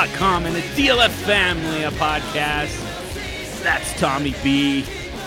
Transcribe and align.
DLFfootball.com 0.00 0.46
and 0.46 0.56
the 0.56 0.60
DLF 0.60 1.10
Family 1.10 1.82
a 1.82 1.90
podcast. 1.90 3.62
That's 3.62 3.98
Tommy 4.00 4.34
B. 4.42 4.84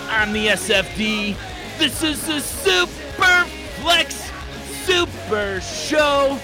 I'm 0.08 0.32
the 0.32 0.48
SFD. 0.48 1.36
This 1.78 2.02
is 2.02 2.26
the 2.26 2.40
Super 2.40 3.44
Flex 3.80 4.30
Super 4.84 5.60
Show. 5.60 6.38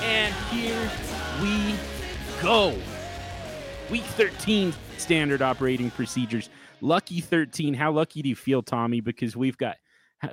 And 0.00 0.32
here 0.52 0.90
we 1.40 1.74
go. 2.40 2.76
Week 3.90 4.04
13 4.04 4.72
standard 4.98 5.42
operating 5.42 5.90
procedures. 5.90 6.50
Lucky 6.80 7.20
13. 7.20 7.74
How 7.74 7.90
lucky 7.90 8.22
do 8.22 8.28
you 8.28 8.36
feel, 8.36 8.62
Tommy? 8.62 9.00
Because 9.00 9.36
we've 9.36 9.58
got 9.58 9.76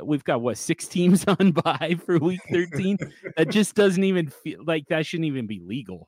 we've 0.04 0.24
got 0.24 0.42
what 0.42 0.60
six 0.60 0.88
teams 0.88 1.26
on 1.40 1.52
bye 1.52 1.96
for 2.06 2.20
week 2.20 2.42
13 2.52 3.00
that 3.38 3.50
just 3.50 3.74
doesn't 3.74 4.04
even 4.04 4.28
feel 4.28 4.64
like 4.64 4.86
that 4.90 5.04
shouldn't 5.04 5.26
even 5.26 5.48
be 5.48 5.60
legal 5.66 6.08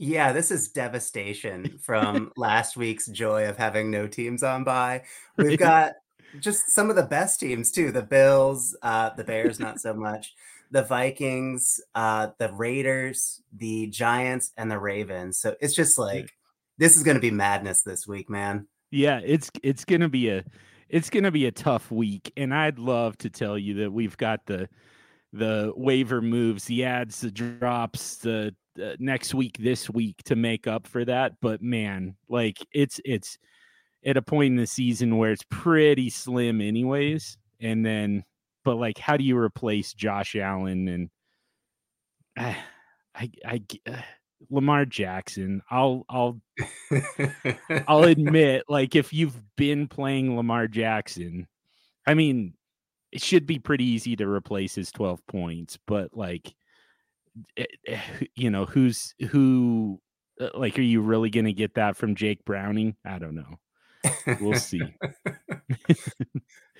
yeah 0.00 0.32
this 0.32 0.50
is 0.50 0.68
devastation 0.68 1.78
from 1.82 2.32
last 2.36 2.76
week's 2.76 3.06
joy 3.06 3.48
of 3.48 3.56
having 3.56 3.90
no 3.90 4.06
teams 4.06 4.42
on 4.42 4.64
bye 4.64 5.02
we've 5.36 5.58
got 5.70 5.92
just 6.38 6.70
some 6.70 6.90
of 6.90 6.96
the 6.96 7.02
best 7.02 7.38
teams 7.40 7.70
too 7.70 7.92
the 7.92 8.02
bills 8.02 8.76
uh 8.82 9.10
the 9.10 9.24
bears 9.24 9.60
not 9.60 9.80
so 9.80 9.94
much 9.94 10.34
the 10.70 10.82
vikings 10.82 11.80
uh 11.94 12.28
the 12.38 12.52
raiders 12.52 13.42
the 13.52 13.86
giants 13.88 14.52
and 14.56 14.70
the 14.70 14.78
ravens. 14.78 15.38
So 15.38 15.56
it's 15.60 15.74
just 15.74 15.98
like 15.98 16.32
this 16.78 16.96
is 16.96 17.02
going 17.02 17.16
to 17.16 17.20
be 17.20 17.30
madness 17.30 17.82
this 17.82 18.06
week 18.06 18.30
man. 18.30 18.66
Yeah 18.90 19.20
it's 19.24 19.50
it's 19.62 19.84
going 19.84 20.00
to 20.00 20.08
be 20.08 20.30
a 20.30 20.44
it's 20.88 21.10
going 21.10 21.24
to 21.24 21.30
be 21.30 21.46
a 21.46 21.52
tough 21.52 21.88
week, 21.92 22.32
and 22.36 22.52
I'd 22.52 22.80
love 22.80 23.16
to 23.18 23.30
tell 23.30 23.56
you 23.56 23.74
that 23.74 23.92
we've 23.92 24.16
got 24.16 24.46
the 24.46 24.68
the 25.32 25.72
waiver 25.76 26.20
moves, 26.20 26.64
the 26.64 26.84
ads, 26.84 27.20
the 27.20 27.30
drops, 27.30 28.16
the 28.16 28.52
uh, 28.80 28.96
next 28.98 29.34
week, 29.34 29.56
this 29.58 29.90
week 29.90 30.16
to 30.24 30.36
make 30.36 30.66
up 30.66 30.86
for 30.86 31.04
that. 31.04 31.34
But 31.40 31.62
man, 31.62 32.16
like 32.28 32.58
it's 32.72 33.00
it's 33.04 33.38
at 34.04 34.16
a 34.16 34.22
point 34.22 34.52
in 34.52 34.56
the 34.56 34.66
season 34.66 35.16
where 35.16 35.32
it's 35.32 35.44
pretty 35.50 36.10
slim, 36.10 36.60
anyways. 36.60 37.36
And 37.60 37.84
then, 37.84 38.24
but 38.64 38.76
like, 38.76 38.98
how 38.98 39.16
do 39.16 39.24
you 39.24 39.36
replace 39.36 39.92
Josh 39.92 40.36
Allen 40.36 40.88
and 40.88 41.10
uh, 42.38 42.54
I 43.14 43.30
I. 43.44 43.62
Uh, 43.86 44.02
Lamar 44.48 44.86
Jackson. 44.86 45.62
I'll 45.70 46.06
I'll 46.08 46.40
I'll 47.88 48.04
admit 48.04 48.64
like 48.68 48.96
if 48.96 49.12
you've 49.12 49.38
been 49.56 49.86
playing 49.86 50.36
Lamar 50.36 50.66
Jackson, 50.66 51.46
I 52.06 52.14
mean, 52.14 52.54
it 53.12 53.22
should 53.22 53.46
be 53.46 53.58
pretty 53.58 53.84
easy 53.84 54.16
to 54.16 54.26
replace 54.26 54.74
his 54.74 54.92
12 54.92 55.26
points, 55.26 55.78
but 55.86 56.16
like 56.16 56.54
you 58.34 58.50
know, 58.50 58.64
who's 58.64 59.14
who 59.30 60.00
uh, 60.40 60.50
like 60.54 60.78
are 60.78 60.82
you 60.82 61.00
really 61.00 61.30
going 61.30 61.46
to 61.46 61.52
get 61.52 61.74
that 61.74 61.96
from 61.96 62.14
Jake 62.14 62.44
Browning? 62.44 62.96
I 63.04 63.18
don't 63.18 63.34
know. 63.34 63.58
We'll 64.40 64.58
see. 64.58 64.80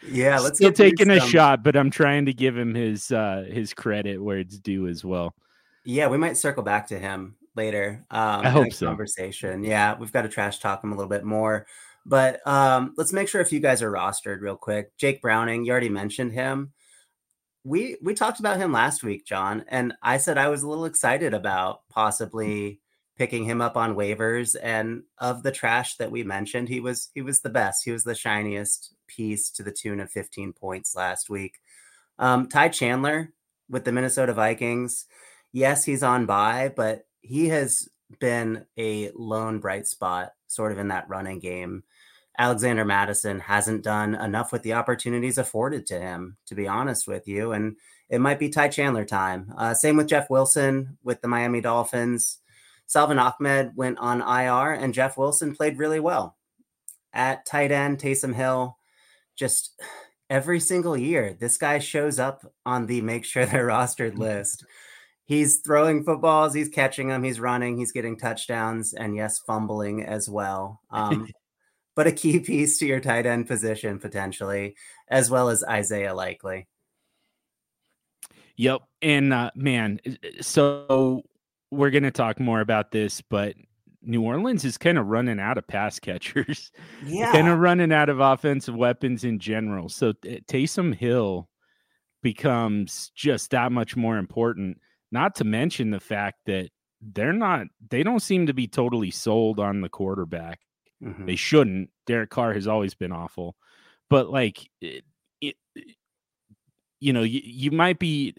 yeah, 0.09 0.39
let's 0.39 0.59
still 0.59 0.73
taking 0.73 1.11
a 1.11 1.21
shot, 1.21 1.63
but 1.63 1.77
I'm 1.77 1.91
trying 1.91 2.27
to 2.27 2.33
give 2.33 2.57
him 2.57 2.75
his 2.75 3.13
uh 3.13 3.45
his 3.49 3.75
credit 3.75 4.23
where 4.23 4.39
it's 4.39 4.59
due 4.59 4.89
as 4.89 5.05
well. 5.05 5.35
Yeah, 5.85 6.09
we 6.09 6.19
might 6.19 6.37
circle 6.37 6.63
back 6.63 6.89
to 6.89 6.99
him 6.99 7.37
later. 7.57 8.05
Um, 8.11 8.47
I 8.47 8.51
hope 8.51 8.73
so. 8.73 8.87
Conversation. 8.87 9.65
Yeah, 9.65 9.97
we've 9.99 10.13
got 10.13 10.23
to 10.23 10.29
trash 10.29 10.59
talk 10.59 10.83
him 10.83 10.93
a 10.93 10.95
little 10.95 11.11
bit 11.11 11.25
more. 11.25 11.67
But 12.07 12.47
um, 12.47 12.95
let's 12.97 13.13
make 13.13 13.29
sure 13.29 13.41
if 13.41 13.53
you 13.53 13.61
guys 13.61 13.83
are 13.83 13.91
rostered 13.91 14.41
real 14.41 14.57
quick. 14.57 14.97
Jake 14.97 15.21
Browning, 15.21 15.65
you 15.65 15.73
already 15.73 15.91
mentioned 15.91 16.33
him. 16.33 16.73
We 17.65 17.97
we 18.03 18.15
talked 18.15 18.41
about 18.41 18.59
him 18.59 18.73
last 18.73 19.03
week, 19.03 19.27
John, 19.27 19.65
and 19.69 19.93
I 20.03 20.17
said 20.17 20.39
I 20.39 20.49
was 20.49 20.63
a 20.63 20.69
little 20.69 20.87
excited 20.87 21.35
about 21.35 21.83
possibly 21.91 22.81
picking 23.21 23.45
him 23.45 23.61
up 23.61 23.77
on 23.77 23.95
waivers. 23.95 24.57
And 24.63 25.03
of 25.19 25.43
the 25.43 25.53
trash 25.53 25.97
that 25.97 26.11
we 26.11 26.23
mentioned, 26.23 26.71
he 26.71 26.81
was 26.81 27.11
he 27.15 27.21
was 27.21 27.43
the 27.43 27.51
best. 27.51 27.85
He 27.85 27.91
was 27.91 28.03
the 28.03 28.15
shiniest 28.15 28.95
piece 29.07 29.51
to 29.51 29.63
the 29.63 29.73
tune 29.73 30.01
of 30.01 30.11
15 30.11 30.55
points 30.55 30.97
last 30.97 31.29
week. 31.29 31.59
Um, 32.19 32.49
Ty 32.49 32.71
Chandler 32.71 33.35
with 33.69 33.85
the 33.85 33.93
Minnesota 33.93 34.33
Vikings. 34.33 35.05
Yes, 35.53 35.85
he's 35.85 36.03
on 36.03 36.25
bye, 36.25 36.73
but 36.75 37.07
he 37.21 37.49
has 37.49 37.91
been 38.21 38.65
a 38.79 39.11
lone 39.15 39.59
bright 39.59 39.87
spot 39.87 40.33
sort 40.47 40.73
of 40.73 40.79
in 40.79 40.89
that 40.89 41.09
running 41.11 41.41
game. 41.41 41.85
Alexander 42.39 42.85
Mattison 42.85 43.41
hasn't 43.41 43.83
done 43.83 44.15
enough 44.15 44.53
with 44.53 44.63
the 44.63 44.73
opportunities 44.73 45.39
afforded 45.39 45.87
to 45.87 46.01
him, 46.01 46.37
to 46.47 46.55
be 46.55 46.67
honest 46.67 47.07
with 47.07 47.29
you. 47.29 47.53
And 47.53 47.77
it 48.09 48.21
might 48.21 48.39
be 48.39 48.49
Ty 48.49 48.69
Chandler 48.69 49.05
time. 49.05 49.53
Uh, 49.57 49.75
same 49.75 49.97
with 49.97 50.09
Jeff 50.09 50.31
Wilson 50.31 50.97
with 51.03 51.21
the 51.21 51.29
Miami 51.29 51.61
Dolphins. 51.61 52.39
Salvon 52.87 53.19
Ahmed 53.19 53.73
went 53.77 53.99
on 53.99 54.21
IR, 54.21 54.73
and 54.73 54.95
Jeff 54.95 55.17
Wilson 55.17 55.55
played 55.55 55.79
really 55.79 56.01
well. 56.01 56.37
At 57.13 57.47
tight 57.47 57.73
end, 57.73 57.99
Taysom 57.99 58.35
Hill, 58.35 58.79
just 59.37 59.81
every 60.29 60.61
single 60.61 60.97
year, 60.97 61.37
this 61.39 61.57
guy 61.57 61.79
shows 61.79 62.19
up 62.19 62.53
on 62.65 62.87
the 62.87 63.01
make 63.01 63.25
sure 63.25 63.47
they're 63.47 63.67
rostered 63.69 64.17
list 64.19 64.65
he's 65.31 65.61
throwing 65.61 66.03
footballs, 66.03 66.53
he's 66.53 66.69
catching 66.69 67.07
them, 67.07 67.23
he's 67.23 67.39
running, 67.39 67.79
he's 67.79 67.93
getting 67.93 68.17
touchdowns, 68.17 68.95
and 68.95 69.15
yes, 69.15 69.39
fumbling 69.39 70.03
as 70.05 70.29
well. 70.29 70.81
Um, 70.91 71.29
but 71.97 72.07
a 72.07 72.13
key 72.13 72.41
piece 72.41 72.79
to 72.79 72.87
your 72.87 73.01
tight 73.01 73.27
end 73.27 73.47
position 73.47 73.99
potentially, 73.99 74.77
as 75.09 75.31
well 75.31 75.49
as 75.49 75.65
Isaiah 75.65 76.15
Likely. 76.15 76.67
Yep. 78.57 78.83
And 79.01 79.33
uh, 79.33 79.51
man, 79.55 80.01
so 80.41 81.23
we're 81.71 81.91
going 81.91 82.03
to 82.03 82.11
talk 82.11 82.39
more 82.39 82.61
about 82.61 82.91
this, 82.91 83.23
but 83.23 83.55
New 84.03 84.23
Orleans 84.23 84.65
is 84.65 84.79
kind 84.79 84.99
of 84.99 85.07
running 85.07 85.41
out 85.41 85.59
of 85.59 85.67
pass 85.67 85.99
catchers. 85.99 86.71
Yeah. 87.07 87.33
kind 87.33 87.49
of 87.49 87.59
running 87.59 87.93
out 87.93 88.11
of 88.11 88.21
offensive 88.21 88.75
weapons 88.75 89.25
in 89.25 89.39
general. 89.39 89.89
So 89.89 90.13
Taysom 90.13 90.95
Hill 90.95 91.49
becomes 92.23 93.11
just 93.15 93.51
that 93.53 93.73
much 93.73 93.97
more 93.97 94.19
important. 94.19 94.79
Not 95.11 95.35
to 95.37 95.45
mention 95.45 95.91
the 95.91 96.01
fact 96.01 96.41
that 96.47 96.69
they're 97.01 97.33
not, 97.33 97.67
they 97.89 98.03
don't 98.03 98.21
seem 98.21 98.47
to 98.47 98.53
be 98.53 98.69
totally 98.69 99.11
sold 99.11 99.59
on 99.59 99.81
the 99.81 99.89
quarterback. 99.89 100.61
Mm-hmm. 101.03 101.27
They 101.27 101.37
shouldn't. 101.37 101.91
Derek 102.07 102.31
Carr 102.31 102.55
has 102.55 102.67
always 102.67 102.95
been 102.95 103.13
awful. 103.13 103.57
But 104.09 104.31
like, 104.31 104.69
it, 104.81 105.05
it 105.41 105.57
you 107.01 107.13
know, 107.13 107.23
you, 107.23 107.41
you 107.43 107.71
might 107.71 107.99
be, 107.99 108.35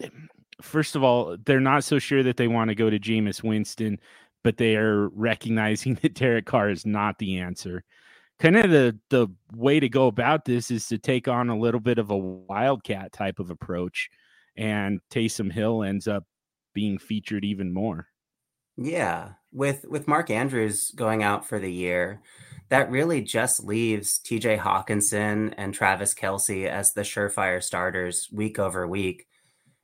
first 0.60 0.96
of 0.96 1.02
all, 1.02 1.36
they're 1.44 1.60
not 1.60 1.84
so 1.84 1.98
sure 1.98 2.22
that 2.22 2.36
they 2.36 2.48
want 2.48 2.68
to 2.68 2.74
go 2.74 2.88
to 2.88 2.98
Jameis 2.98 3.42
Winston, 3.42 3.98
but 4.44 4.56
they 4.56 4.76
are 4.76 5.08
recognizing 5.08 5.94
that 6.02 6.14
Derek 6.14 6.46
Carr 6.46 6.70
is 6.70 6.86
not 6.86 7.18
the 7.18 7.38
answer. 7.38 7.84
Kind 8.38 8.56
of 8.56 8.70
the 8.70 8.98
the 9.10 9.28
way 9.54 9.78
to 9.78 9.88
go 9.88 10.08
about 10.08 10.44
this 10.44 10.70
is 10.70 10.88
to 10.88 10.98
take 10.98 11.28
on 11.28 11.48
a 11.48 11.58
little 11.58 11.78
bit 11.78 11.98
of 11.98 12.10
a 12.10 12.16
wildcat 12.16 13.12
type 13.12 13.38
of 13.38 13.50
approach, 13.50 14.10
and 14.56 15.00
Taysom 15.12 15.52
Hill 15.52 15.84
ends 15.84 16.08
up 16.08 16.24
being 16.74 16.98
featured 16.98 17.44
even 17.44 17.72
more. 17.72 18.08
Yeah, 18.76 19.34
with 19.52 19.84
with 19.88 20.08
Mark 20.08 20.30
Andrews 20.30 20.90
going 20.92 21.22
out 21.22 21.46
for 21.46 21.58
the 21.58 21.72
year, 21.72 22.20
that 22.68 22.90
really 22.90 23.20
just 23.20 23.64
leaves 23.64 24.18
TJ 24.18 24.58
Hockenson 24.58 25.52
and 25.56 25.74
Travis 25.74 26.14
Kelce 26.14 26.66
as 26.66 26.92
the 26.92 27.02
surefire 27.02 27.62
starters 27.62 28.28
week 28.32 28.58
over 28.58 28.86
week. 28.86 29.26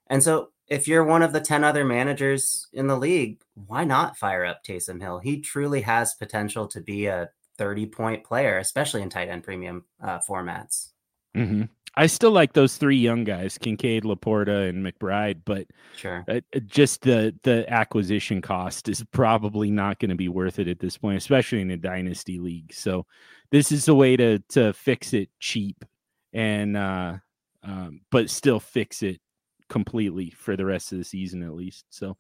And 0.08 0.22
so 0.22 0.50
if 0.69 0.88
you're 0.88 1.04
one 1.04 1.22
of 1.22 1.32
the 1.32 1.40
10 1.40 1.64
other 1.64 1.84
managers 1.84 2.66
in 2.72 2.87
the 2.87 2.96
league, 2.96 3.40
why 3.54 3.84
not 3.84 4.16
fire 4.16 4.44
up 4.44 4.64
Taysom 4.64 5.00
Hill? 5.00 5.19
He 5.19 5.40
truly 5.40 5.82
has 5.82 6.14
potential 6.14 6.66
to 6.69 6.81
be 6.81 7.06
a 7.06 7.31
30 7.58 7.87
point 7.87 8.25
player, 8.25 8.58
especially 8.58 9.02
in 9.02 9.10
tight 9.10 9.28
end 9.28 9.42
premium 9.42 9.84
uh, 10.02 10.20
formats. 10.26 10.90
Mm-hmm. 11.37 11.64
I 11.94 12.06
still 12.06 12.31
like 12.31 12.52
those 12.52 12.76
three 12.76 12.96
young 12.96 13.25
guys, 13.25 13.58
Kincaid, 13.58 14.05
Laporta, 14.05 14.69
and 14.69 14.85
McBride, 14.85 15.40
but 15.44 15.67
sure, 15.96 16.25
uh, 16.29 16.40
uh, 16.55 16.61
just 16.67 17.02
the 17.02 17.35
the 17.43 17.70
acquisition 17.73 18.40
cost 18.40 18.88
is 18.88 19.05
probably 19.12 19.70
not 19.70 19.99
going 19.99 20.11
to 20.11 20.17
be 20.17 20.29
worth 20.29 20.58
it 20.58 20.69
at 20.69 20.81
this 20.81 20.96
point, 20.96 21.17
especially 21.17 21.61
in 21.61 21.70
a 21.70 21.76
dynasty 21.76 22.38
league. 22.38 22.73
So, 22.73 23.06
this 23.50 23.73
is 23.73 23.88
a 23.88 23.94
way 23.94 24.17
to 24.17 24.38
to 24.50 24.73
fix 24.73 25.12
it 25.12 25.29
cheap, 25.40 25.85
and 26.32 26.76
uh, 26.76 27.14
um, 27.62 28.00
but 28.11 28.31
still 28.31 28.61
fix 28.61 29.02
it 29.02 29.20
completely 29.69 30.31
for 30.31 30.56
the 30.56 30.64
rest 30.64 30.93
of 30.93 30.99
the 30.99 31.05
season 31.05 31.43
at 31.43 31.55
least. 31.55 31.85
So, 31.90 32.17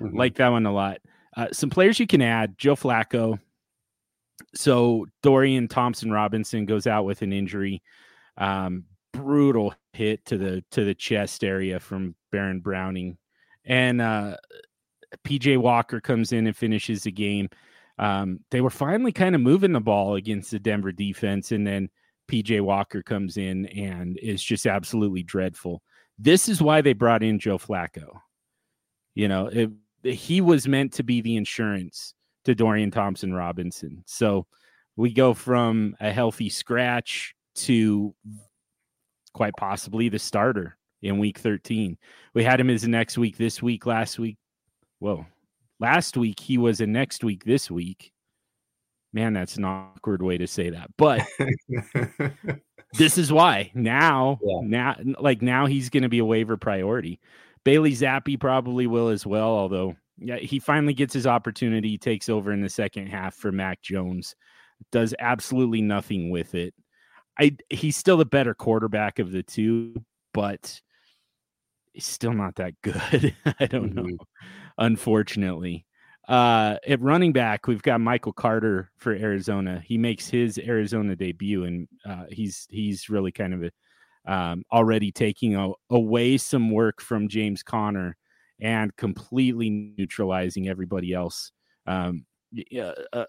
mm-hmm. 0.00 0.16
like 0.16 0.34
that 0.36 0.48
one 0.48 0.66
a 0.66 0.72
lot. 0.72 0.98
Uh, 1.36 1.48
some 1.52 1.70
players 1.70 1.98
you 1.98 2.06
can 2.06 2.22
add: 2.22 2.58
Joe 2.58 2.76
Flacco. 2.76 3.38
So 4.54 5.06
Dorian 5.22 5.68
Thompson 5.68 6.10
Robinson 6.10 6.66
goes 6.66 6.86
out 6.86 7.04
with 7.04 7.22
an 7.22 7.32
injury. 7.32 7.82
Um, 8.36 8.84
brutal 9.12 9.74
hit 9.92 10.24
to 10.26 10.38
the 10.38 10.64
to 10.70 10.84
the 10.84 10.94
chest 10.94 11.44
area 11.44 11.78
from 11.78 12.14
Baron 12.30 12.60
Browning, 12.60 13.18
and 13.64 14.00
uh, 14.00 14.36
PJ 15.24 15.58
Walker 15.58 16.00
comes 16.00 16.32
in 16.32 16.46
and 16.46 16.56
finishes 16.56 17.04
the 17.04 17.12
game. 17.12 17.48
Um, 17.98 18.40
they 18.50 18.60
were 18.60 18.70
finally 18.70 19.12
kind 19.12 19.34
of 19.34 19.40
moving 19.40 19.72
the 19.72 19.80
ball 19.80 20.14
against 20.14 20.50
the 20.50 20.58
Denver 20.58 20.92
defense, 20.92 21.52
and 21.52 21.66
then 21.66 21.88
PJ 22.28 22.60
Walker 22.62 23.02
comes 23.02 23.36
in 23.36 23.66
and 23.66 24.16
is 24.18 24.42
just 24.42 24.66
absolutely 24.66 25.22
dreadful. 25.22 25.82
This 26.18 26.48
is 26.48 26.62
why 26.62 26.80
they 26.80 26.92
brought 26.92 27.22
in 27.22 27.38
Joe 27.38 27.58
Flacco. 27.58 28.20
You 29.14 29.28
know, 29.28 29.46
it, 29.46 29.70
he 30.02 30.40
was 30.40 30.66
meant 30.66 30.94
to 30.94 31.02
be 31.02 31.20
the 31.20 31.36
insurance 31.36 32.14
to 32.44 32.54
Dorian 32.54 32.90
Thompson 32.90 33.34
Robinson. 33.34 34.02
So 34.06 34.46
we 34.96 35.12
go 35.12 35.34
from 35.34 35.96
a 36.00 36.10
healthy 36.10 36.48
scratch 36.48 37.34
to 37.54 38.14
quite 39.32 39.54
possibly 39.58 40.08
the 40.08 40.18
starter 40.18 40.76
in 41.02 41.18
week 41.18 41.38
13. 41.38 41.98
We 42.34 42.44
had 42.44 42.60
him 42.60 42.70
as 42.70 42.84
a 42.84 42.88
next 42.88 43.18
week 43.18 43.36
this 43.36 43.62
week, 43.62 43.86
last 43.86 44.18
week. 44.18 44.36
Whoa. 44.98 45.26
Last 45.80 46.16
week 46.16 46.38
he 46.38 46.58
was 46.58 46.80
a 46.80 46.86
next 46.86 47.24
week 47.24 47.44
this 47.44 47.70
week. 47.70 48.12
Man, 49.12 49.34
that's 49.34 49.56
an 49.56 49.64
awkward 49.64 50.22
way 50.22 50.38
to 50.38 50.46
say 50.46 50.70
that. 50.70 50.90
But 50.96 51.26
this 52.94 53.18
is 53.18 53.32
why 53.32 53.70
now, 53.74 54.38
yeah. 54.42 54.60
now, 54.62 54.96
like 55.20 55.42
now 55.42 55.66
he's 55.66 55.90
going 55.90 56.04
to 56.04 56.08
be 56.08 56.20
a 56.20 56.24
waiver 56.24 56.56
priority. 56.56 57.20
Bailey 57.64 57.92
Zappe 57.92 58.40
probably 58.40 58.86
will 58.86 59.08
as 59.08 59.26
well, 59.26 59.48
although 59.48 59.96
yeah, 60.18 60.36
he 60.36 60.58
finally 60.58 60.94
gets 60.94 61.12
his 61.12 61.26
opportunity, 61.26 61.98
takes 61.98 62.28
over 62.28 62.52
in 62.52 62.60
the 62.60 62.68
second 62.68 63.08
half 63.08 63.34
for 63.34 63.52
Mac 63.52 63.82
Jones, 63.82 64.34
does 64.90 65.14
absolutely 65.18 65.82
nothing 65.82 66.30
with 66.30 66.54
it. 66.54 66.74
I 67.38 67.56
he's 67.70 67.96
still 67.96 68.16
the 68.16 68.24
better 68.24 68.54
quarterback 68.54 69.18
of 69.18 69.32
the 69.32 69.42
two, 69.42 69.94
but 70.34 70.80
he's 71.92 72.06
still 72.06 72.32
not 72.32 72.56
that 72.56 72.74
good. 72.82 73.34
I 73.60 73.66
don't 73.66 73.94
mm-hmm. 73.94 74.08
know, 74.08 74.16
unfortunately. 74.78 75.86
Uh, 76.28 76.76
at 76.86 77.00
running 77.00 77.32
back, 77.32 77.66
we've 77.66 77.82
got 77.82 78.00
Michael 78.00 78.32
Carter 78.32 78.90
for 78.96 79.12
Arizona. 79.12 79.82
He 79.84 79.98
makes 79.98 80.28
his 80.28 80.58
Arizona 80.58 81.16
debut, 81.16 81.64
and 81.64 81.88
uh, 82.08 82.24
he's 82.30 82.66
he's 82.70 83.08
really 83.08 83.32
kind 83.32 83.54
of 83.54 83.64
a, 83.64 84.32
um, 84.32 84.62
already 84.72 85.10
taking 85.10 85.56
a, 85.56 85.70
away 85.90 86.36
some 86.38 86.70
work 86.70 87.00
from 87.00 87.28
James 87.28 87.62
Conner 87.62 88.16
and 88.60 88.96
completely 88.96 89.94
neutralizing 89.98 90.68
everybody 90.68 91.12
else. 91.12 91.50
Um, 91.86 92.24
uh, 92.78 92.92
uh, 93.12 93.24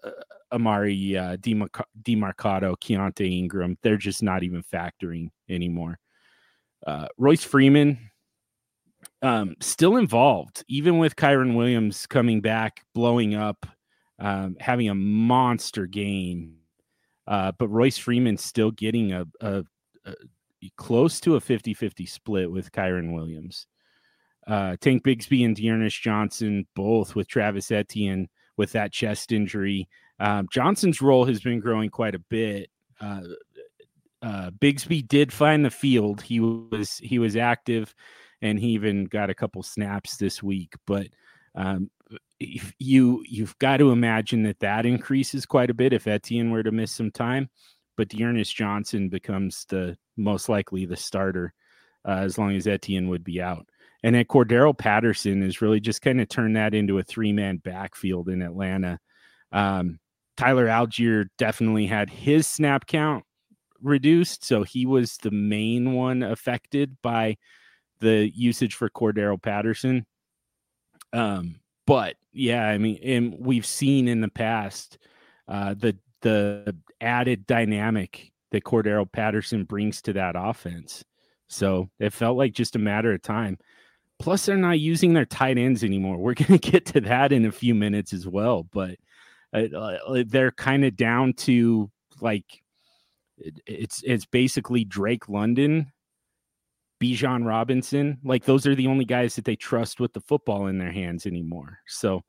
Emari 0.52 1.16
uh, 1.16 1.36
Demercado, 1.36 2.74
Keaontay 2.76 3.38
Ingram, 3.38 3.78
they're 3.82 3.96
just 3.96 4.22
not 4.22 4.42
even 4.42 4.62
factoring 4.62 5.30
anymore. 5.48 5.98
Uh, 6.86 7.06
Royce 7.16 7.44
Freeman, 7.44 7.98
um, 9.22 9.54
still 9.60 9.96
involved, 9.96 10.64
even 10.68 10.98
with 10.98 11.16
Kyren 11.16 11.54
Williams 11.54 12.06
coming 12.06 12.40
back, 12.40 12.84
blowing 12.94 13.34
up, 13.34 13.66
um, 14.18 14.56
having 14.60 14.88
a 14.88 14.94
monster 14.94 15.86
game. 15.86 16.56
Uh, 17.26 17.52
but 17.58 17.68
Royce 17.68 17.96
Freeman 17.96 18.36
still 18.36 18.70
getting 18.70 19.12
a, 19.12 19.24
a, 19.40 19.64
a, 20.04 20.14
close 20.76 21.20
to 21.20 21.36
a 21.36 21.40
50 21.40 21.72
50 21.72 22.06
split 22.06 22.50
with 22.50 22.70
Kyren 22.72 23.14
Williams. 23.14 23.66
Uh, 24.46 24.76
Tank 24.80 25.02
Bigsby 25.04 25.44
and 25.46 25.56
D'Ernest 25.56 26.02
Johnson, 26.02 26.66
both 26.76 27.14
with 27.14 27.26
Travis 27.26 27.70
Etienne 27.70 28.28
with 28.56 28.72
that 28.72 28.92
chest 28.92 29.32
injury. 29.32 29.88
Um, 30.20 30.46
Johnson's 30.52 31.00
role 31.00 31.24
has 31.24 31.40
been 31.40 31.60
growing 31.60 31.90
quite 31.90 32.14
a 32.14 32.20
bit. 32.30 32.70
Uh, 33.00 33.22
uh, 34.22 34.50
Bigsby 34.50 35.06
did 35.06 35.32
find 35.32 35.64
the 35.64 35.70
field. 35.70 36.22
He 36.22 36.40
was 36.40 36.98
he 36.98 37.18
was 37.18 37.36
active 37.36 37.94
and 38.40 38.58
he 38.58 38.68
even 38.68 39.04
got 39.04 39.30
a 39.30 39.34
couple 39.34 39.62
snaps 39.62 40.16
this 40.16 40.42
week. 40.42 40.74
But 40.86 41.08
um, 41.54 41.90
you 42.78 43.22
you've 43.28 43.58
got 43.58 43.78
to 43.78 43.90
imagine 43.90 44.42
that 44.44 44.60
that 44.60 44.86
increases 44.86 45.46
quite 45.46 45.70
a 45.70 45.74
bit 45.74 45.92
if 45.92 46.06
Etienne 46.06 46.50
were 46.50 46.62
to 46.62 46.70
miss 46.70 46.92
some 46.92 47.10
time. 47.10 47.50
But 47.96 48.08
D'Ernest 48.08 48.54
Johnson 48.54 49.08
becomes 49.08 49.66
the 49.68 49.96
most 50.16 50.48
likely 50.48 50.84
the 50.84 50.96
starter 50.96 51.52
uh, 52.06 52.18
as 52.18 52.38
long 52.38 52.54
as 52.56 52.66
Etienne 52.66 53.08
would 53.08 53.24
be 53.24 53.40
out. 53.40 53.66
And 54.04 54.14
then 54.14 54.26
Cordarrelle 54.26 54.76
Patterson 54.76 55.42
is 55.42 55.62
really 55.62 55.80
just 55.80 56.02
kind 56.02 56.20
of 56.20 56.28
turned 56.28 56.56
that 56.56 56.74
into 56.74 56.98
a 56.98 57.02
three 57.02 57.32
man 57.32 57.56
backfield 57.56 58.28
in 58.28 58.42
Atlanta. 58.42 58.98
Um, 59.50 59.98
Tyler 60.36 60.66
Allgeier 60.66 61.24
definitely 61.38 61.86
had 61.86 62.10
his 62.10 62.46
snap 62.46 62.86
count 62.86 63.24
reduced, 63.80 64.44
so 64.44 64.62
he 64.62 64.84
was 64.84 65.16
the 65.16 65.30
main 65.30 65.94
one 65.94 66.22
affected 66.22 66.98
by 67.02 67.38
the 68.00 68.30
usage 68.34 68.74
for 68.74 68.90
Cordarrelle 68.90 69.42
Patterson. 69.42 70.04
Um, 71.14 71.60
but 71.86 72.16
yeah, 72.34 72.66
I 72.66 72.76
mean, 72.76 72.98
and 73.02 73.34
we've 73.38 73.64
seen 73.64 74.06
in 74.06 74.20
the 74.20 74.28
past 74.28 74.98
uh, 75.48 75.72
the 75.72 75.96
the 76.20 76.76
added 77.00 77.46
dynamic 77.46 78.32
that 78.50 78.64
Cordarrelle 78.64 79.10
Patterson 79.10 79.64
brings 79.64 80.02
to 80.02 80.12
that 80.12 80.34
offense. 80.36 81.04
So 81.48 81.88
it 81.98 82.12
felt 82.12 82.36
like 82.36 82.52
just 82.52 82.76
a 82.76 82.78
matter 82.78 83.14
of 83.14 83.22
time. 83.22 83.56
Plus, 84.24 84.46
they're 84.46 84.56
not 84.56 84.80
using 84.80 85.12
their 85.12 85.26
tight 85.26 85.58
ends 85.58 85.84
anymore. 85.84 86.16
We're 86.16 86.32
going 86.46 86.58
to 86.58 86.70
get 86.70 86.86
to 86.86 87.00
that 87.02 87.30
in 87.30 87.44
a 87.44 87.52
few 87.52 87.74
minutes 87.74 88.14
as 88.14 88.26
well. 88.26 88.62
But 88.62 88.96
uh, 89.52 89.66
uh 89.76 90.24
they're 90.26 90.50
kind 90.50 90.82
of 90.82 90.96
down 90.96 91.34
to 91.34 91.90
like 92.22 92.62
it's 93.66 94.02
it's 94.02 94.24
basically 94.24 94.82
Drake 94.82 95.28
London 95.28 95.92
Bijan 97.02 97.44
Robinson. 97.46 98.18
Like 98.24 98.46
those 98.46 98.66
are 98.66 98.74
the 98.74 98.86
only 98.86 99.04
guys 99.04 99.36
that 99.36 99.44
they 99.44 99.56
trust 99.56 100.00
with 100.00 100.14
the 100.14 100.22
football 100.22 100.68
in 100.68 100.78
their 100.78 100.90
hands 100.90 101.26
anymore. 101.26 101.80
So 101.86 102.22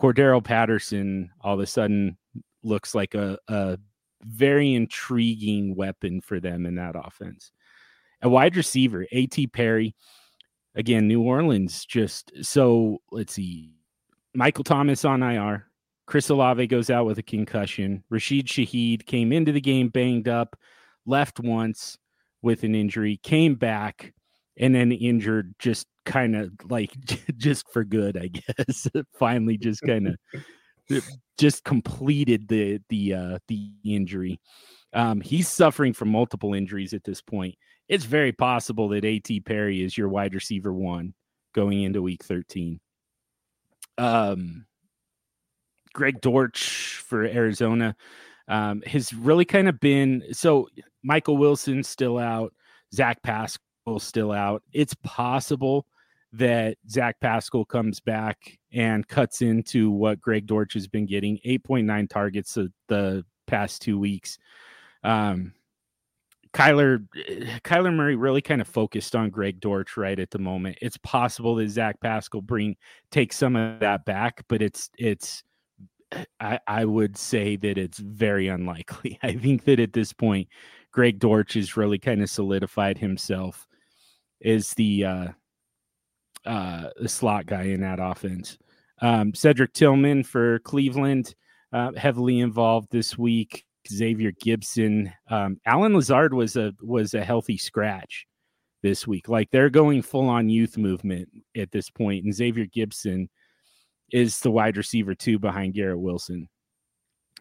Cordarrelle 0.00 0.42
Patterson 0.42 1.30
all 1.40 1.54
of 1.54 1.60
a 1.60 1.66
sudden 1.66 2.18
looks 2.64 2.96
like 2.96 3.14
a, 3.14 3.38
a 3.46 3.78
very 4.22 4.74
intriguing 4.74 5.76
weapon 5.76 6.20
for 6.20 6.40
them 6.40 6.66
in 6.66 6.74
that 6.74 6.96
offense. 6.96 7.52
A 8.22 8.28
wide 8.28 8.56
receiver, 8.56 9.06
A.T. 9.12 9.46
Perry. 9.46 9.94
Again, 10.78 11.08
New 11.08 11.22
Orleans 11.22 11.84
just 11.84 12.32
so 12.40 12.98
let's 13.10 13.34
see. 13.34 13.72
Michael 14.32 14.62
Thomas 14.62 15.04
on 15.04 15.24
IR. 15.24 15.66
Chris 16.06 16.30
Olave 16.30 16.68
goes 16.68 16.88
out 16.88 17.04
with 17.04 17.18
a 17.18 17.22
concussion. 17.22 18.02
Rashid 18.08 18.46
Shaheed 18.46 19.04
came 19.04 19.32
into 19.32 19.50
the 19.52 19.60
game 19.60 19.88
banged 19.88 20.28
up, 20.28 20.56
left 21.04 21.40
once 21.40 21.98
with 22.42 22.62
an 22.62 22.76
injury, 22.76 23.18
came 23.24 23.56
back, 23.56 24.14
and 24.56 24.72
then 24.72 24.92
injured 24.92 25.52
just 25.58 25.86
kind 26.06 26.36
of 26.36 26.52
like 26.70 26.92
just 27.36 27.68
for 27.72 27.82
good, 27.82 28.16
I 28.16 28.28
guess. 28.58 28.86
Finally, 29.18 29.58
just 29.58 29.82
kind 29.82 30.08
of 30.08 31.04
just 31.38 31.64
completed 31.64 32.46
the 32.46 32.80
the 32.88 33.14
uh 33.14 33.38
the 33.48 33.72
injury. 33.84 34.40
Um, 34.92 35.20
he's 35.20 35.48
suffering 35.48 35.92
from 35.92 36.08
multiple 36.08 36.54
injuries 36.54 36.94
at 36.94 37.02
this 37.02 37.20
point. 37.20 37.56
It's 37.88 38.04
very 38.04 38.32
possible 38.32 38.88
that 38.90 39.04
AT 39.04 39.44
Perry 39.44 39.82
is 39.82 39.96
your 39.96 40.08
wide 40.08 40.34
receiver 40.34 40.72
one 40.72 41.14
going 41.54 41.82
into 41.82 42.02
week 42.02 42.22
13. 42.22 42.80
Um, 43.96 44.66
Greg 45.94 46.20
Dortch 46.20 47.02
for 47.06 47.24
Arizona 47.24 47.96
um, 48.46 48.82
has 48.82 49.12
really 49.12 49.44
kind 49.44 49.68
of 49.68 49.80
been 49.80 50.22
so 50.32 50.68
Michael 51.02 51.36
Wilson 51.36 51.82
still 51.82 52.18
out, 52.18 52.52
Zach 52.94 53.22
Pascal 53.22 53.98
still 53.98 54.32
out. 54.32 54.62
It's 54.72 54.94
possible 55.02 55.86
that 56.32 56.76
Zach 56.88 57.18
Pascal 57.20 57.64
comes 57.64 58.00
back 58.00 58.58
and 58.72 59.06
cuts 59.08 59.40
into 59.40 59.90
what 59.90 60.20
Greg 60.20 60.46
Dortch 60.46 60.74
has 60.74 60.86
been 60.86 61.06
getting 61.06 61.38
8.9 61.46 62.08
targets 62.08 62.58
the 62.88 63.24
past 63.46 63.80
two 63.80 63.98
weeks. 63.98 64.38
Um, 65.04 65.54
Kyler 66.52 67.06
Kyler 67.64 67.94
Murray 67.94 68.16
really 68.16 68.42
kind 68.42 68.60
of 68.60 68.68
focused 68.68 69.14
on 69.14 69.30
Greg 69.30 69.60
Dortch 69.60 69.96
right 69.96 70.18
at 70.18 70.30
the 70.30 70.38
moment. 70.38 70.78
It's 70.80 70.96
possible 70.98 71.54
that 71.56 71.68
Zach 71.70 72.00
Pascal 72.00 72.40
bring 72.40 72.76
take 73.10 73.32
some 73.32 73.56
of 73.56 73.80
that 73.80 74.04
back, 74.04 74.44
but 74.48 74.62
it's 74.62 74.90
it's 74.98 75.42
I, 76.40 76.58
I 76.66 76.84
would 76.84 77.16
say 77.16 77.56
that 77.56 77.78
it's 77.78 77.98
very 77.98 78.48
unlikely. 78.48 79.18
I 79.22 79.34
think 79.34 79.64
that 79.64 79.80
at 79.80 79.92
this 79.92 80.12
point, 80.12 80.48
Greg 80.92 81.18
Dortch 81.18 81.54
has 81.54 81.76
really 81.76 81.98
kind 81.98 82.22
of 82.22 82.30
solidified 82.30 82.98
himself 82.98 83.66
as 84.44 84.70
the 84.74 85.04
uh, 85.04 85.28
uh, 86.46 86.90
the 86.96 87.08
slot 87.08 87.46
guy 87.46 87.64
in 87.64 87.80
that 87.82 87.98
offense. 88.00 88.58
Um, 89.00 89.34
Cedric 89.34 89.72
Tillman 89.74 90.24
for 90.24 90.58
Cleveland, 90.60 91.34
uh, 91.72 91.92
heavily 91.96 92.40
involved 92.40 92.90
this 92.90 93.16
week. 93.18 93.64
Xavier 93.90 94.32
Gipson. 94.32 95.12
um, 95.30 95.60
Allen 95.66 95.94
Lazard 95.94 96.34
was 96.34 96.56
a 96.56 96.72
was 96.82 97.14
a 97.14 97.24
healthy 97.24 97.56
scratch 97.58 98.26
this 98.82 99.06
week. 99.06 99.28
Like 99.28 99.50
they're 99.50 99.70
going 99.70 100.02
full 100.02 100.28
on 100.28 100.48
youth 100.48 100.76
movement 100.78 101.28
at 101.56 101.70
this 101.70 101.90
point, 101.90 102.24
and 102.24 102.34
Xavier 102.34 102.66
Gipson 102.66 103.28
is 104.12 104.40
the 104.40 104.50
wide 104.50 104.76
receiver 104.76 105.14
two 105.14 105.38
behind 105.38 105.74
Garrett 105.74 106.00
Wilson. 106.00 106.48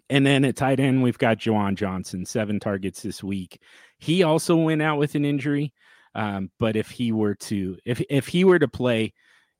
And 0.09 0.25
then 0.25 0.45
at 0.45 0.55
tight 0.55 0.79
end, 0.79 1.03
we've 1.03 1.17
got 1.17 1.37
Juwan 1.37 1.75
Johnson, 1.75 2.25
seven 2.25 2.59
targets 2.59 3.01
this 3.01 3.23
week. 3.23 3.61
He 3.99 4.23
also 4.23 4.55
went 4.55 4.81
out 4.81 4.99
with 4.99 5.15
an 5.15 5.25
injury. 5.25 5.73
Um, 6.15 6.49
but 6.59 6.75
if 6.75 6.89
he 6.89 7.11
were 7.11 7.35
to 7.35 7.77
if 7.85 8.01
if 8.09 8.27
he 8.27 8.43
were 8.43 8.59
to 8.59 8.67
play, 8.67 9.13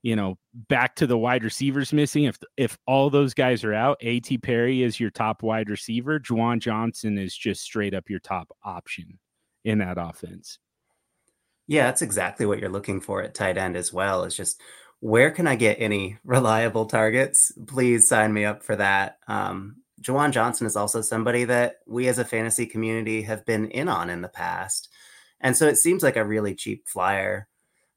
you 0.04 0.16
know, 0.16 0.38
back 0.54 0.96
to 0.96 1.08
the 1.08 1.18
wide 1.18 1.44
receivers 1.44 1.92
missing, 1.94 2.26
if 2.26 2.38
if 2.56 2.78
all 2.86 3.10
those 3.10 3.34
guys 3.34 3.64
are 3.64 3.74
out, 3.74 3.98
A.T. 4.02 4.38
Perry 4.40 4.84
is 4.84 5.00
your 5.00 5.10
top 5.10 5.44
wide 5.44 5.70
receiver. 5.70 6.20
Juwan 6.20 6.60
Johnson 6.60 7.18
is 7.18 7.36
just 7.36 7.62
straight 7.62 7.94
up 7.94 8.10
your 8.10 8.20
top 8.20 8.56
option 8.64 9.20
in 9.66 9.80
that 9.80 9.98
offense. 10.00 10.60
Yeah, 11.68 11.88
that's 11.88 12.02
exactly 12.02 12.46
what 12.46 12.60
you're 12.60 12.70
looking 12.70 13.02
for 13.02 13.22
at 13.22 13.34
tight 13.34 13.58
end 13.58 13.76
as 13.76 13.92
well. 13.92 14.24
Is 14.24 14.36
just 14.36 14.62
Where 15.00 15.32
can 15.32 15.48
I 15.48 15.56
get 15.56 15.82
any 15.82 16.18
reliable 16.24 16.86
targets? 16.86 17.52
Please 17.68 18.08
sign 18.08 18.34
me 18.34 18.46
up 18.46 18.64
for 18.64 18.76
that. 18.76 19.18
Um, 19.28 19.78
Juwan 20.02 20.32
Johnson 20.32 20.68
is 20.68 20.76
also 20.76 21.02
somebody 21.02 21.44
that 21.46 21.78
we 21.88 22.08
as 22.08 22.20
a 22.20 22.26
fantasy 22.26 22.66
community 22.66 23.24
have 23.24 23.46
been 23.46 23.70
in 23.72 23.90
on 23.90 24.10
in 24.10 24.22
the 24.22 24.30
past. 24.30 24.90
And 25.40 25.58
so 25.58 25.68
it 25.68 25.78
seems 25.78 26.04
like 26.04 26.16
a 26.16 26.26
really 26.26 26.56
cheap 26.56 26.88
flyer. 26.88 27.48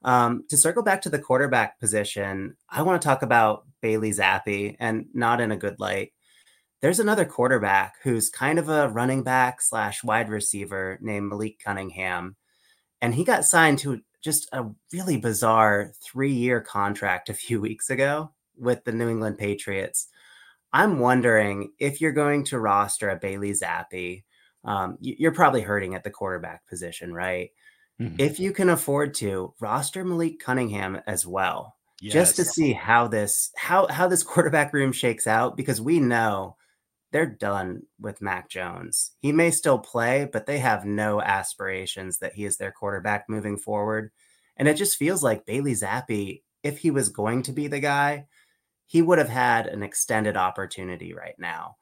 Um, 0.02 0.44
to 0.48 0.56
circle 0.56 0.82
back 0.82 1.02
to 1.02 1.10
the 1.10 1.18
quarterback 1.18 1.78
position, 1.78 2.56
I 2.68 2.82
want 2.82 3.00
to 3.00 3.06
talk 3.06 3.22
about 3.22 3.66
Bailey 3.82 4.10
Zappe 4.10 4.76
and 4.80 5.06
not 5.12 5.40
in 5.40 5.52
a 5.52 5.56
good 5.56 5.78
light. 5.78 6.12
There's 6.80 7.00
another 7.00 7.26
quarterback 7.26 7.96
who's 8.02 8.30
kind 8.30 8.58
of 8.58 8.70
a 8.70 8.88
running 8.88 9.22
back 9.22 9.60
slash 9.60 10.02
wide 10.02 10.30
receiver 10.30 10.98
named 11.02 11.28
Malik 11.28 11.60
Cunningham. 11.62 12.36
And 13.02 13.14
he 13.14 13.24
got 13.24 13.44
signed 13.44 13.78
to 13.80 14.00
just 14.22 14.48
a 14.52 14.66
really 14.92 15.18
bizarre 15.18 15.92
three 16.02 16.32
year 16.32 16.60
contract 16.60 17.28
a 17.28 17.34
few 17.34 17.60
weeks 17.60 17.90
ago 17.90 18.32
with 18.56 18.84
the 18.84 18.92
New 18.92 19.08
England 19.08 19.38
Patriots. 19.38 20.08
I'm 20.72 21.00
wondering 21.00 21.72
if 21.78 22.00
you're 22.00 22.12
going 22.12 22.44
to 22.44 22.60
roster 22.60 23.10
a 23.10 23.16
Bailey 23.16 23.52
Zappe, 23.52 24.22
um, 24.64 24.98
you're 25.00 25.32
probably 25.32 25.62
hurting 25.62 25.94
at 25.94 26.04
the 26.04 26.10
quarterback 26.10 26.66
position, 26.68 27.12
right? 27.12 27.50
Mm-hmm. 28.00 28.16
If 28.18 28.40
you 28.40 28.52
can 28.52 28.70
afford 28.70 29.14
to 29.14 29.52
roster 29.60 30.04
Malik 30.04 30.40
Cunningham 30.40 31.00
as 31.06 31.26
well, 31.26 31.76
yes. 32.00 32.14
just 32.14 32.36
to 32.36 32.44
see 32.44 32.72
how 32.72 33.08
this 33.08 33.50
how 33.56 33.86
how 33.88 34.08
this 34.08 34.22
quarterback 34.22 34.72
room 34.72 34.92
shakes 34.92 35.26
out, 35.26 35.56
because 35.56 35.80
we 35.80 36.00
know 36.00 36.56
they're 37.12 37.26
done 37.26 37.82
with 38.00 38.22
Mac 38.22 38.48
Jones. 38.48 39.12
He 39.18 39.32
may 39.32 39.50
still 39.50 39.78
play, 39.78 40.28
but 40.32 40.46
they 40.46 40.58
have 40.58 40.84
no 40.84 41.20
aspirations 41.20 42.18
that 42.18 42.34
he 42.34 42.44
is 42.44 42.56
their 42.56 42.72
quarterback 42.72 43.28
moving 43.28 43.58
forward. 43.58 44.12
And 44.56 44.68
it 44.68 44.74
just 44.74 44.96
feels 44.96 45.22
like 45.22 45.46
Bailey 45.46 45.72
Zappe, 45.72 46.42
if 46.62 46.78
he 46.78 46.90
was 46.90 47.08
going 47.08 47.42
to 47.44 47.52
be 47.52 47.66
the 47.66 47.80
guy, 47.80 48.26
he 48.86 49.02
would 49.02 49.18
have 49.18 49.28
had 49.28 49.66
an 49.66 49.82
extended 49.82 50.36
opportunity 50.36 51.12
right 51.14 51.36
now. 51.38 51.76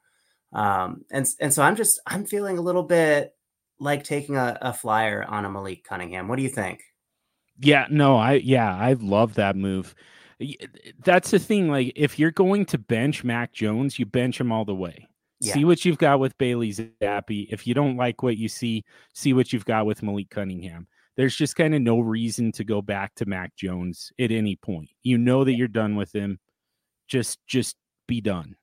Um, 0.51 1.05
and 1.11 1.27
and 1.39 1.53
so 1.53 1.61
I'm 1.61 1.75
just 1.75 1.99
I'm 2.07 2.25
feeling 2.25 2.57
a 2.57 2.61
little 2.61 2.83
bit 2.83 3.35
like 3.79 4.03
taking 4.03 4.35
a, 4.35 4.57
a 4.61 4.73
flyer 4.73 5.25
on 5.27 5.45
a 5.45 5.49
Malik 5.49 5.83
Cunningham. 5.83 6.27
What 6.27 6.37
do 6.37 6.43
you 6.43 6.49
think? 6.49 6.81
Yeah, 7.59 7.87
no, 7.89 8.17
I 8.17 8.33
yeah, 8.33 8.75
I 8.75 8.93
love 8.93 9.35
that 9.35 9.55
move. 9.55 9.95
That's 11.03 11.31
the 11.31 11.39
thing. 11.39 11.69
Like, 11.69 11.91
if 11.95 12.17
you're 12.17 12.31
going 12.31 12.65
to 12.67 12.77
bench 12.77 13.23
Mac 13.23 13.51
Jones, 13.51 13.99
you 13.99 14.05
bench 14.05 14.39
him 14.39 14.51
all 14.51 14.63
the 14.63 14.75
way. 14.75 15.09
Yeah. 15.41 15.53
See 15.53 15.65
what 15.65 15.83
you've 15.83 15.97
got 15.97 16.19
with 16.19 16.37
Bailey 16.37 16.71
Zappe. 16.71 17.47
If 17.49 17.67
you 17.67 17.73
don't 17.73 17.97
like 17.97 18.23
what 18.23 18.37
you 18.37 18.47
see, 18.47 18.83
see 19.13 19.33
what 19.33 19.51
you've 19.51 19.65
got 19.65 19.85
with 19.85 20.03
Malik 20.03 20.29
Cunningham. 20.29 20.87
There's 21.17 21.35
just 21.35 21.57
kind 21.57 21.75
of 21.75 21.81
no 21.81 21.99
reason 21.99 22.51
to 22.53 22.63
go 22.63 22.81
back 22.81 23.15
to 23.15 23.25
Mac 23.25 23.55
Jones 23.55 24.11
at 24.19 24.31
any 24.31 24.55
point. 24.55 24.89
You 25.03 25.17
know 25.17 25.43
that 25.43 25.55
you're 25.55 25.67
done 25.67 25.97
with 25.97 26.13
him. 26.13 26.39
Just 27.07 27.39
just 27.47 27.75
be 28.07 28.21
done. 28.21 28.55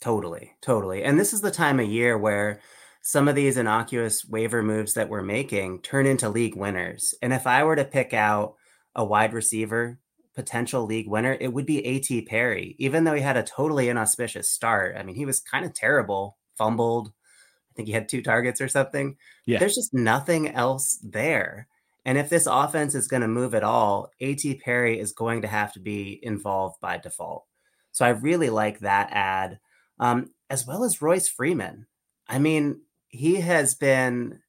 Totally, 0.00 0.52
totally. 0.60 1.02
And 1.02 1.18
this 1.18 1.32
is 1.32 1.40
the 1.40 1.50
time 1.50 1.80
of 1.80 1.88
year 1.88 2.18
where 2.18 2.60
some 3.06 3.28
of 3.28 3.34
these 3.34 3.58
innocuous 3.58 4.24
waiver 4.24 4.62
moves 4.62 4.94
that 4.94 5.10
we're 5.10 5.22
making 5.22 5.78
turn 5.82 6.06
into 6.06 6.26
league 6.26 6.56
winners. 6.56 7.14
And 7.20 7.34
if 7.34 7.46
I 7.46 7.62
were 7.62 7.76
to 7.76 7.84
pick 7.84 8.14
out 8.14 8.54
a 8.96 9.04
wide 9.04 9.34
receiver 9.34 9.98
potential 10.34 10.86
league 10.86 11.06
winner, 11.06 11.36
it 11.38 11.52
would 11.52 11.66
be 11.66 11.84
A.T. 11.84 12.22
Perry, 12.22 12.74
even 12.78 13.04
though 13.04 13.12
he 13.12 13.20
had 13.20 13.36
a 13.36 13.42
totally 13.42 13.90
inauspicious 13.90 14.50
start. 14.50 14.96
I 14.96 15.02
mean, 15.02 15.16
he 15.16 15.26
was 15.26 15.38
kind 15.38 15.66
of 15.66 15.74
terrible, 15.74 16.38
fumbled. 16.56 17.08
I 17.08 17.72
think 17.76 17.88
he 17.88 17.92
had 17.92 18.08
two 18.08 18.22
targets 18.22 18.62
or 18.62 18.68
something. 18.68 19.18
Yeah. 19.44 19.58
There's 19.58 19.74
just 19.74 19.92
nothing 19.92 20.48
else 20.48 20.98
there. 21.02 21.68
And 22.06 22.16
if 22.16 22.30
this 22.30 22.46
offense 22.46 22.94
is 22.94 23.06
going 23.06 23.20
to 23.22 23.28
move 23.28 23.54
at 23.54 23.64
all, 23.64 24.08
A.T. 24.20 24.62
Perry 24.64 24.98
is 24.98 25.12
going 25.12 25.42
to 25.42 25.48
have 25.48 25.74
to 25.74 25.80
be 25.80 26.18
involved 26.22 26.80
by 26.80 26.96
default. 26.96 27.44
So 27.92 28.06
I 28.06 28.10
really 28.10 28.48
like 28.48 28.78
that 28.78 29.10
ad, 29.12 29.58
um, 30.00 30.30
as 30.48 30.66
well 30.66 30.84
as 30.84 31.02
Royce 31.02 31.28
Freeman. 31.28 31.86
I 32.26 32.38
mean, 32.38 32.80
he 33.14 33.40
has 33.40 33.74
been 33.74 34.40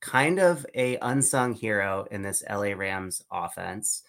kind 0.00 0.38
of 0.38 0.66
a 0.74 0.96
unsung 0.98 1.54
hero 1.54 2.06
in 2.10 2.22
this 2.22 2.42
LA 2.48 2.72
Rams 2.72 3.22
offense 3.30 4.02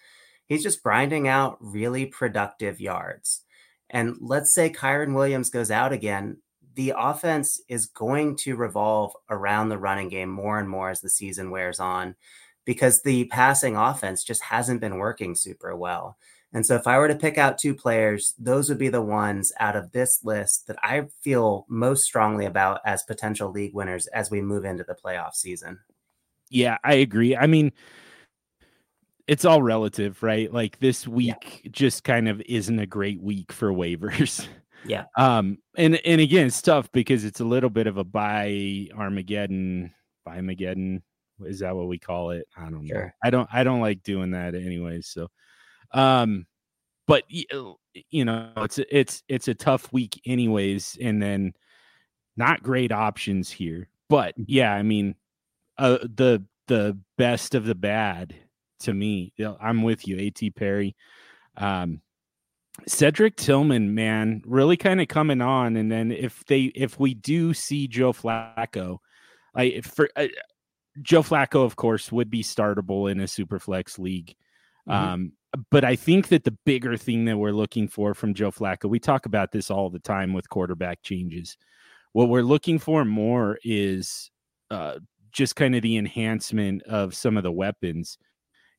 he's 0.50 0.64
just 0.64 0.82
grinding 0.82 1.28
out 1.28 1.56
really 1.60 2.04
productive 2.04 2.80
yards. 2.80 3.42
And 3.88 4.16
let's 4.20 4.52
say 4.52 4.68
Kyren 4.68 5.14
Williams 5.14 5.48
goes 5.48 5.70
out 5.70 5.92
again, 5.92 6.38
the 6.74 6.92
offense 6.96 7.60
is 7.68 7.86
going 7.86 8.36
to 8.38 8.56
revolve 8.56 9.12
around 9.30 9.68
the 9.68 9.78
running 9.78 10.08
game 10.08 10.28
more 10.28 10.58
and 10.58 10.68
more 10.68 10.90
as 10.90 11.00
the 11.00 11.08
season 11.08 11.50
wears 11.50 11.78
on 11.78 12.16
because 12.64 13.02
the 13.02 13.26
passing 13.26 13.76
offense 13.76 14.24
just 14.24 14.42
hasn't 14.42 14.80
been 14.80 14.98
working 14.98 15.36
super 15.36 15.74
well. 15.76 16.18
And 16.52 16.66
so 16.66 16.74
if 16.74 16.86
I 16.86 16.98
were 16.98 17.08
to 17.08 17.14
pick 17.14 17.38
out 17.38 17.58
two 17.58 17.74
players, 17.74 18.34
those 18.38 18.68
would 18.68 18.78
be 18.78 18.88
the 18.88 19.02
ones 19.02 19.52
out 19.60 19.76
of 19.76 19.92
this 19.92 20.24
list 20.24 20.66
that 20.66 20.78
I 20.82 21.06
feel 21.20 21.64
most 21.68 22.04
strongly 22.04 22.46
about 22.46 22.80
as 22.84 23.04
potential 23.04 23.50
league 23.50 23.74
winners 23.74 24.08
as 24.08 24.30
we 24.30 24.42
move 24.42 24.64
into 24.64 24.82
the 24.82 24.96
playoff 24.96 25.34
season. 25.34 25.78
Yeah, 26.48 26.78
I 26.82 26.94
agree. 26.94 27.36
I 27.36 27.46
mean, 27.46 27.72
it's 29.28 29.44
all 29.44 29.62
relative, 29.62 30.24
right? 30.24 30.52
Like 30.52 30.80
this 30.80 31.06
week 31.06 31.60
yeah. 31.62 31.70
just 31.70 32.02
kind 32.02 32.28
of 32.28 32.42
isn't 32.42 32.80
a 32.80 32.86
great 32.86 33.22
week 33.22 33.52
for 33.52 33.72
waivers. 33.72 34.46
Yeah. 34.84 35.04
Um 35.16 35.58
and 35.76 36.00
and 36.06 36.22
again 36.22 36.46
it's 36.46 36.62
tough 36.62 36.90
because 36.90 37.24
it's 37.24 37.40
a 37.40 37.44
little 37.44 37.68
bit 37.68 37.86
of 37.86 37.98
a 37.98 38.04
bye 38.04 38.88
Armageddon, 38.96 39.92
bye 40.24 40.36
Armageddon. 40.36 41.02
Is 41.44 41.60
that 41.60 41.76
what 41.76 41.86
we 41.86 41.98
call 41.98 42.30
it? 42.30 42.48
I 42.56 42.70
don't 42.70 42.86
sure. 42.86 43.04
know. 43.04 43.10
I 43.22 43.28
don't 43.28 43.48
I 43.52 43.62
don't 43.62 43.82
like 43.82 44.02
doing 44.02 44.30
that 44.30 44.54
anyways. 44.54 45.08
So 45.08 45.28
um 45.92 46.46
but 47.06 47.24
uh, 47.52 47.72
you 48.10 48.24
know, 48.24 48.52
it's 48.58 48.78
it's 48.78 49.22
it's 49.28 49.48
a 49.48 49.54
tough 49.54 49.92
week 49.92 50.20
anyways 50.24 50.96
and 51.00 51.20
then 51.20 51.54
not 52.36 52.62
great 52.62 52.92
options 52.92 53.50
here. 53.50 53.88
But 54.08 54.38
mm. 54.38 54.44
yeah, 54.46 54.72
I 54.72 54.82
mean 54.82 55.16
uh 55.76 55.98
the 56.02 56.44
the 56.68 56.96
best 57.18 57.56
of 57.56 57.64
the 57.64 57.74
bad 57.74 58.34
to 58.80 58.94
me. 58.94 59.32
I'm 59.60 59.82
with 59.82 60.06
you, 60.06 60.18
A.T. 60.18 60.50
Perry. 60.50 60.94
Um, 61.56 62.00
Cedric 62.86 63.36
Tillman, 63.36 63.94
man, 63.94 64.42
really 64.46 64.76
kind 64.76 65.00
of 65.00 65.08
coming 65.08 65.42
on. 65.42 65.76
And 65.76 65.90
then 65.90 66.12
if 66.12 66.44
they 66.46 66.64
if 66.74 66.98
we 66.98 67.14
do 67.14 67.52
see 67.52 67.88
Joe 67.88 68.12
Flacco, 68.12 68.98
I 69.54 69.80
for 69.82 70.08
uh, 70.16 70.28
Joe 71.02 71.22
Flacco, 71.22 71.64
of 71.64 71.76
course, 71.76 72.10
would 72.12 72.30
be 72.30 72.42
startable 72.42 73.10
in 73.10 73.20
a 73.20 73.28
super 73.28 73.58
flex 73.58 73.98
league. 73.98 74.34
Mm-hmm. 74.88 74.92
Um, 74.92 75.32
but 75.70 75.84
I 75.84 75.96
think 75.96 76.28
that 76.28 76.44
the 76.44 76.56
bigger 76.64 76.96
thing 76.96 77.24
that 77.24 77.36
we're 77.36 77.50
looking 77.52 77.88
for 77.88 78.14
from 78.14 78.34
Joe 78.34 78.50
Flacco, 78.50 78.88
we 78.88 79.00
talk 79.00 79.26
about 79.26 79.50
this 79.52 79.70
all 79.70 79.90
the 79.90 79.98
time 79.98 80.32
with 80.32 80.48
quarterback 80.48 81.02
changes. 81.02 81.56
What 82.12 82.28
we're 82.28 82.42
looking 82.42 82.78
for 82.78 83.04
more 83.04 83.58
is 83.64 84.30
uh, 84.70 84.98
just 85.32 85.56
kind 85.56 85.74
of 85.74 85.82
the 85.82 85.96
enhancement 85.96 86.82
of 86.84 87.14
some 87.14 87.36
of 87.36 87.42
the 87.42 87.52
weapons. 87.52 88.18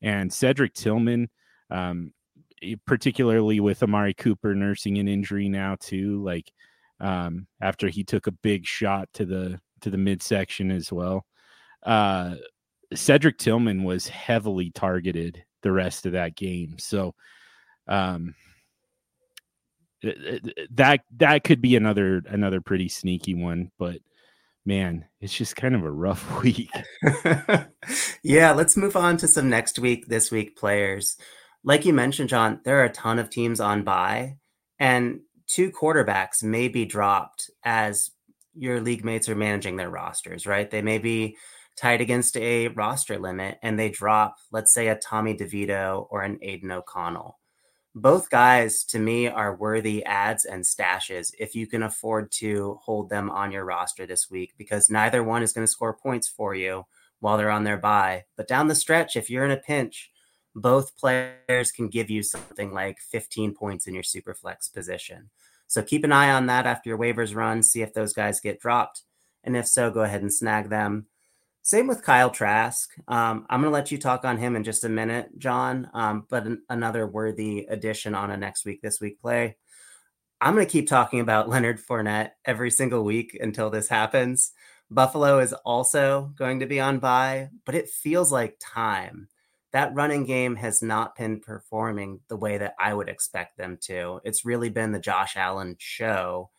And 0.02 0.32
Cedric 0.32 0.74
Tillman, 0.74 1.30
um, 1.70 2.14
particularly 2.86 3.60
with 3.60 3.84
Amari 3.84 4.14
Cooper 4.14 4.56
nursing 4.56 4.98
an 4.98 5.08
injury 5.08 5.50
now 5.50 5.76
too, 5.80 6.24
like 6.24 6.52
um, 7.00 7.48
after 7.62 7.90
he 7.90 8.04
took 8.04 8.28
a 8.28 8.32
big 8.32 8.66
shot 8.66 9.10
to 9.14 9.26
the 9.26 9.60
to 9.82 9.90
the 9.90 9.98
midsection 9.98 10.72
as 10.72 10.92
well. 10.92 11.26
Uh, 11.84 12.36
Cedric 12.94 13.38
Tillman 13.38 13.84
was 13.84 14.08
heavily 14.08 14.70
targeted 14.70 15.44
the 15.62 15.72
rest 15.72 16.06
of 16.06 16.14
that 16.14 16.36
game, 16.36 16.78
so 16.78 17.14
um, 17.88 18.36
that 20.02 21.02
that 21.18 21.44
could 21.44 21.62
be 21.62 21.76
another 21.76 22.24
another 22.28 22.62
pretty 22.62 22.90
sneaky 22.90 23.36
one, 23.36 23.72
but 23.78 24.00
man, 24.66 25.06
it's 25.20 25.36
just 25.36 25.56
kind 25.56 25.76
of 25.76 25.84
a 25.84 25.92
rough 25.92 26.42
week. 26.44 26.72
yeah, 28.24 28.52
let's 28.52 28.78
move 28.78 28.96
on 28.96 29.18
to 29.18 29.28
some 29.28 29.50
next 29.50 29.80
week, 29.80 30.08
this 30.08 30.32
week 30.32 30.58
players. 30.58 31.18
Like 31.64 31.86
you 31.86 31.94
mentioned, 31.94 32.30
John, 32.30 32.60
there 32.64 32.80
are 32.80 32.86
a 32.86 32.92
ton 32.92 33.20
of 33.20 33.30
teams 33.30 33.60
on 33.60 33.84
bye, 33.84 34.38
and 34.80 35.22
two 35.48 35.72
quarterbacks 35.72 36.44
may 36.44 36.68
be 36.68 36.86
dropped 36.86 37.52
as 37.64 38.12
your 38.56 38.82
league 38.82 39.06
mates 39.06 39.30
are 39.30 39.36
managing 39.36 39.78
their 39.78 39.90
rosters, 39.90 40.46
right? 40.46 40.70
They 40.70 40.82
may 40.82 40.98
be 40.98 41.38
tied 41.82 42.02
against 42.02 42.38
a 42.38 42.68
roster 42.70 43.18
limit 43.18 43.58
and 43.64 43.80
they 43.80 43.90
drop, 43.90 44.38
let's 44.52 44.74
say, 44.74 44.88
a 44.88 44.96
Tommy 44.96 45.36
DeVito 45.36 46.08
or 46.10 46.22
an 46.22 46.38
Aidan 46.42 46.72
O'Connell 46.72 47.40
both 47.94 48.30
guys 48.30 48.84
to 48.86 49.00
me 49.00 49.28
are 49.28 49.56
worthy 49.56 50.04
ads 50.06 50.46
and 50.46 50.64
stashes 50.64 51.34
if 51.38 51.56
you 51.56 51.68
can 51.68 51.84
afford 51.84 52.32
to 52.32 52.80
hold 52.82 53.10
them 53.10 53.30
on 53.30 53.52
your 53.52 53.66
roster 53.66 54.06
this 54.06 54.30
week 54.30 54.54
because 54.58 54.90
neither 54.90 55.24
one 55.24 55.44
is 55.44 55.52
going 55.52 55.66
to 55.66 55.72
score 55.72 55.94
points 55.94 56.28
for 56.28 56.56
you 56.56 56.86
while 57.20 57.38
they're 57.38 57.50
on 57.50 57.66
their 57.66 57.78
bye. 57.78 58.24
But 58.38 58.48
down 58.48 58.68
the 58.68 58.76
stretch, 58.76 59.16
if 59.16 59.30
you're 59.30 59.46
in 59.46 59.52
a 59.52 59.58
pinch, 59.58 60.10
both 60.56 60.98
players 60.98 61.72
can 61.72 61.90
give 61.90 62.10
you 62.10 62.24
something 62.24 62.74
like 62.74 63.00
15 63.00 63.54
points 63.54 63.88
in 63.88 63.94
your 63.94 64.04
super 64.04 64.34
flex 64.34 64.70
position. 64.70 65.30
So 65.68 65.82
keep 65.82 66.04
an 66.04 66.12
eye 66.12 66.32
on 66.32 66.46
that 66.48 66.66
after 66.66 66.90
your 66.90 66.98
waivers 66.98 67.36
run, 67.36 67.62
see 67.62 67.82
if 67.82 67.94
those 67.94 68.14
guys 68.14 68.40
get 68.40 68.60
dropped. 68.60 69.02
And 69.44 69.56
if 69.56 69.68
so, 69.68 69.92
go 69.92 70.02
ahead 70.02 70.22
and 70.22 70.34
snag 70.34 70.70
them. 70.70 71.08
Same 71.64 71.88
with 71.88 72.04
Kyle 72.04 72.32
Trask. 72.32 72.90
Um, 73.08 73.46
I'm 73.50 73.62
going 73.62 73.72
to 73.72 73.74
let 73.74 73.92
you 73.92 74.00
talk 74.00 74.26
on 74.26 74.38
him 74.38 74.56
in 74.56 74.64
just 74.64 74.84
a 74.84 74.90
minute, 74.90 75.38
John. 75.38 75.90
Um, 75.94 76.26
but 76.28 76.46
an, 76.46 76.64
another 76.70 77.06
worthy 77.06 77.68
addition 77.70 78.16
on 78.16 78.32
a 78.32 78.38
next 78.38 78.66
week, 78.66 78.82
this 78.82 79.00
week 79.00 79.22
play. 79.22 79.58
I'm 80.42 80.56
going 80.56 80.66
to 80.66 80.72
keep 80.72 80.88
talking 80.88 81.20
about 81.20 81.50
Leonard 81.50 81.80
Fournette 81.80 82.32
every 82.46 82.72
single 82.72 83.04
week 83.04 83.38
until 83.40 83.70
this 83.70 83.88
happens. 83.88 84.54
Buffalo 84.90 85.40
is 85.40 85.54
also 85.54 86.34
going 86.36 86.60
to 86.60 86.66
be 86.66 86.80
on 86.80 87.00
bye, 87.00 87.50
but 87.66 87.76
it 87.76 87.90
feels 87.90 88.32
like 88.32 88.58
time. 88.60 89.30
That 89.72 89.94
running 89.94 90.26
game 90.26 90.58
has 90.58 90.82
not 90.82 91.16
been 91.16 91.40
performing 91.40 92.20
the 92.28 92.36
way 92.36 92.58
that 92.58 92.76
I 92.78 92.94
would 92.94 93.08
expect 93.08 93.58
them 93.58 93.78
to. 93.84 94.20
It's 94.26 94.44
really 94.44 94.70
been 94.70 94.92
the 94.92 95.00
Josh 95.00 95.38
Allen 95.38 95.78
show. 95.80 96.50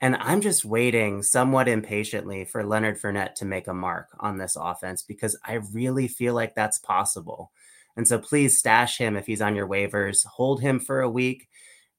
And 0.00 0.16
I'm 0.16 0.40
just 0.40 0.64
waiting 0.64 1.22
somewhat 1.22 1.66
impatiently 1.66 2.44
for 2.44 2.64
Leonard 2.64 3.00
Fournette 3.00 3.34
to 3.36 3.44
make 3.44 3.66
a 3.66 3.74
mark 3.74 4.08
on 4.20 4.38
this 4.38 4.56
offense 4.56 5.02
because 5.02 5.36
I 5.44 5.54
really 5.72 6.06
feel 6.06 6.34
like 6.34 6.54
that's 6.54 6.78
possible. 6.78 7.50
And 7.96 8.06
so 8.06 8.18
please 8.18 8.58
stash 8.58 8.96
him 8.96 9.16
if 9.16 9.26
he's 9.26 9.42
on 9.42 9.56
your 9.56 9.66
waivers, 9.66 10.24
hold 10.24 10.60
him 10.60 10.78
for 10.78 11.00
a 11.00 11.10
week, 11.10 11.48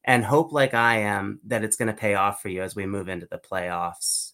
and 0.06 0.24
hope, 0.24 0.54
like 0.54 0.74
I 0.74 1.00
am, 1.00 1.42
that 1.48 1.64
it's 1.66 1.76
going 1.76 1.88
to 1.88 1.94
pay 1.94 2.16
off 2.16 2.42
for 2.42 2.48
you 2.48 2.62
as 2.62 2.74
we 2.74 2.86
move 2.86 3.10
into 3.10 3.28
the 3.30 3.38
playoffs. 3.38 4.32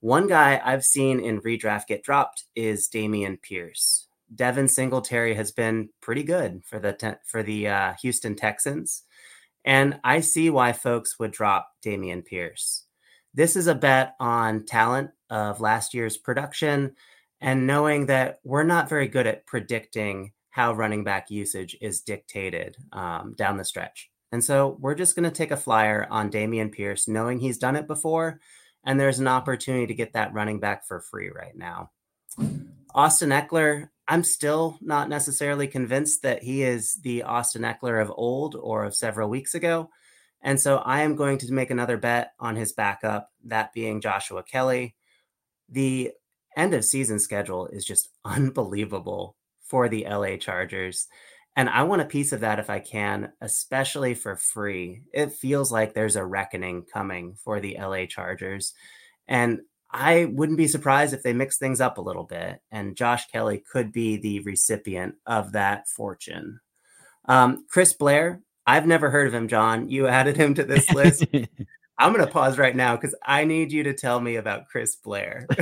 One 0.00 0.26
guy 0.26 0.60
I've 0.62 0.84
seen 0.84 1.20
in 1.20 1.40
redraft 1.40 1.86
get 1.86 2.02
dropped 2.02 2.44
is 2.54 2.88
Dameon 2.88 3.40
Pierce. 3.40 4.08
Devin 4.34 4.68
Singletary 4.68 5.34
has 5.34 5.52
been 5.52 5.88
pretty 6.00 6.22
good 6.22 6.62
for 6.64 6.78
the 6.78 6.92
te- 6.92 7.20
for 7.24 7.42
the 7.42 7.68
uh, 7.68 7.94
Houston 8.02 8.36
Texans, 8.36 9.02
and 9.64 9.98
I 10.04 10.20
see 10.20 10.50
why 10.50 10.72
folks 10.72 11.18
would 11.18 11.32
drop 11.32 11.72
Dameon 11.84 12.24
Pierce. 12.24 12.84
This 13.34 13.56
is 13.56 13.66
a 13.66 13.74
bet 13.74 14.14
on 14.18 14.64
talent 14.64 15.10
of 15.28 15.60
last 15.60 15.94
year's 15.94 16.16
production 16.16 16.96
and 17.40 17.66
knowing 17.66 18.06
that 18.06 18.40
we're 18.44 18.64
not 18.64 18.88
very 18.88 19.08
good 19.08 19.26
at 19.26 19.46
predicting 19.46 20.32
how 20.50 20.72
running 20.72 21.04
back 21.04 21.30
usage 21.30 21.76
is 21.80 22.00
dictated 22.00 22.76
um, 22.92 23.34
down 23.36 23.56
the 23.56 23.64
stretch. 23.64 24.10
And 24.32 24.44
so 24.44 24.76
we're 24.80 24.94
just 24.94 25.16
going 25.16 25.28
to 25.28 25.34
take 25.34 25.50
a 25.50 25.56
flyer 25.56 26.06
on 26.10 26.30
Dameon 26.30 26.72
Pierce, 26.72 27.08
knowing 27.08 27.38
he's 27.38 27.58
done 27.58 27.76
it 27.76 27.86
before. 27.86 28.40
And 28.84 28.98
there's 28.98 29.18
an 29.18 29.28
opportunity 29.28 29.86
to 29.86 29.94
get 29.94 30.12
that 30.14 30.32
running 30.32 30.60
back 30.60 30.86
for 30.86 31.00
free 31.00 31.30
right 31.30 31.56
now. 31.56 31.90
Austin 32.94 33.30
Ekeler, 33.30 33.88
I'm 34.08 34.24
still 34.24 34.78
not 34.80 35.08
necessarily 35.08 35.68
convinced 35.68 36.22
that 36.22 36.42
he 36.42 36.62
is 36.62 36.94
the 37.02 37.22
Austin 37.22 37.62
Ekeler 37.62 38.02
of 38.02 38.12
old 38.14 38.56
or 38.56 38.84
of 38.84 38.94
several 38.94 39.28
weeks 39.28 39.54
ago. 39.54 39.90
And 40.42 40.58
so 40.60 40.78
I 40.78 41.02
am 41.02 41.16
going 41.16 41.38
to 41.38 41.52
make 41.52 41.70
another 41.70 41.96
bet 41.96 42.32
on 42.38 42.56
his 42.56 42.72
backup, 42.72 43.30
that 43.44 43.72
being 43.72 44.00
Joshua 44.00 44.42
Kelley. 44.42 44.96
The 45.68 46.12
end 46.56 46.74
of 46.74 46.84
season 46.84 47.18
schedule 47.18 47.66
is 47.66 47.84
just 47.84 48.08
unbelievable 48.24 49.36
for 49.62 49.88
the 49.88 50.06
LA 50.08 50.36
Chargers. 50.36 51.06
And 51.56 51.68
I 51.68 51.82
want 51.82 52.02
a 52.02 52.06
piece 52.06 52.32
of 52.32 52.40
that 52.40 52.58
if 52.58 52.70
I 52.70 52.78
can, 52.78 53.32
especially 53.40 54.14
for 54.14 54.36
free. 54.36 55.02
It 55.12 55.32
feels 55.32 55.70
like 55.72 55.94
there's 55.94 56.16
a 56.16 56.24
reckoning 56.24 56.84
coming 56.92 57.34
for 57.34 57.60
the 57.60 57.76
LA 57.78 58.06
Chargers. 58.06 58.72
And 59.26 59.60
I 59.90 60.26
wouldn't 60.26 60.58
be 60.58 60.68
surprised 60.68 61.12
if 61.12 61.22
they 61.22 61.32
mix 61.32 61.58
things 61.58 61.80
up 61.80 61.98
a 61.98 62.02
little 62.02 62.24
bit. 62.24 62.60
And 62.70 62.96
Josh 62.96 63.26
Kelley 63.26 63.62
could 63.70 63.92
be 63.92 64.16
the 64.16 64.40
recipient 64.40 65.16
of 65.26 65.52
that 65.52 65.88
fortune. 65.88 66.60
Um, 67.26 67.66
Chris 67.68 67.92
Blair, 67.92 68.40
I've 68.70 68.86
never 68.86 69.10
heard 69.10 69.26
of 69.26 69.34
him, 69.34 69.48
John. 69.48 69.88
You 69.88 70.06
added 70.06 70.36
him 70.36 70.54
to 70.54 70.62
this 70.62 70.88
list. 70.92 71.26
I'm 71.98 72.12
going 72.12 72.24
to 72.24 72.32
pause 72.32 72.56
right 72.56 72.74
now 72.74 72.94
because 72.94 73.16
I 73.26 73.44
need 73.44 73.72
you 73.72 73.82
to 73.82 73.92
tell 73.92 74.20
me 74.20 74.36
about 74.36 74.68
Chris 74.68 74.94
Blair. 74.94 75.46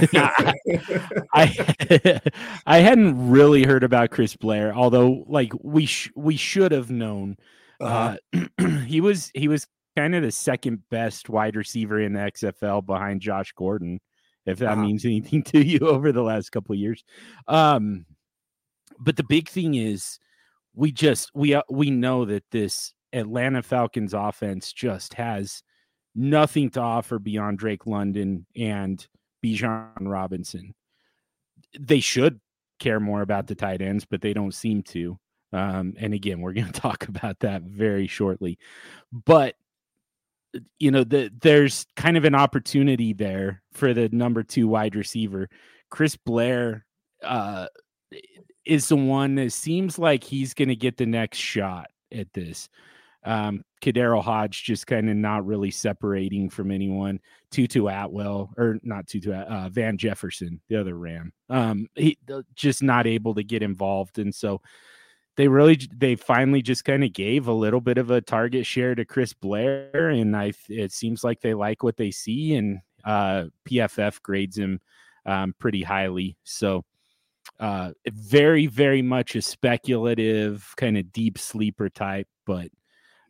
I 1.33 2.21
I 2.67 2.79
hadn't 2.79 3.31
really 3.31 3.65
heard 3.65 3.83
about 3.83 4.11
Chris 4.11 4.37
Blair, 4.37 4.75
although 4.75 5.25
like 5.27 5.53
we 5.63 5.87
sh- 5.87 6.13
we 6.15 6.37
should 6.37 6.71
have 6.71 6.91
known. 6.91 7.39
Uh-huh. 7.81 8.19
Uh, 8.61 8.69
he 8.87 9.01
was 9.01 9.31
he 9.35 9.49
was 9.49 9.67
kind 9.97 10.15
of 10.15 10.23
the 10.23 10.31
second 10.31 10.83
best 10.91 11.31
wide 11.31 11.57
receiver 11.57 11.99
in 11.99 12.13
the 12.13 12.21
XFL 12.21 12.85
behind 12.85 13.23
Josh 13.23 13.53
Gordon, 13.53 14.01
if 14.45 14.59
that 14.59 14.73
uh-huh. 14.73 14.83
means 14.83 15.07
anything 15.07 15.43
to 15.45 15.65
you 15.65 15.79
over 15.81 16.13
the 16.13 16.23
last 16.23 16.51
couple 16.51 16.75
of 16.75 16.79
years. 16.79 17.03
Um, 17.49 18.05
but 19.01 19.17
the 19.17 19.25
big 19.25 19.49
thing 19.49 19.77
is, 19.77 20.19
we 20.75 20.93
just 20.93 21.31
we 21.35 21.55
uh, 21.55 21.63
we 21.71 21.91
know 21.91 22.27
that 22.27 22.45
this 22.53 22.93
Atlanta 23.13 23.63
Falcons 23.63 24.15
offense 24.15 24.73
just 24.73 25.15
has 25.15 25.63
nothing 26.15 26.71
to 26.71 26.81
offer 26.81 27.19
beyond 27.19 27.59
Drake 27.59 27.87
London 27.87 28.47
and 28.57 29.07
Bijan 29.45 29.93
Robinson. 30.01 30.75
They 31.79 32.01
should 32.01 32.41
care 32.79 33.01
more 33.01 33.23
about 33.23 33.47
the 33.47 33.55
tight 33.55 33.83
ends, 33.83 34.05
but 34.05 34.21
they 34.21 34.33
don't 34.33 34.55
seem 34.55 34.83
to. 34.85 35.19
Um, 35.53 35.95
and 35.99 36.13
again, 36.13 36.41
we're 36.41 36.53
going 36.53 36.67
to 36.73 36.81
talk 36.81 37.09
about 37.09 37.41
that 37.41 37.63
very 37.63 38.07
shortly. 38.07 38.59
But 39.13 39.55
you 40.79 40.91
know, 40.91 41.05
the, 41.05 41.31
there's 41.43 41.87
kind 41.97 42.17
of 42.17 42.25
an 42.25 42.35
opportunity 42.35 43.13
there 43.13 43.63
for 43.73 43.93
the 43.93 44.09
number 44.11 44.43
two 44.43 44.67
wide 44.67 44.97
receiver. 44.97 45.49
Chris 45.91 46.17
Blair 46.17 46.87
uh, 47.23 47.67
is 48.65 48.89
the 48.89 48.97
one 48.97 49.35
that 49.37 49.53
seems 49.53 49.99
like 49.99 50.25
he's 50.25 50.55
going 50.55 50.69
to 50.69 50.77
get 50.77 50.97
the 50.97 51.07
next 51.07 51.39
shot 51.39 51.89
at 52.13 52.33
this. 52.33 52.69
Um, 53.29 53.63
KhaDarel 53.83 54.23
Hodge 54.23 54.65
just 54.65 54.87
kind 54.87 55.11
of 55.11 55.15
not 55.15 55.45
really 55.45 55.71
separating 55.71 56.49
from 56.49 56.71
anyone. 56.71 57.21
Tutu 57.51 57.87
Atwell, 57.87 58.51
or 58.57 58.79
not 58.83 59.07
Tutu, 59.07 59.33
uh, 59.35 59.69
Van 59.69 59.99
Jefferson, 59.99 60.63
the 60.69 60.81
other 60.81 60.95
Ram, 60.97 61.33
um, 61.51 61.89
he 61.95 62.17
just 62.55 62.83
not 62.83 63.07
able 63.07 63.35
to 63.35 63.45
get 63.45 63.63
involved, 63.63 64.19
and 64.19 64.35
so 64.35 64.63
they 65.37 65.47
really 65.47 65.79
they 65.95 66.17
finally 66.17 66.63
just 66.63 66.87
kind 66.87 67.05
of 67.05 67.13
gave 67.13 67.49
a 67.49 67.53
little 67.53 67.83
bit 67.83 67.99
of 67.99 68.11
a 68.11 68.23
target 68.23 68.65
share 68.65 68.95
to 68.95 69.05
Chris 69.05 69.35
Blair, 69.35 70.09
and 70.09 70.35
I 70.35 70.55
it 70.71 70.93
seems 70.93 71.23
like 71.23 71.43
they 71.43 71.53
like 71.53 71.83
what 71.83 71.99
they 71.99 72.11
see, 72.11 72.55
and 72.55 72.79
uh, 73.05 73.45
PFF 73.69 74.23
grades 74.23 74.57
him 74.57 74.81
um, 75.27 75.55
pretty 75.59 75.83
highly, 75.83 76.39
so. 76.45 76.83
Uh, 77.59 77.93
very, 78.13 78.67
very 78.67 79.01
much 79.01 79.35
a 79.35 79.43
speculative 79.43 80.73
kind 80.77 80.97
of 80.99 81.11
deep 81.11 81.39
sleeper 81.39 81.89
type, 81.89 82.29
but 82.47 82.69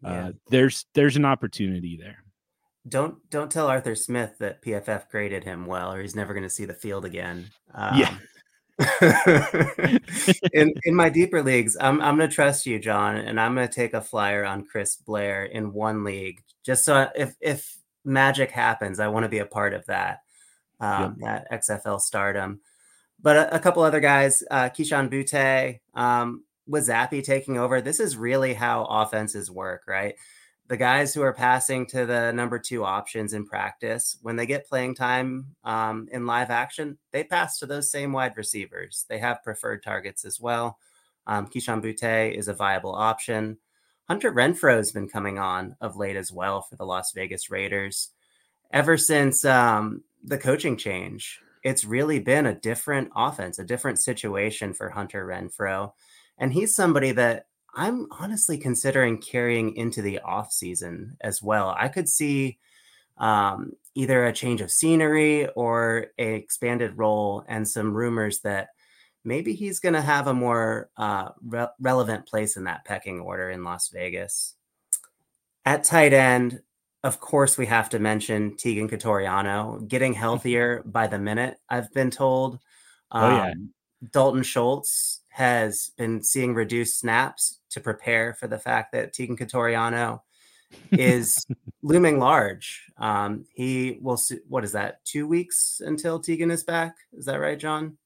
uh, 0.05 0.33
there's 0.49 0.87
there's 0.95 1.17
an 1.17 1.25
opportunity 1.25 1.97
there. 1.97 2.25
Don't 2.89 3.19
don't 3.31 3.51
tell 3.51 3.67
Arthur 3.67 3.95
Smith 3.95 4.37
that 4.39 4.63
PFF 4.63 5.09
graded 5.11 5.45
him 5.45 5.67
well, 5.67 5.93
or 5.93 6.01
he's 6.01 6.17
never 6.17 6.33
going 6.33 6.45
to 6.45 6.51
see 6.51 6.65
the 6.65 6.75
field 6.75 7.05
again. 7.05 7.51
Um, 7.75 7.99
yeah. 7.99 8.15
in 10.53 10.73
in 10.85 10.95
my 10.95 11.09
deeper 11.09 11.43
leagues, 11.43 11.77
I'm 11.81 12.01
I'm 12.01 12.17
going 12.17 12.29
to 12.29 12.35
trust 12.35 12.65
you, 12.65 12.79
John, 12.79 13.17
and 13.17 13.41
I'm 13.41 13.55
going 13.55 13.69
to 13.69 13.75
take 13.75 13.93
a 13.93 14.01
flyer 14.01 14.45
on 14.45 14.65
Chris 14.65 14.97
Blair 14.97 15.45
in 15.45 15.73
one 15.73 16.05
league, 16.05 16.43
just 16.65 16.85
so 16.85 17.09
if 17.17 17.35
if 17.41 17.77
magic 18.05 18.51
happens, 18.51 19.01
I 19.01 19.09
want 19.09 19.25
to 19.25 19.29
be 19.29 19.39
a 19.39 19.47
part 19.47 19.75
of 19.75 19.85
that. 19.87 20.21
Um, 20.81 21.17
yep. 21.21 21.47
That 21.51 21.63
XFL 21.63 22.01
stardom. 22.01 22.61
But 23.21 23.37
a, 23.37 23.57
a 23.57 23.59
couple 23.59 23.83
other 23.83 23.99
guys, 23.99 24.45
uh, 24.49 24.69
Kayshon 24.69 25.11
Boutte, 25.11 25.81
um, 25.95 26.45
with 26.69 26.87
Zappe 26.87 27.25
taking 27.25 27.59
over, 27.59 27.81
this 27.81 27.99
is 27.99 28.17
really 28.17 28.55
how 28.55 28.85
offenses 28.85 29.51
work, 29.51 29.83
right? 29.89 30.15
The 30.69 30.77
guys 30.77 31.15
who 31.15 31.23
are 31.23 31.33
passing 31.33 31.87
to 31.87 32.05
the 32.05 32.31
number 32.33 32.59
two 32.59 32.85
options 32.85 33.33
in 33.33 33.47
practice, 33.47 34.19
when 34.21 34.37
they 34.37 34.45
get 34.45 34.69
playing 34.69 34.97
time 34.97 35.57
um, 35.65 36.09
in 36.13 36.27
live 36.27 36.51
action, 36.51 36.99
they 37.11 37.25
pass 37.25 37.59
to 37.59 37.67
those 37.67 37.91
same 37.91 38.13
wide 38.13 38.37
receivers. 38.37 39.07
They 39.09 39.19
have 39.19 39.43
preferred 39.43 39.83
targets 39.83 40.27
as 40.27 40.39
well. 40.39 40.79
Um, 41.27 41.47
Kayshon 41.47 41.83
Boutte 41.83 42.37
is 42.37 42.49
a 42.49 42.55
viable 42.55 42.95
option. 42.95 43.57
Hunter 44.09 44.31
Renfrow 44.31 44.77
has 44.77 44.93
been 44.93 45.09
coming 45.09 45.39
on 45.39 45.75
of 45.81 45.97
late 45.97 46.17
as 46.17 46.31
well 46.31 46.61
for 46.61 46.77
the 46.77 46.85
Las 46.85 47.13
Vegas 47.13 47.51
Raiders. 47.51 48.11
Ever 48.71 48.99
since 48.99 49.47
um, 49.47 50.03
the 50.23 50.39
coaching 50.39 50.77
change, 50.77 51.41
it's 51.63 51.85
really 51.85 52.19
been 52.19 52.47
a 52.47 52.55
different 52.55 53.11
offense, 53.17 53.59
a 53.59 53.65
different 53.65 54.01
situation 54.01 54.75
for 54.75 54.91
Hunter 54.91 55.27
Renfrow. 55.27 55.93
And 56.39 56.53
he's 56.53 56.75
somebody 56.75 57.13
that 57.13 57.47
I'm 57.75 58.07
honestly 58.11 58.59
considering 58.59 59.19
carrying 59.19 59.77
into 59.77 60.03
the 60.03 60.21
off 60.21 60.53
season 60.53 61.17
as 61.21 61.43
well. 61.43 61.75
I 61.79 61.89
could 61.89 62.09
see 62.09 62.59
um, 63.19 63.73
either 63.95 64.27
a 64.27 64.33
change 64.33 64.61
of 64.61 64.71
scenery 64.71 65.49
or 65.51 66.07
a 66.19 66.35
expanded 66.35 66.97
role 66.97 67.45
and 67.49 67.67
some 67.67 67.93
rumors 67.93 68.41
that 68.41 68.69
maybe 69.25 69.53
he's 69.53 69.81
going 69.81 69.95
to 69.95 70.01
have 70.01 70.27
a 70.27 70.35
more 70.35 70.89
uh, 70.97 71.31
re- 71.45 71.67
relevant 71.81 72.27
place 72.27 72.57
in 72.57 72.65
that 72.65 72.85
pecking 72.85 73.21
order 73.21 73.51
in 73.51 73.65
Las 73.65 73.89
Vegas. 73.89 74.55
At 75.65 75.85
tight 75.85 76.13
end, 76.13 76.61
of 77.05 77.21
course, 77.21 77.59
we 77.59 77.67
have 77.67 77.91
to 77.91 77.99
mention 77.99 78.53
Teagan 78.53 78.91
Quitoriano 78.91 79.87
getting 79.87 80.15
healthier 80.15 80.83
by 80.85 81.07
the 81.07 81.19
minute. 81.19 81.59
I've 81.69 81.93
been 81.93 82.11
told. 82.11 82.59
Um, 83.11 83.25
oh 83.25 83.37
yeah, 83.37 83.51
um, 83.53 83.71
Dalton 84.13 84.43
Schultz 84.43 85.21
has 85.39 85.93
been 85.97 86.21
seeing 86.21 86.53
reduced 86.53 86.99
snaps 86.99 87.61
to 87.71 87.81
prepare 87.81 88.35
for 88.35 88.49
the 88.49 88.59
fact 88.59 88.91
that 88.91 89.15
Teagan 89.15 89.39
Quitoriano 89.39 90.21
is 90.91 91.47
looming 91.83 92.19
large. 92.19 92.91
Um, 92.99 93.45
he 93.55 94.01
will, 94.03 94.21
what 94.49 94.65
is 94.65 94.73
that, 94.73 95.05
two 95.05 95.29
weeks 95.29 95.81
until 95.85 96.21
Teagan 96.21 96.51
is 96.51 96.65
back? 96.65 96.97
Is 97.13 97.27
that 97.27 97.39
right, 97.39 97.57
John? 97.57 97.99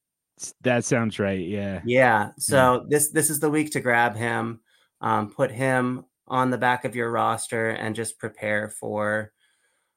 That 0.61 0.85
sounds 0.85 1.19
right. 1.19 1.41
Yeah. 1.41 1.81
Yeah. 1.87 2.33
So 2.37 2.75
yeah. 2.75 2.87
this 2.91 3.09
this 3.09 3.31
is 3.31 3.41
the 3.41 3.51
week 3.51 3.71
to 3.73 3.81
grab 3.81 4.15
him, 4.15 4.61
um, 5.01 5.31
put 5.31 5.51
him 5.51 6.05
on 6.29 6.51
the 6.51 6.59
back 6.59 6.85
of 6.85 6.95
your 6.95 7.11
roster, 7.11 7.71
and 7.71 7.97
just 7.97 8.19
prepare 8.19 8.69
for 8.69 9.33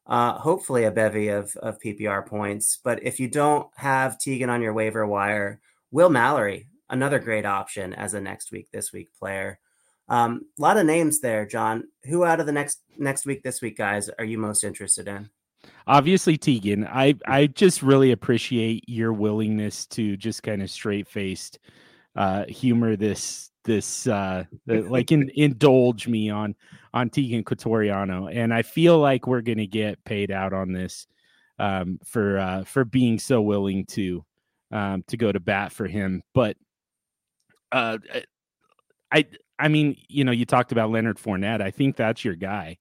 uh, 0.08 0.34
hopefully 0.34 0.86
a 0.86 0.92
bevy 0.92 1.28
of 1.28 1.54
of 1.58 1.82
PPR 1.82 2.26
points. 2.26 2.80
But 2.82 3.04
if 3.04 3.20
you 3.20 3.28
don't 3.28 3.68
have 3.76 4.20
Teagan 4.20 4.50
on 4.50 4.62
your 4.62 4.74
waiver 4.74 5.06
wire, 5.06 5.60
Will 5.92 6.10
Mallory, 6.10 6.68
another 6.90 7.20
great 7.20 7.46
option 7.46 7.94
as 7.94 8.14
a 8.14 8.22
next 8.22 8.52
week 8.52 8.70
this 8.72 8.92
week 8.92 9.10
player. 9.18 9.60
Um, 10.08 10.46
a 10.58 10.62
lot 10.62 10.78
of 10.78 10.86
names 10.86 11.20
there, 11.20 11.46
John. 11.46 11.86
Who 12.06 12.26
out 12.26 12.40
of 12.40 12.46
the 12.46 12.52
next 12.52 12.82
next 12.98 13.26
week 13.26 13.44
this 13.44 13.62
week 13.62 13.78
guys 13.78 14.10
are 14.10 14.26
you 14.26 14.38
most 14.38 14.64
interested 14.64 15.08
in? 15.08 15.30
obviously 15.88 16.38
Teagan, 16.38 16.88
I 16.92 17.16
I 17.26 17.48
just 17.48 17.82
really 17.82 18.12
appreciate 18.12 18.84
your 18.88 19.14
willingness 19.14 19.86
to 19.88 20.18
just 20.18 20.44
kind 20.44 20.62
of 20.62 20.70
straight 20.70 21.08
faced 21.08 21.60
uh, 22.16 22.46
humor 22.46 22.96
this 22.96 23.52
this 23.64 24.08
uh, 24.08 24.44
like 24.68 25.12
in, 25.12 25.30
indulge 25.36 26.08
me 26.08 26.30
on 26.30 26.56
on 26.94 27.10
Teagan 27.10 27.44
Quitoriano, 27.44 28.34
and 28.34 28.54
I 28.54 28.62
feel 28.62 29.00
like 29.00 29.28
we're 29.28 29.42
gonna 29.42 29.68
get 29.68 30.04
paid 30.06 30.32
out 30.32 30.54
on 30.54 30.72
this 30.72 31.08
um, 31.60 32.00
for 32.06 32.38
uh, 32.40 32.64
for 32.64 32.86
being 32.86 33.20
so 33.20 33.42
willing 33.42 33.86
to 33.88 34.24
um, 34.72 35.04
to 35.08 35.18
go 35.18 35.32
to 35.32 35.40
bat 35.40 35.72
for 35.72 35.88
him. 35.88 36.24
But 36.34 36.58
uh, 37.72 37.98
I 39.12 39.26
I 39.58 39.68
mean, 39.68 39.96
you 40.08 40.24
know, 40.24 40.32
you 40.32 40.46
talked 40.46 40.72
about 40.72 40.92
Leonard 40.92 41.18
Fournette. 41.18 41.62
I 41.62 41.72
think 41.72 41.96
that's 41.96 42.26
your 42.26 42.36
guy. 42.36 42.78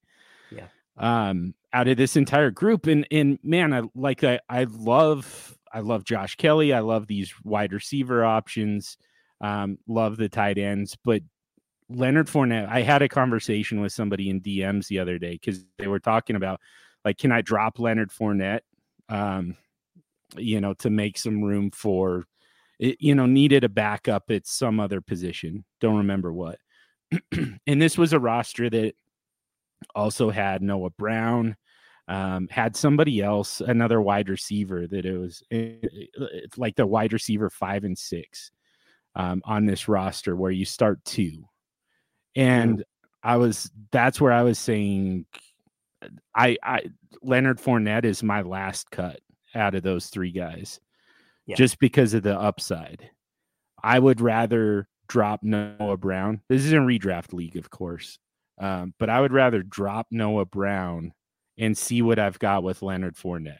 Yeah. 0.50 0.66
Um, 0.96 1.54
out 1.72 1.88
of 1.88 1.96
this 1.96 2.16
entire 2.16 2.50
group. 2.50 2.86
And 2.86 3.06
and 3.10 3.38
man, 3.42 3.72
I 3.72 3.82
like 3.94 4.24
I 4.24 4.40
I 4.48 4.64
love 4.64 5.56
I 5.72 5.80
love 5.80 6.04
Josh 6.04 6.36
Kelley. 6.36 6.72
I 6.72 6.80
love 6.80 7.06
these 7.06 7.32
wide 7.42 7.72
receiver 7.72 8.24
options. 8.24 8.96
Um, 9.40 9.78
love 9.86 10.16
the 10.16 10.28
tight 10.28 10.58
ends, 10.58 10.96
but 11.04 11.22
Leonard 11.90 12.28
Fournette. 12.28 12.68
I 12.68 12.82
had 12.82 13.02
a 13.02 13.08
conversation 13.08 13.80
with 13.80 13.92
somebody 13.92 14.30
in 14.30 14.40
DMs 14.40 14.86
the 14.86 15.00
other 15.00 15.18
day 15.18 15.32
because 15.32 15.64
they 15.78 15.86
were 15.86 15.98
talking 15.98 16.36
about 16.36 16.60
like, 17.04 17.18
can 17.18 17.32
I 17.32 17.42
drop 17.42 17.78
Leonard 17.78 18.10
Fournette? 18.10 18.60
Um, 19.08 19.56
you 20.36 20.60
know, 20.60 20.74
to 20.74 20.90
make 20.90 21.18
some 21.18 21.42
room 21.42 21.70
for 21.70 22.24
it, 22.78 22.96
you 23.00 23.14
know, 23.14 23.26
needed 23.26 23.64
a 23.64 23.68
backup 23.68 24.30
at 24.30 24.46
some 24.46 24.80
other 24.80 25.00
position. 25.00 25.64
Don't 25.80 25.98
remember 25.98 26.32
what. 26.32 26.58
and 27.66 27.82
this 27.82 27.96
was 27.98 28.12
a 28.12 28.18
roster 28.18 28.68
that 28.70 28.94
also 29.94 30.30
had 30.30 30.62
Noah 30.62 30.90
Brown, 30.90 31.56
um, 32.08 32.48
had 32.50 32.76
somebody 32.76 33.20
else, 33.20 33.60
another 33.60 34.00
wide 34.00 34.28
receiver 34.28 34.86
that 34.86 35.04
it 35.06 35.18
was 35.18 35.42
it, 35.50 35.84
eh, 35.84 36.22
eh, 36.22 36.26
it's 36.32 36.58
like 36.58 36.76
the 36.76 36.86
wide 36.86 37.12
receiver 37.12 37.50
five 37.50 37.84
and 37.84 37.96
six 37.96 38.50
um, 39.14 39.42
on 39.44 39.66
this 39.66 39.88
roster 39.88 40.36
where 40.36 40.50
you 40.50 40.64
start 40.64 41.04
two. 41.04 41.44
And. 42.36 42.84
I 43.24 43.38
was 43.38 43.70
that's 43.90 44.20
where 44.20 44.32
I 44.32 44.42
was 44.42 44.58
saying 44.58 45.24
I 46.34 46.58
I 46.62 46.82
Leonard 47.22 47.58
Fournette 47.58 48.04
is 48.04 48.22
my 48.22 48.42
last 48.42 48.90
cut 48.90 49.20
out 49.54 49.74
of 49.74 49.82
those 49.82 50.08
three 50.08 50.30
guys. 50.30 50.78
Yeah. 51.46 51.56
Just 51.56 51.78
because 51.78 52.14
of 52.14 52.22
the 52.22 52.38
upside. 52.38 53.10
I 53.82 53.98
would 53.98 54.20
rather 54.20 54.88
drop 55.08 55.42
Noah 55.42 55.98
Brown. 55.98 56.40
This 56.48 56.64
is 56.64 56.72
in 56.72 56.86
redraft 56.86 57.32
league, 57.34 57.56
of 57.56 57.68
course. 57.70 58.18
Um, 58.58 58.94
but 58.98 59.10
I 59.10 59.20
would 59.20 59.32
rather 59.32 59.62
drop 59.62 60.06
Noah 60.10 60.46
Brown 60.46 61.12
and 61.58 61.76
see 61.76 62.02
what 62.02 62.18
I've 62.18 62.38
got 62.38 62.62
with 62.62 62.82
Leonard 62.82 63.16
Fournette 63.16 63.58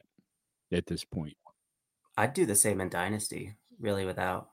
at 0.73 0.87
this 0.87 1.05
point. 1.05 1.37
I'd 2.17 2.33
do 2.33 2.47
the 2.47 2.57
same 2.57 2.81
in 2.81 2.89
Dynasty, 2.89 3.57
really, 3.79 4.07
without 4.07 4.49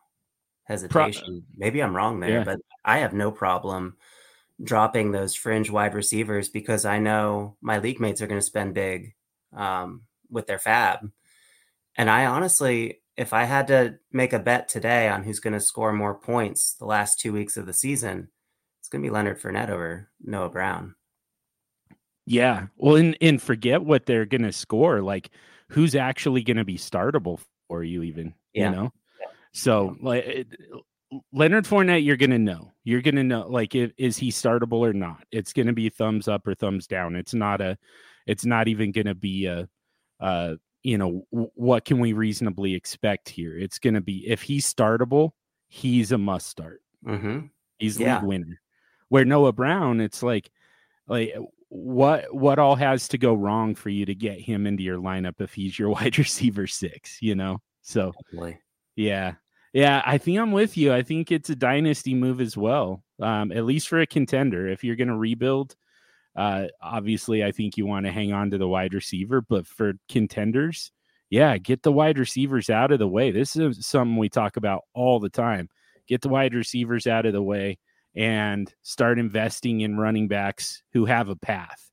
hesitation. 0.64 1.24
Pro- 1.26 1.42
Maybe 1.56 1.82
I'm 1.82 1.96
wrong 1.96 2.20
there, 2.20 2.40
yeah. 2.40 2.44
but 2.44 2.60
I 2.84 3.00
have 3.00 3.14
no 3.14 3.32
problem 3.32 3.98
dropping 4.64 5.12
those 5.12 5.36
fringe 5.36 5.70
wide 5.70 5.94
receivers 5.94 6.50
because 6.50 6.86
I 6.86 7.00
know 7.00 7.56
my 7.62 7.80
league 7.80 8.00
mates 8.00 8.22
are 8.22 8.28
going 8.28 8.40
to 8.40 8.46
spend 8.46 8.74
big 8.74 9.16
um, 9.56 10.04
with 10.30 10.48
their 10.48 10.60
fab. 10.60 11.12
And 11.98 12.10
I 12.10 12.26
honestly, 12.26 13.01
if 13.18 13.34
I 13.34 13.44
had 13.44 13.68
to 13.68 13.96
make 14.12 14.34
a 14.34 14.40
bet 14.40 14.70
today 14.70 15.10
on 15.10 15.24
who's 15.24 15.40
going 15.40 15.54
to 15.54 15.60
score 15.60 15.92
more 15.92 16.16
points 16.16 16.74
the 16.74 16.86
last 16.86 17.20
two 17.20 17.34
weeks 17.34 17.58
of 17.58 17.66
the 17.66 17.74
season, 17.74 18.30
it's 18.80 18.90
going 18.90 19.04
to 19.04 19.08
be 19.08 19.12
Leonard 19.12 19.40
Fournette 19.40 19.70
over 19.70 20.10
Noah 20.22 20.50
Brown. 20.50 20.96
Yeah. 22.26 22.68
Well, 22.78 22.96
and, 22.96 23.18
and 23.20 23.42
forget 23.42 23.84
what 23.84 24.06
they're 24.06 24.26
going 24.26 24.44
to 24.44 24.54
score. 24.54 25.02
Like, 25.02 25.30
who's 25.70 25.96
actually 25.96 26.44
going 26.44 26.58
to 26.58 26.64
be 26.64 26.78
startable 26.78 27.40
for 27.68 27.84
you, 27.84 28.04
even, 28.04 28.34
yeah. 28.54 28.70
you 28.70 28.76
know? 28.76 28.94
Yeah. 29.20 29.28
So, 29.54 29.98
like, 30.02 30.26
it, 30.26 30.48
Leonard 31.34 31.66
Fournette, 31.66 32.06
you're 32.06 32.18
going 32.18 32.32
to 32.32 32.40
know. 32.40 32.72
You're 32.84 33.02
going 33.02 33.16
to 33.16 33.24
know, 33.24 33.48
like, 33.48 33.76
if, 33.76 33.92
is 33.98 34.18
he 34.18 34.32
startable 34.32 34.80
or 34.80 34.94
not? 34.94 35.26
It's 35.32 35.52
going 35.52 35.68
to 35.68 35.74
be 35.74 35.90
thumbs 35.90 36.28
up 36.28 36.48
or 36.48 36.56
thumbs 36.56 36.88
down. 36.88 37.16
It's 37.16 37.34
not 37.34 37.60
a, 37.60 37.78
it's 38.26 38.46
not 38.46 38.68
even 38.68 38.92
going 38.92 39.08
to 39.08 39.16
be 39.16 39.48
a, 39.48 39.68
uh, 40.20 40.56
you 40.84 40.98
know, 40.98 41.26
what 41.30 41.86
can 41.86 42.00
we 42.00 42.14
reasonably 42.14 42.74
expect 42.74 43.30
here? 43.30 43.58
It's 43.58 43.80
going 43.80 43.94
to 43.94 44.02
be 44.02 44.28
if 44.28 44.42
he's 44.42 44.72
startable, 44.72 45.32
he's 45.68 46.12
a 46.12 46.18
must 46.18 46.48
start. 46.48 46.82
Mm-hmm. 47.06 47.48
He's 47.78 48.00
yeah. 48.00 48.20
league 48.20 48.28
winner. 48.28 48.62
Where 49.10 49.26
Noah 49.26 49.52
Brown, 49.52 50.00
it's 50.00 50.24
like, 50.24 50.52
like 51.08 51.36
what 51.70 52.34
what 52.34 52.60
all 52.60 52.76
has 52.76 53.08
to 53.10 53.18
go 53.18 53.34
wrong 53.34 53.76
for 53.76 53.90
you 53.90 54.06
to 54.06 54.16
get 54.16 54.40
him 54.40 54.68
into 54.68 54.84
your 54.84 54.98
lineup 54.98 55.40
if 55.40 55.54
he's 55.54 55.78
your 55.78 55.90
wide 55.92 56.18
receiver 56.18 56.68
six, 56.68 57.22
you 57.22 57.36
know? 57.36 57.60
So 57.82 58.14
Definitely. 58.24 58.60
yeah. 58.96 59.34
Yeah, 59.74 60.02
I 60.06 60.18
think 60.18 60.38
I'm 60.38 60.52
with 60.52 60.76
you. 60.76 60.94
I 60.94 61.02
think 61.02 61.32
it's 61.32 61.50
a 61.50 61.56
dynasty 61.56 62.14
move 62.14 62.42
as 62.42 62.58
well. 62.58 63.06
Um, 63.22 63.54
at 63.54 63.64
least 63.64 63.88
for 63.88 64.02
a 64.02 64.06
contender. 64.06 64.68
If 64.68 64.84
you're 64.84 64.98
gonna 64.98 65.18
rebuild, 65.18 65.76
uh, 66.36 66.68
obviously 66.82 67.44
I 67.44 67.52
think 67.52 67.78
you 67.78 67.86
want 67.86 68.06
to 68.06 68.12
hang 68.12 68.34
on 68.34 68.52
to 68.52 68.58
the 68.58 68.68
wide 68.68 68.94
receiver, 68.94 69.42
but 69.42 69.68
for 69.68 69.94
contenders, 70.10 70.92
yeah, 71.30 71.58
get 71.58 71.84
the 71.84 71.92
wide 71.92 72.18
receivers 72.18 72.70
out 72.70 72.92
of 72.92 73.00
the 73.00 73.08
way. 73.08 73.32
This 73.32 73.56
is 73.56 73.86
something 73.86 74.18
we 74.18 74.30
talk 74.30 74.58
about 74.58 74.84
all 74.94 75.20
the 75.20 75.30
time. 75.30 75.70
Get 76.08 76.22
the 76.22 76.30
wide 76.30 76.54
receivers 76.54 77.08
out 77.08 77.26
of 77.26 77.34
the 77.34 77.42
way 77.42 77.78
and 78.16 78.74
start 78.82 79.20
investing 79.20 79.82
in 79.82 79.98
running 79.98 80.28
backs 80.28 80.84
who 80.94 81.06
have 81.06 81.30
a 81.30 81.36
path. 81.36 81.90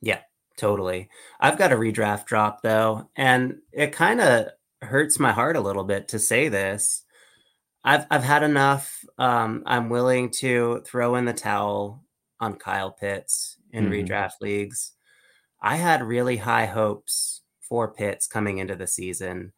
Yeah, 0.00 0.20
totally. 0.56 1.08
I've 1.38 1.58
got 1.58 1.72
a 1.72 1.76
redraft 1.76 2.26
drop 2.26 2.62
though, 2.62 3.10
and 3.16 3.58
it 3.72 3.92
kind 3.92 4.20
of 4.20 4.48
hurts 4.82 5.18
my 5.18 5.32
heart 5.32 5.56
a 5.56 5.60
little 5.60 5.84
bit 5.84 6.08
to 6.08 6.18
say 6.18 6.48
this. 6.48 7.02
I've 7.84 8.06
I've 8.10 8.24
had 8.24 8.42
enough. 8.42 9.04
Um, 9.18 9.62
I'm 9.66 9.88
willing 9.88 10.30
to 10.38 10.82
throw 10.84 11.14
in 11.16 11.26
the 11.26 11.32
towel 11.32 12.04
on 12.40 12.56
Kyle 12.56 12.90
Pitts 12.90 13.56
in 13.74 13.90
mm-hmm. 13.90 13.92
redraft 13.92 14.40
leagues. 14.40 14.92
I 15.60 15.76
had 15.76 16.02
really 16.02 16.38
high 16.38 16.66
hopes 16.66 17.42
for 17.60 17.92
Pitts 17.92 18.26
coming 18.26 18.56
into 18.56 18.74
the 18.74 18.86
season 18.86 19.52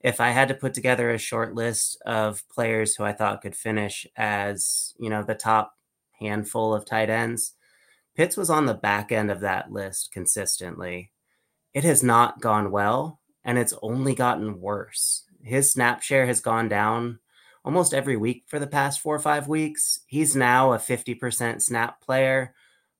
if 0.00 0.20
I 0.20 0.30
had 0.30 0.48
to 0.48 0.54
put 0.54 0.74
together 0.74 1.10
a 1.10 1.18
short 1.18 1.54
list 1.54 2.00
of 2.06 2.42
players 2.48 2.94
who 2.94 3.04
I 3.04 3.12
thought 3.12 3.42
could 3.42 3.54
finish 3.54 4.06
as, 4.16 4.94
you 4.98 5.10
know, 5.10 5.22
the 5.22 5.34
top 5.34 5.74
handful 6.18 6.74
of 6.74 6.86
tight 6.86 7.10
ends, 7.10 7.54
Pitts 8.16 8.36
was 8.36 8.50
on 8.50 8.66
the 8.66 8.74
back 8.74 9.12
end 9.12 9.30
of 9.30 9.40
that 9.40 9.70
list 9.70 10.10
consistently. 10.10 11.12
It 11.74 11.84
has 11.84 12.02
not 12.02 12.40
gone 12.40 12.70
well, 12.70 13.20
and 13.44 13.58
it's 13.58 13.74
only 13.82 14.14
gotten 14.14 14.60
worse. 14.60 15.24
His 15.42 15.70
snap 15.70 16.02
share 16.02 16.26
has 16.26 16.40
gone 16.40 16.68
down 16.68 17.18
almost 17.64 17.94
every 17.94 18.16
week 18.16 18.44
for 18.46 18.58
the 18.58 18.66
past 18.66 19.00
four 19.00 19.14
or 19.14 19.20
five 19.20 19.48
weeks. 19.48 20.00
He's 20.06 20.34
now 20.34 20.72
a 20.72 20.78
50% 20.78 21.62
snap 21.62 22.00
player. 22.00 22.54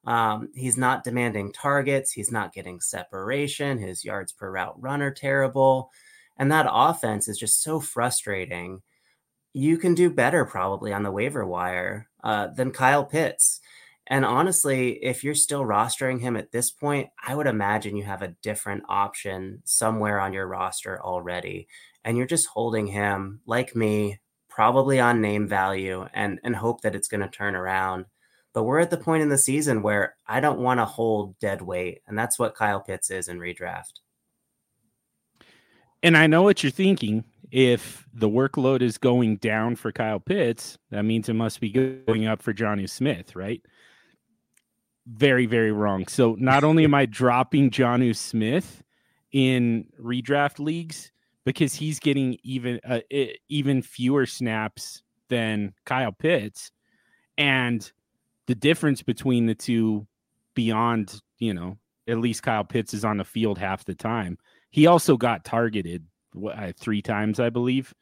Um, 0.07 0.49
he's 0.55 0.77
not 0.77 1.05
demanding 1.05 1.53
targets. 1.53 2.13
He's 2.13 2.33
not 2.33 2.53
getting 2.53 2.81
separation. 2.81 3.79
His 3.79 4.05
yards 4.05 4.33
per 4.33 4.51
route 4.51 4.81
run 4.81 5.03
are 5.03 5.11
terrible. 5.11 5.91
And 6.39 6.51
that 6.51 6.69
offense 6.71 7.29
is 7.29 7.39
just 7.39 7.63
so 7.63 7.81
frustrating. 7.81 8.81
You 9.53 9.77
can 9.79 9.95
do 9.95 10.11
better 10.11 10.45
probably 10.45 10.93
on 10.93 11.03
the 11.03 11.11
waiver 11.11 11.45
wire 11.47 12.09
uh, 12.25 12.49
than 12.49 12.71
Kyle 12.71 13.05
Pitts. 13.05 13.61
And 14.07 14.25
honestly, 14.25 14.93
if 15.05 15.23
you're 15.23 15.35
still 15.35 15.63
rostering 15.63 16.21
him 16.21 16.37
at 16.37 16.51
this 16.51 16.71
point, 16.71 17.11
I 17.25 17.35
would 17.35 17.47
imagine 17.47 17.97
you 17.97 18.05
have 18.05 18.23
a 18.23 18.35
different 18.43 18.85
option 18.89 19.63
somewhere 19.65 20.19
on 20.19 20.33
your 20.33 20.49
roster 20.49 21.01
already. 21.01 21.69
And 22.05 22.17
you're 22.17 22.27
just 22.27 22.49
holding 22.49 22.87
him, 22.89 23.41
like 23.47 23.77
me, 23.77 24.21
probably 24.49 24.99
on 24.99 25.21
name 25.21 25.47
value 25.47 26.07
and, 26.13 26.41
and 26.43 26.57
hope 26.57 26.81
that 26.81 26.95
it's 26.95 27.07
going 27.07 27.21
to 27.21 27.29
turn 27.29 27.55
around. 27.55 28.07
But 28.53 28.65
we're 28.65 28.81
at 28.81 28.91
the 28.91 28.97
point 28.97 29.23
in 29.23 29.29
the 29.29 29.39
season 29.39 29.83
where 29.83 30.17
I 30.27 30.41
don't 30.41 30.61
want 30.61 30.81
to 30.81 30.85
hold 30.85 31.39
dead 31.39 31.63
weight. 31.63 32.03
And 32.07 32.19
that's 32.19 32.39
what 32.39 32.55
Kyle 32.55 32.81
Pitts 32.81 33.11
is 33.11 33.29
in 33.29 33.39
redraft. 33.39 34.01
And 36.03 36.17
I 36.17 36.27
know 36.27 36.43
what 36.43 36.63
you're 36.63 36.73
thinking. 36.73 37.25
If 37.53 38.07
the 38.13 38.29
workload 38.29 38.81
is 38.81 38.97
going 38.97 39.37
down 39.37 39.77
for 39.77 39.93
Kyle 39.93 40.21
Pitts, 40.21 40.79
that 40.91 41.05
means 41.05 41.29
it 41.29 41.35
must 41.35 41.61
be 41.61 41.71
going 41.71 42.27
up 42.27 42.43
for 42.43 42.55
Jonnu 42.55 42.89
Smith, 42.89 43.35
right? 43.35 43.61
Very, 45.07 45.47
very 45.47 45.73
wrong. 45.73 46.07
So 46.07 46.37
not 46.39 46.63
only 46.63 46.85
am 46.85 46.95
I 46.95 47.07
dropping 47.07 47.71
Jonnu 47.71 48.15
Smith 48.17 48.83
in 49.33 49.87
redraft 50.01 50.61
leagues, 50.61 51.11
because 51.45 51.75
he's 51.75 51.99
getting 51.99 52.37
even 52.43 52.81
uh, 52.85 53.01
even 53.49 53.83
fewer 53.83 54.27
snaps 54.27 55.03
than 55.29 55.75
Kyle 55.85 56.13
Pitts, 56.13 56.71
and 57.39 57.91
the 58.47 58.55
difference 58.55 59.03
between 59.03 59.47
the 59.47 59.55
two, 59.55 60.07
beyond 60.55 61.21
you 61.39 61.55
know, 61.55 61.79
at 62.07 62.19
least 62.19 62.43
Kyle 62.43 62.65
Pitts 62.65 62.95
is 62.95 63.05
on 63.05 63.17
the 63.17 63.25
field 63.25 63.59
half 63.59 63.85
the 63.85 63.95
time. 63.95 64.39
He 64.71 64.87
also 64.87 65.17
got 65.17 65.45
targeted 65.45 66.07
what, 66.33 66.77
three 66.79 67.03
times, 67.03 67.41
I 67.41 67.51
believe. 67.51 67.93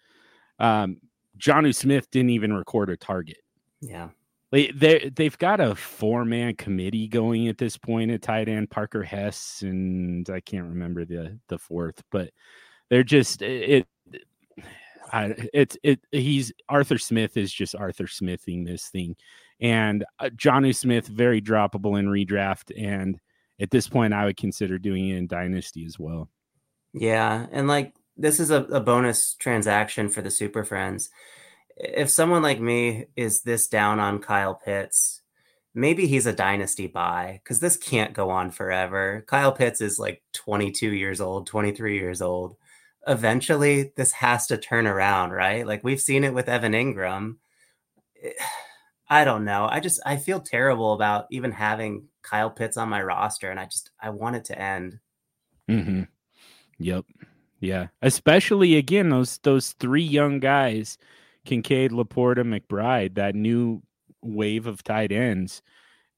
Um, 0.59 0.99
Jonnu 1.39 1.75
Smith 1.75 2.11
didn't 2.11 2.31
even 2.31 2.53
record 2.53 2.91
a 2.91 2.97
target. 2.97 3.39
Yeah. 3.81 4.09
They 4.51 4.69
they 4.69 5.11
they've 5.15 5.37
got 5.37 5.61
a 5.61 5.75
four 5.75 6.25
man 6.25 6.55
committee 6.57 7.07
going 7.07 7.49
at 7.49 7.59
this 7.59 7.77
point 7.77 8.11
at 8.11 8.23
tight 8.23 8.49
end. 8.49 8.71
Parker 8.71 9.03
Hesse, 9.03 9.61
and 9.63 10.29
I 10.31 10.41
can't 10.41 10.69
remember 10.69 11.05
the 11.05 11.39
the 11.49 11.59
fourth, 11.59 12.03
but 12.11 12.31
they're 12.89 13.03
just 13.03 13.43
it. 13.43 13.87
I, 15.13 15.35
it's 15.53 15.77
it. 15.83 16.01
He's 16.13 16.51
Arthur 16.69 16.97
Smith 16.97 17.37
is 17.37 17.53
just 17.53 17.75
Arthur 17.75 18.07
Smithing 18.07 18.65
this 18.65 18.89
thing, 18.89 19.17
and 19.61 20.05
uh, 20.19 20.31
Smith 20.73 21.07
very 21.07 21.41
droppable 21.41 21.99
in 21.99 22.07
redraft, 22.07 22.73
and 22.77 23.19
at 23.61 23.71
this 23.71 23.89
point 23.89 24.15
I 24.15 24.25
would 24.25 24.37
consider 24.37 24.79
doing 24.79 25.09
it 25.09 25.17
in 25.17 25.27
dynasty 25.27 25.85
as 25.85 25.99
well. 25.99 26.29
Yeah, 26.93 27.47
and 27.53 27.69
like 27.69 27.95
this 28.17 28.41
is 28.41 28.51
a, 28.51 28.65
a 28.65 28.81
bonus 28.81 29.35
transaction 29.35 30.09
for 30.09 30.23
the 30.23 30.31
Super 30.31 30.65
Friends 30.65 31.11
if 31.79 32.11
someone 32.11 32.43
like 32.43 32.61
me 32.61 33.07
is 33.17 33.43
this 33.43 33.69
down 33.69 34.01
on 34.01 34.19
Kyle 34.19 34.55
Pitts, 34.55 35.23
maybe 35.75 36.07
he's 36.07 36.27
a 36.27 36.33
dynasty 36.33 36.89
buy 36.89 37.41
because 37.43 37.61
this 37.61 37.77
can't 37.77 38.15
go 38.15 38.31
on 38.31 38.51
forever. 38.51 39.25
Kyle 39.27 39.53
Pitts 39.53 39.81
is 39.81 39.99
like 39.99 40.23
22 40.33 40.91
years 40.91 41.21
old, 41.21 41.47
23 41.47 41.97
years 41.97 42.21
old. 42.21 42.57
Eventually, 43.07 43.93
this 43.97 44.13
has 44.13 44.49
to 44.49 44.59
turn 44.59 44.87
around, 44.87 45.31
right? 45.31 45.67
Like 45.67 45.85
we've 45.85 46.01
seen 46.01 46.25
it 46.25 46.35
with 46.35 46.49
Evan 46.49 46.73
Engram. 46.73 47.37
I 49.11 49.25
don't 49.25 49.45
know. 49.45 49.67
I 49.71 49.81
just 49.81 50.01
I 50.05 50.17
feel 50.17 50.41
terrible 50.41 50.93
about 50.93 51.27
even 51.31 51.53
having 51.53 52.09
Kyle 52.23 52.51
Pitts 52.51 52.77
on 52.77 52.89
my 52.89 53.03
roster, 53.03 53.51
and 53.51 53.59
I 53.59 53.65
just 53.65 53.91
I 54.01 54.11
want 54.11 54.37
it 54.37 54.45
to 54.47 54.59
end. 54.59 54.99
Mm-hmm. 55.69 56.03
Yep. 56.79 57.05
Yeah. 57.61 57.89
Especially 58.03 58.77
again 58.77 59.09
those 59.09 59.39
those 59.39 59.73
three 59.73 60.03
young 60.03 60.41
guys 60.41 60.99
Kincaid, 61.49 61.93
LaPorta, 61.93 62.45
McBride, 62.45 63.15
that 63.15 63.35
new 63.35 63.83
wave 64.23 64.67
of 64.67 64.85
tight 64.85 65.11
ends, 65.11 65.63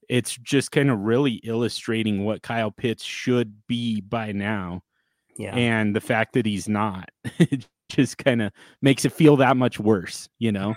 it's 0.09 0.35
just 0.35 0.73
kind 0.73 0.89
of 0.89 0.99
really 0.99 1.35
illustrating 1.35 2.25
what 2.25 2.43
Kyle 2.43 2.69
Pitts 2.69 3.03
should 3.03 3.65
be 3.65 4.01
by 4.01 4.33
now. 4.33 4.83
Yeah. 5.37 5.55
And 5.55 5.95
the 5.95 6.01
fact 6.01 6.33
that 6.33 6.45
he's 6.45 6.67
not 6.67 7.09
just 7.95 8.17
kind 8.17 8.41
of 8.41 8.51
makes 8.81 9.05
it 9.05 9.11
feel 9.11 9.37
that 9.37 9.57
much 9.57 9.79
worse, 9.79 10.29
you 10.39 10.51
know, 10.51 10.75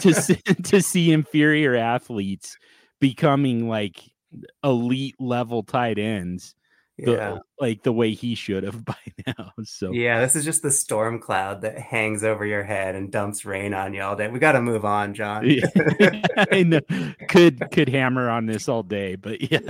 to 0.00 0.14
see, 0.14 0.34
to 0.64 0.82
see 0.82 1.12
inferior 1.12 1.74
athletes 1.76 2.56
becoming 3.00 3.68
like 3.68 4.02
elite 4.62 5.16
level 5.18 5.62
tight 5.62 5.98
ends 5.98 6.54
the, 6.98 7.12
yeah. 7.12 7.38
like 7.60 7.82
the 7.82 7.92
way 7.92 8.12
he 8.12 8.34
should 8.34 8.64
have 8.64 8.84
by 8.84 8.96
now. 9.26 9.52
So 9.64 9.92
yeah, 9.92 10.20
this 10.20 10.36
is 10.36 10.44
just 10.44 10.62
the 10.62 10.70
storm 10.70 11.18
cloud 11.18 11.62
that 11.62 11.78
hangs 11.78 12.24
over 12.24 12.44
your 12.44 12.62
head 12.62 12.94
and 12.94 13.10
dumps 13.10 13.44
rain 13.44 13.74
on 13.74 13.94
you 13.94 14.02
all 14.02 14.16
day. 14.16 14.28
We 14.28 14.38
got 14.38 14.52
to 14.52 14.62
move 14.62 14.84
on, 14.84 15.14
John. 15.14 15.48
yeah, 15.48 15.66
I 16.50 16.62
know. 16.62 16.80
Could 17.28 17.70
could 17.70 17.88
hammer 17.88 18.28
on 18.28 18.46
this 18.46 18.68
all 18.68 18.82
day, 18.82 19.16
but 19.16 19.50
yeah. 19.50 19.60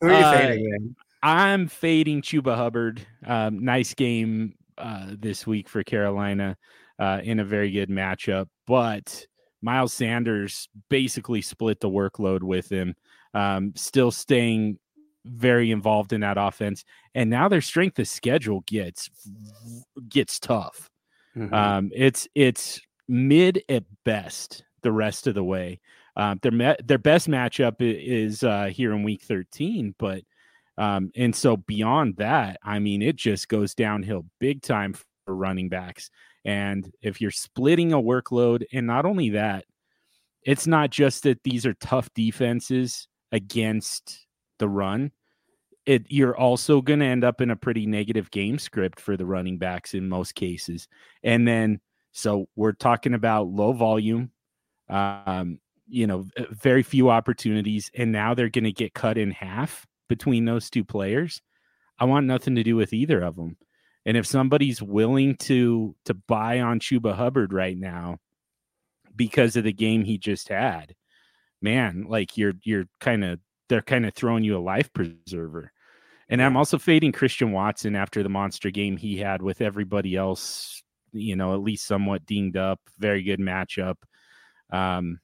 Who 0.00 0.08
are 0.08 0.10
you 0.10 0.24
uh, 0.24 0.38
fading? 0.38 0.96
I'm 1.22 1.68
fading 1.68 2.22
Chuba 2.22 2.56
Hubbard. 2.56 3.06
Um, 3.26 3.64
nice 3.64 3.92
game 3.94 4.54
uh, 4.80 5.14
this 5.18 5.46
week 5.46 5.68
for 5.68 5.82
Carolina 5.84 6.56
uh, 6.98 7.20
in 7.22 7.40
a 7.40 7.44
very 7.44 7.70
good 7.70 7.88
matchup, 7.88 8.46
but 8.66 9.26
Miles 9.62 9.92
Sanders 9.92 10.68
basically 10.88 11.42
split 11.42 11.80
the 11.80 11.90
workload 11.90 12.42
with 12.42 12.70
him. 12.70 12.94
Um, 13.34 13.72
still 13.76 14.10
staying 14.10 14.78
very 15.24 15.70
involved 15.70 16.12
in 16.12 16.20
that 16.22 16.38
offense. 16.38 16.84
And 17.14 17.30
now 17.30 17.48
their 17.48 17.60
strength 17.60 17.98
of 17.98 18.08
schedule 18.08 18.62
gets 18.66 19.10
gets 20.08 20.38
tough. 20.38 20.90
Mm-hmm. 21.36 21.54
Um, 21.54 21.90
it's 21.94 22.26
it's 22.34 22.80
mid 23.08 23.62
at 23.68 23.84
best 24.04 24.64
the 24.82 24.92
rest 24.92 25.26
of 25.26 25.34
the 25.34 25.44
way. 25.44 25.80
Um, 26.16 26.38
their 26.42 26.52
me- 26.52 26.76
their 26.84 26.98
best 26.98 27.28
matchup 27.28 27.76
is 27.80 28.42
uh, 28.42 28.66
here 28.66 28.92
in 28.92 29.02
week 29.02 29.22
13, 29.22 29.94
but 29.98 30.22
um, 30.80 31.10
and 31.14 31.36
so 31.36 31.58
beyond 31.58 32.16
that, 32.16 32.58
I 32.62 32.78
mean, 32.78 33.02
it 33.02 33.16
just 33.16 33.48
goes 33.48 33.74
downhill 33.74 34.24
big 34.38 34.62
time 34.62 34.94
for 34.94 35.36
running 35.36 35.68
backs. 35.68 36.08
And 36.46 36.90
if 37.02 37.20
you're 37.20 37.30
splitting 37.30 37.92
a 37.92 38.00
workload, 38.00 38.64
and 38.72 38.86
not 38.86 39.04
only 39.04 39.28
that, 39.30 39.66
it's 40.42 40.66
not 40.66 40.88
just 40.88 41.24
that 41.24 41.42
these 41.44 41.66
are 41.66 41.74
tough 41.74 42.08
defenses 42.14 43.08
against 43.30 44.26
the 44.58 44.70
run, 44.70 45.12
it 45.84 46.06
you're 46.08 46.36
also 46.36 46.80
going 46.80 47.00
to 47.00 47.06
end 47.06 47.24
up 47.24 47.42
in 47.42 47.50
a 47.50 47.56
pretty 47.56 47.84
negative 47.84 48.30
game 48.30 48.58
script 48.58 49.00
for 49.00 49.18
the 49.18 49.26
running 49.26 49.58
backs 49.58 49.92
in 49.92 50.08
most 50.08 50.34
cases. 50.34 50.88
And 51.22 51.46
then 51.46 51.80
so 52.12 52.48
we're 52.56 52.72
talking 52.72 53.12
about 53.12 53.48
low 53.48 53.72
volume, 53.72 54.30
um, 54.88 55.58
you 55.86 56.06
know, 56.06 56.24
very 56.52 56.82
few 56.82 57.10
opportunities, 57.10 57.90
and 57.94 58.12
now 58.12 58.32
they're 58.32 58.48
going 58.48 58.64
to 58.64 58.72
get 58.72 58.94
cut 58.94 59.18
in 59.18 59.30
half 59.30 59.86
between 60.10 60.44
those 60.44 60.68
two 60.68 60.84
players. 60.84 61.40
I 61.98 62.04
want 62.04 62.26
nothing 62.26 62.56
to 62.56 62.64
do 62.64 62.76
with 62.76 62.92
either 62.92 63.22
of 63.22 63.36
them. 63.36 63.56
And 64.04 64.16
if 64.16 64.26
somebody's 64.26 64.82
willing 64.82 65.36
to 65.36 65.94
to 66.04 66.14
buy 66.14 66.60
on 66.60 66.80
Chuba 66.80 67.14
Hubbard 67.14 67.52
right 67.52 67.78
now 67.78 68.18
because 69.14 69.56
of 69.56 69.64
the 69.64 69.72
game 69.72 70.04
he 70.04 70.18
just 70.18 70.48
had, 70.48 70.94
man, 71.62 72.06
like 72.08 72.36
you're 72.36 72.54
you're 72.64 72.86
kind 72.98 73.24
of 73.24 73.38
they're 73.68 73.82
kind 73.82 74.04
of 74.04 74.14
throwing 74.14 74.42
you 74.42 74.56
a 74.56 74.58
life 74.58 74.92
preserver. 74.92 75.72
And 76.28 76.42
I'm 76.42 76.56
also 76.56 76.78
fading 76.78 77.12
Christian 77.12 77.52
Watson 77.52 77.94
after 77.94 78.22
the 78.22 78.28
monster 78.28 78.70
game 78.70 78.96
he 78.96 79.16
had 79.16 79.42
with 79.42 79.60
everybody 79.60 80.16
else, 80.16 80.82
you 81.12 81.36
know, 81.36 81.54
at 81.54 81.60
least 81.60 81.86
somewhat 81.86 82.26
dinged 82.26 82.56
up. 82.56 82.80
Very 82.98 83.22
good 83.22 83.40
matchup. 83.40 83.96
Um, 84.70 85.20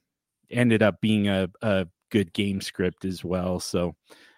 ended 0.49 0.83
up 0.83 1.01
being 1.01 1.27
a, 1.27 1.49
a 1.61 1.87
good 2.09 2.33
game 2.33 2.61
script 2.61 3.05
as 3.05 3.23
well. 3.23 3.59
So 3.59 3.95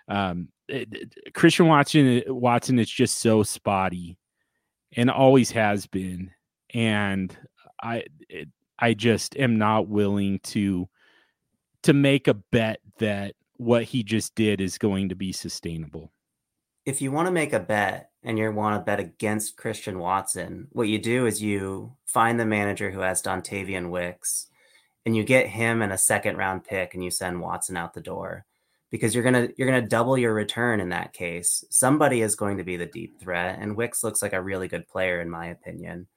um, 0.10 0.50
it, 0.68 0.88
it, 0.92 1.34
Christian 1.34 1.68
Watson 1.68 2.24
Watson 2.28 2.80
is 2.80 2.90
just 2.90 3.20
so 3.20 3.44
spotty 3.44 4.18
and 4.96 5.10
always 5.10 5.52
has 5.52 5.88
been. 5.88 6.32
And 6.74 7.36
I 7.82 8.04
it, 8.28 8.50
I 8.80 8.94
just 8.94 9.38
am 9.38 9.58
not 9.58 9.88
willing 9.88 10.40
to 10.40 10.90
to 11.84 11.94
make 11.94 12.28
a 12.28 12.34
bet 12.34 12.80
that 12.98 13.36
what 13.58 13.84
he 13.84 14.04
just 14.04 14.36
did 14.36 14.62
is 14.62 14.78
going 14.78 15.10
to 15.10 15.16
be 15.16 15.32
sustainable. 15.32 16.12
If 16.86 17.02
you 17.02 17.12
want 17.12 17.28
to 17.28 17.32
make 17.32 17.54
a 17.54 17.60
bet 17.60 18.10
and 18.24 18.38
you 18.38 18.52
want 18.52 18.76
to 18.76 18.86
bet 18.86 19.00
against 19.00 19.58
Christian 19.58 20.00
Watson, 20.00 20.68
what 20.72 20.88
you 20.88 20.98
do 20.98 21.26
is 21.26 21.42
you 21.42 21.96
find 22.06 22.40
the 22.40 22.46
manager 22.46 22.90
who 22.90 23.00
has 23.02 23.22
Dontayvion 23.22 23.90
Wicks 23.90 24.48
and 25.06 25.16
you 25.16 25.24
get 25.24 25.48
him 25.48 25.82
in 25.82 25.92
a 25.92 25.98
second 25.98 26.38
round 26.38 26.64
pick 26.64 26.94
and 26.94 27.04
you 27.04 27.12
send 27.12 27.42
Watson 27.42 27.78
out 27.78 27.94
the 27.94 28.02
door 28.02 28.46
because 28.92 29.14
you're 29.14 29.24
gonna 29.24 29.50
you're 29.58 29.68
gonna 29.68 29.88
double 29.88 30.18
your 30.18 30.34
return 30.34 30.80
in 30.80 30.90
that 30.90 31.14
case. 31.14 31.64
Somebody 31.70 32.22
is 32.22 32.36
going 32.36 32.58
to 32.58 32.64
be 32.64 32.78
the 32.78 32.86
deep 32.86 33.20
threat, 33.20 33.60
and 33.60 33.76
Wicks 33.76 34.04
looks 34.04 34.22
like 34.22 34.34
a 34.34 34.42
really 34.42 34.68
good 34.68 34.88
player 34.88 35.22
in 35.22 35.30
my 35.30 35.48
opinion. 35.48 36.08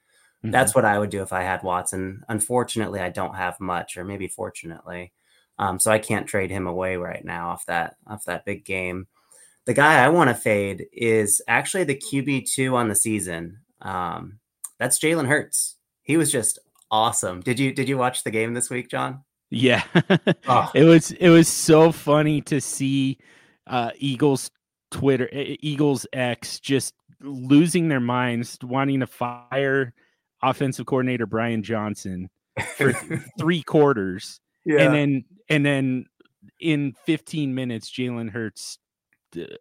Mm-hmm. 0.43 0.51
That's 0.51 0.75
what 0.75 0.85
I 0.85 0.99
would 0.99 1.09
do 1.09 1.21
if 1.21 1.31
I 1.31 1.43
had 1.43 1.63
Watson. 1.63 2.23
Unfortunately, 2.27 2.99
I 2.99 3.09
don't 3.09 3.35
have 3.35 3.59
much, 3.59 3.97
or 3.97 4.03
maybe 4.03 4.27
fortunately. 4.27 5.13
Um, 5.59 5.79
so 5.79 5.91
I 5.91 5.99
can't 5.99 6.27
trade 6.27 6.49
him 6.49 6.67
away 6.67 6.97
right 6.97 7.23
now 7.23 7.49
off 7.49 7.65
that 7.67 7.95
off 8.07 8.25
that 8.25 8.45
big 8.45 8.65
game. 8.65 9.07
The 9.65 9.73
guy 9.73 10.03
I 10.03 10.09
want 10.09 10.29
to 10.29 10.33
fade 10.33 10.87
is 10.91 11.41
actually 11.47 11.85
the 11.85 11.95
QB 11.95 12.51
two 12.51 12.75
on 12.75 12.89
the 12.89 12.95
season. 12.95 13.59
Um, 13.81 14.39
that's 14.77 14.99
Jalen 14.99 15.27
Hurts. 15.27 15.75
He 16.01 16.17
was 16.17 16.31
just 16.31 16.59
awesome. 16.91 17.41
Did 17.41 17.59
you 17.59 17.71
did 17.71 17.87
you 17.87 17.97
watch 17.97 18.23
the 18.23 18.31
game 18.31 18.53
this 18.53 18.69
week, 18.69 18.89
John? 18.89 19.23
Yeah, 19.49 19.83
oh. 20.47 20.71
it 20.73 20.83
was 20.83 21.11
it 21.11 21.29
was 21.29 21.47
so 21.47 21.91
funny 21.91 22.41
to 22.41 22.59
see 22.59 23.19
uh, 23.67 23.91
Eagles 23.97 24.49
Twitter, 24.89 25.29
Eagles 25.31 26.07
X 26.11 26.59
just 26.59 26.93
losing 27.21 27.87
their 27.87 27.99
minds, 27.99 28.57
wanting 28.63 29.01
to 29.01 29.07
fire 29.07 29.93
offensive 30.41 30.85
coordinator 30.85 31.25
Brian 31.25 31.63
Johnson 31.63 32.29
for 32.77 32.93
three 33.39 33.61
quarters 33.63 34.39
yeah. 34.65 34.81
And 34.81 34.93
then 34.93 35.25
and 35.49 35.65
then 35.65 36.05
in 36.59 36.93
15 37.05 37.53
minutes, 37.53 37.91
Jalen 37.91 38.31
Hurts 38.31 38.79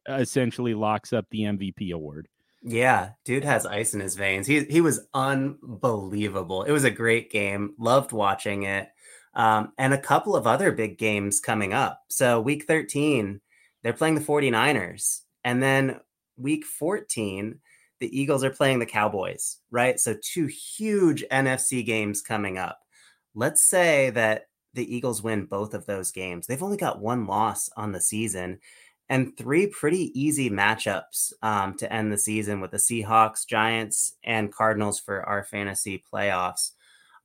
essentially 0.09 0.75
locks 0.75 1.13
up 1.13 1.27
the 1.31 1.43
MVP 1.43 1.93
award. 1.93 2.29
Yeah, 2.65 3.11
dude 3.25 3.45
has 3.45 3.67
ice 3.67 3.95
in 3.95 4.01
his 4.01 4.15
veins. 4.15 4.47
He 4.47 4.65
he 4.65 4.81
was 4.81 5.07
unbelievable. 5.15 6.63
It 6.63 6.73
was 6.73 6.85
a 6.85 6.91
great 6.91 7.31
game. 7.31 7.75
Loved 7.79 8.13
watching 8.13 8.63
it. 8.63 8.89
Um, 9.35 9.73
and 9.79 9.95
a 9.95 9.99
couple 9.99 10.37
of 10.37 10.47
other 10.47 10.73
big 10.73 10.99
games 10.99 11.41
coming 11.41 11.73
up. 11.73 12.03
So 12.09 12.41
week 12.41 12.65
13, 12.67 13.41
they're 13.83 13.93
playing 13.93 14.15
the 14.15 14.21
49ers. 14.21 15.21
And 15.45 15.63
then 15.63 16.01
week 16.37 16.65
14, 16.65 17.59
the 18.03 18.21
Eagles 18.21 18.43
are 18.43 18.51
playing 18.51 18.81
the 18.81 18.87
Cowboys, 18.87 19.59
right? 19.71 19.99
So, 19.99 20.17
two 20.21 20.47
huge 20.47 21.25
NFC 21.31 21.87
games 21.87 22.21
coming 22.21 22.59
up. 22.59 22.81
Let's 23.33 23.63
say 23.63 24.11
that 24.11 24.49
the 24.75 24.93
Eagles 24.93 25.23
win 25.23 25.45
both 25.45 25.73
of 25.73 25.87
those 25.87 26.11
games. 26.11 26.49
They've 26.49 26.63
only 26.63 26.77
got 26.77 27.01
one 27.01 27.27
loss 27.27 27.71
on 27.77 27.93
the 27.93 28.01
season 28.01 28.59
and 29.09 29.37
three 29.37 29.69
pretty 29.69 30.11
easy 30.21 30.51
matchups 30.51 31.33
um, 31.43 31.77
to 31.77 31.93
end 31.93 32.11
the 32.11 32.19
season 32.19 32.61
with 32.61 32.73
the 32.73 32.79
Seahawks, 32.79 33.47
Giants, 33.47 34.15
and 34.25 34.53
Cardinals 34.53 34.99
for 34.99 35.23
our 35.23 35.45
fantasy 35.45 36.03
playoffs. 36.13 36.73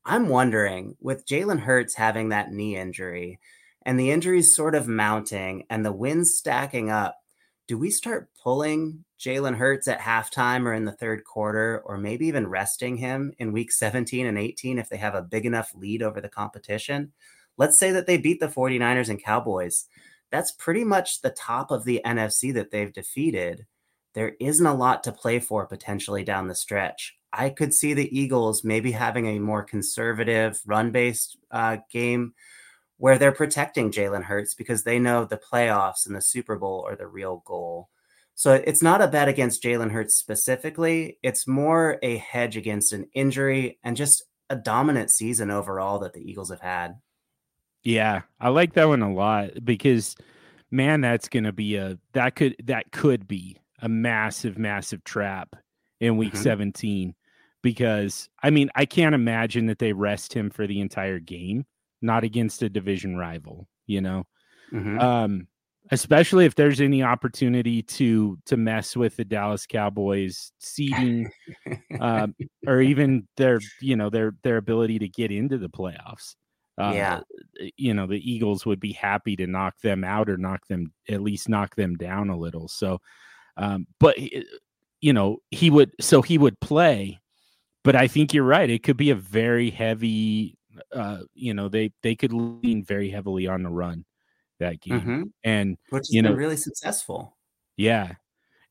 I'm 0.07 0.29
wondering 0.29 0.95
with 1.01 1.25
Jalen 1.27 1.59
Hurts 1.59 1.93
having 1.93 2.29
that 2.29 2.53
knee 2.53 2.77
injury 2.77 3.39
and 3.85 3.99
the 3.99 4.09
injuries 4.09 4.55
sort 4.55 4.73
of 4.73 4.87
mounting 4.87 5.65
and 5.69 5.85
the 5.85 5.91
wins 5.91 6.33
stacking 6.33 6.89
up, 6.89 7.17
do 7.67 7.77
we 7.77 7.91
start 7.91 8.29
pulling 8.41 9.03
Jalen 9.19 9.57
Hurts 9.57 9.85
at 9.89 9.99
halftime 9.99 10.65
or 10.65 10.73
in 10.73 10.85
the 10.85 10.93
third 10.93 11.25
quarter, 11.25 11.81
or 11.85 11.97
maybe 11.97 12.25
even 12.27 12.47
resting 12.47 12.95
him 12.95 13.33
in 13.37 13.51
week 13.51 13.69
17 13.69 14.25
and 14.25 14.37
18 14.37 14.79
if 14.79 14.87
they 14.87 14.95
have 14.95 15.13
a 15.13 15.21
big 15.21 15.45
enough 15.45 15.73
lead 15.75 16.01
over 16.01 16.21
the 16.21 16.29
competition? 16.29 17.11
Let's 17.57 17.77
say 17.77 17.91
that 17.91 18.07
they 18.07 18.17
beat 18.17 18.39
the 18.39 18.47
49ers 18.47 19.09
and 19.09 19.21
Cowboys 19.21 19.87
that's 20.31 20.51
pretty 20.51 20.83
much 20.83 21.21
the 21.21 21.29
top 21.29 21.69
of 21.69 21.83
the 21.83 22.01
NFC 22.05 22.53
that 22.53 22.71
they've 22.71 22.93
defeated. 22.93 23.65
There 24.13 24.35
isn't 24.39 24.65
a 24.65 24.73
lot 24.73 25.03
to 25.03 25.11
play 25.11 25.39
for 25.39 25.65
potentially 25.65 26.23
down 26.23 26.47
the 26.47 26.55
stretch. 26.55 27.17
I 27.37 27.49
could 27.49 27.73
see 27.73 27.93
the 27.93 28.17
Eagles 28.17 28.63
maybe 28.63 28.91
having 28.91 29.27
a 29.27 29.39
more 29.39 29.63
conservative 29.63 30.59
run 30.65 30.91
based 30.91 31.37
uh, 31.51 31.77
game 31.91 32.33
where 32.97 33.17
they're 33.17 33.31
protecting 33.31 33.91
Jalen 33.91 34.23
Hurts 34.23 34.55
because 34.55 34.83
they 34.83 34.97
know 34.97 35.23
the 35.23 35.37
playoffs 35.37 36.07
and 36.07 36.15
the 36.15 36.21
Super 36.21 36.57
Bowl 36.57 36.85
are 36.87 36.95
the 36.95 37.07
real 37.07 37.43
goal. 37.45 37.89
So 38.33 38.53
it's 38.53 38.81
not 38.81 39.01
a 39.01 39.07
bet 39.07 39.27
against 39.27 39.63
Jalen 39.63 39.91
Hurts 39.91 40.15
specifically. 40.15 41.17
It's 41.23 41.47
more 41.47 41.99
a 42.01 42.17
hedge 42.17 42.57
against 42.57 42.93
an 42.93 43.07
injury 43.13 43.79
and 43.83 43.95
just 43.95 44.23
a 44.49 44.55
dominant 44.55 45.11
season 45.11 45.51
overall 45.51 45.99
that 45.99 46.13
the 46.13 46.21
Eagles 46.21 46.49
have 46.49 46.61
had. 46.61 46.95
Yeah, 47.83 48.21
I 48.39 48.49
like 48.49 48.73
that 48.73 48.87
one 48.87 49.01
a 49.01 49.13
lot 49.13 49.63
because 49.63 50.15
man, 50.71 51.01
that's 51.01 51.29
going 51.29 51.45
to 51.45 51.53
be 51.53 51.75
a 51.75 51.97
that 52.13 52.35
could 52.35 52.55
that 52.65 52.91
could 52.91 53.27
be 53.27 53.57
a 53.81 53.87
massive 53.89 54.57
massive 54.57 55.03
trap 55.03 55.55
in 55.99 56.17
week 56.17 56.33
mm-hmm. 56.33 56.43
17 56.43 57.15
because 57.67 58.29
I 58.41 58.49
mean, 58.49 58.69
I 58.75 58.85
can't 58.85 59.13
imagine 59.13 59.65
that 59.65 59.79
they 59.79 59.91
rest 59.91 60.33
him 60.33 60.49
for 60.49 60.67
the 60.67 60.79
entire 60.79 61.19
game, 61.19 61.65
not 62.01 62.23
against 62.23 62.61
a 62.63 62.69
division 62.69 63.17
rival, 63.17 63.67
you 63.87 63.99
know. 63.99 64.25
Mm-hmm. 64.71 64.99
Um 64.99 65.47
especially 65.91 66.45
if 66.45 66.55
there's 66.55 66.81
any 66.81 67.03
opportunity 67.03 67.81
to 67.81 68.37
to 68.45 68.57
mess 68.57 68.95
with 68.95 69.15
the 69.17 69.25
Dallas 69.25 69.65
Cowboys 69.65 70.51
seeding 70.59 71.29
um, 71.99 72.35
or 72.67 72.81
even 72.81 73.27
their 73.37 73.59
you 73.81 73.95
know 73.95 74.09
their 74.09 74.33
their 74.43 74.57
ability 74.57 74.99
to 74.99 75.09
get 75.09 75.31
into 75.31 75.57
the 75.57 75.69
playoffs. 75.69 76.35
Uh, 76.79 76.91
yeah, 76.93 77.19
you 77.75 77.93
know 77.93 78.07
the 78.07 78.31
Eagles 78.31 78.65
would 78.65 78.79
be 78.79 78.93
happy 78.93 79.35
to 79.35 79.47
knock 79.47 79.75
them 79.81 80.03
out 80.03 80.29
or 80.29 80.37
knock 80.37 80.65
them 80.67 80.93
at 81.09 81.21
least 81.21 81.49
knock 81.49 81.75
them 81.75 81.95
down 81.95 82.29
a 82.29 82.37
little. 82.37 82.67
So, 82.67 82.99
um, 83.57 83.87
but 83.99 84.15
you 85.01 85.13
know 85.13 85.39
he 85.51 85.69
would 85.69 85.91
so 85.99 86.21
he 86.21 86.37
would 86.37 86.59
play, 86.59 87.19
but 87.87 87.95
I 87.95 88.09
think 88.09 88.33
you're 88.33 88.43
right. 88.43 88.69
It 88.69 88.83
could 88.83 88.97
be 88.97 89.11
a 89.11 89.15
very 89.15 89.69
heavy. 89.69 90.57
Uh, 90.93 91.19
you 91.33 91.53
know 91.53 91.69
they 91.69 91.93
they 92.03 92.15
could 92.15 92.33
lean 92.33 92.83
very 92.83 93.09
heavily 93.09 93.47
on 93.47 93.63
the 93.63 93.69
run 93.69 94.03
that 94.59 94.81
game, 94.81 94.99
mm-hmm. 94.99 95.23
and 95.45 95.77
which 95.89 96.03
you 96.09 96.21
know 96.21 96.33
really 96.33 96.57
successful. 96.57 97.37
Yeah, 97.77 98.15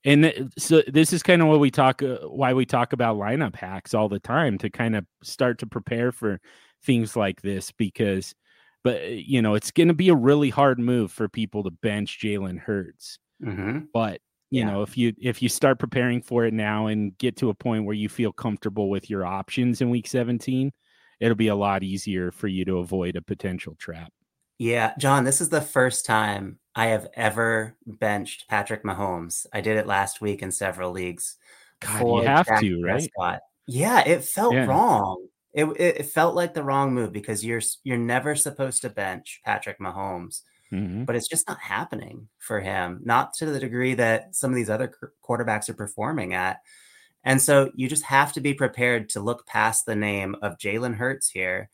and 0.04 0.24
th- 0.24 0.42
so 0.58 0.82
this 0.86 1.14
is 1.14 1.22
kind 1.22 1.40
of 1.40 1.48
what 1.48 1.60
we 1.60 1.70
talk 1.70 2.02
uh, 2.02 2.18
why 2.28 2.52
we 2.52 2.66
talk 2.66 2.92
about 2.92 3.16
lineup 3.16 3.56
hacks 3.56 3.94
all 3.94 4.10
the 4.10 4.20
time 4.20 4.58
to 4.58 4.68
kind 4.68 4.94
of 4.94 5.06
start 5.22 5.60
to 5.60 5.66
prepare 5.66 6.12
for 6.12 6.38
things 6.84 7.16
like 7.16 7.40
this 7.40 7.72
because 7.72 8.34
but 8.84 9.08
you 9.08 9.40
know 9.40 9.54
it's 9.54 9.70
going 9.70 9.88
to 9.88 9.94
be 9.94 10.10
a 10.10 10.14
really 10.14 10.50
hard 10.50 10.78
move 10.78 11.10
for 11.10 11.26
people 11.26 11.62
to 11.62 11.70
bench 11.70 12.20
Jalen 12.22 12.58
Hurts. 12.58 13.18
Mm-hmm. 13.42 13.86
But 13.94 14.20
you 14.50 14.60
yeah. 14.60 14.70
know 14.70 14.82
if 14.82 14.96
you 14.96 15.12
if 15.20 15.42
you 15.42 15.48
start 15.48 15.78
preparing 15.78 16.22
for 16.22 16.44
it 16.44 16.54
now 16.54 16.86
and 16.86 17.16
get 17.18 17.36
to 17.36 17.50
a 17.50 17.54
point 17.54 17.84
where 17.84 17.94
you 17.94 18.08
feel 18.08 18.32
comfortable 18.32 18.88
with 18.88 19.10
your 19.10 19.24
options 19.24 19.80
in 19.80 19.90
week 19.90 20.06
17 20.06 20.72
it'll 21.20 21.34
be 21.34 21.48
a 21.48 21.54
lot 21.54 21.82
easier 21.82 22.30
for 22.30 22.46
you 22.46 22.64
to 22.64 22.78
avoid 22.78 23.16
a 23.16 23.22
potential 23.22 23.74
trap. 23.78 24.12
Yeah 24.58 24.92
john 24.98 25.24
this 25.24 25.40
is 25.40 25.48
the 25.48 25.60
first 25.60 26.06
time 26.06 26.58
i 26.74 26.86
have 26.86 27.08
ever 27.14 27.76
benched 27.86 28.48
patrick 28.48 28.84
mahomes. 28.84 29.46
I 29.52 29.60
did 29.60 29.76
it 29.76 29.86
last 29.86 30.20
week 30.20 30.42
in 30.42 30.52
several 30.52 30.92
leagues 30.92 31.36
God, 31.80 32.00
you 32.00 32.20
have 32.22 32.60
to 32.60 32.82
right? 32.82 33.40
Yeah 33.66 34.06
it 34.06 34.24
felt 34.24 34.54
yeah. 34.54 34.66
wrong. 34.66 35.26
It, 35.52 35.64
it 35.80 36.06
felt 36.06 36.34
like 36.34 36.52
the 36.52 36.62
wrong 36.62 36.92
move 36.92 37.12
because 37.12 37.42
you're 37.44 37.62
you're 37.82 37.96
never 37.96 38.34
supposed 38.34 38.82
to 38.82 38.90
bench 38.90 39.40
Patrick 39.42 39.78
Mahomes, 39.80 40.42
mm-hmm. 40.76 41.04
but 41.04 41.16
it's 41.16 41.28
just 41.28 41.48
not 41.48 41.58
happening 41.58 42.28
for 42.38 42.60
him, 42.60 43.00
not 43.04 43.34
to 43.34 43.46
the 43.46 43.60
degree 43.60 43.94
that 43.94 44.34
some 44.34 44.50
of 44.50 44.56
these 44.56 44.70
other 44.70 44.92
quarterbacks 45.26 45.68
are 45.68 45.74
performing 45.74 46.34
at. 46.34 46.58
And 47.24 47.42
so 47.42 47.72
you 47.74 47.88
just 47.88 48.04
have 48.04 48.32
to 48.34 48.40
be 48.40 48.54
prepared 48.54 49.08
to 49.10 49.20
look 49.20 49.46
past 49.46 49.84
the 49.84 49.96
name 49.96 50.36
of 50.42 50.58
Jalen 50.58 50.96
Hurts 50.96 51.28
here 51.28 51.70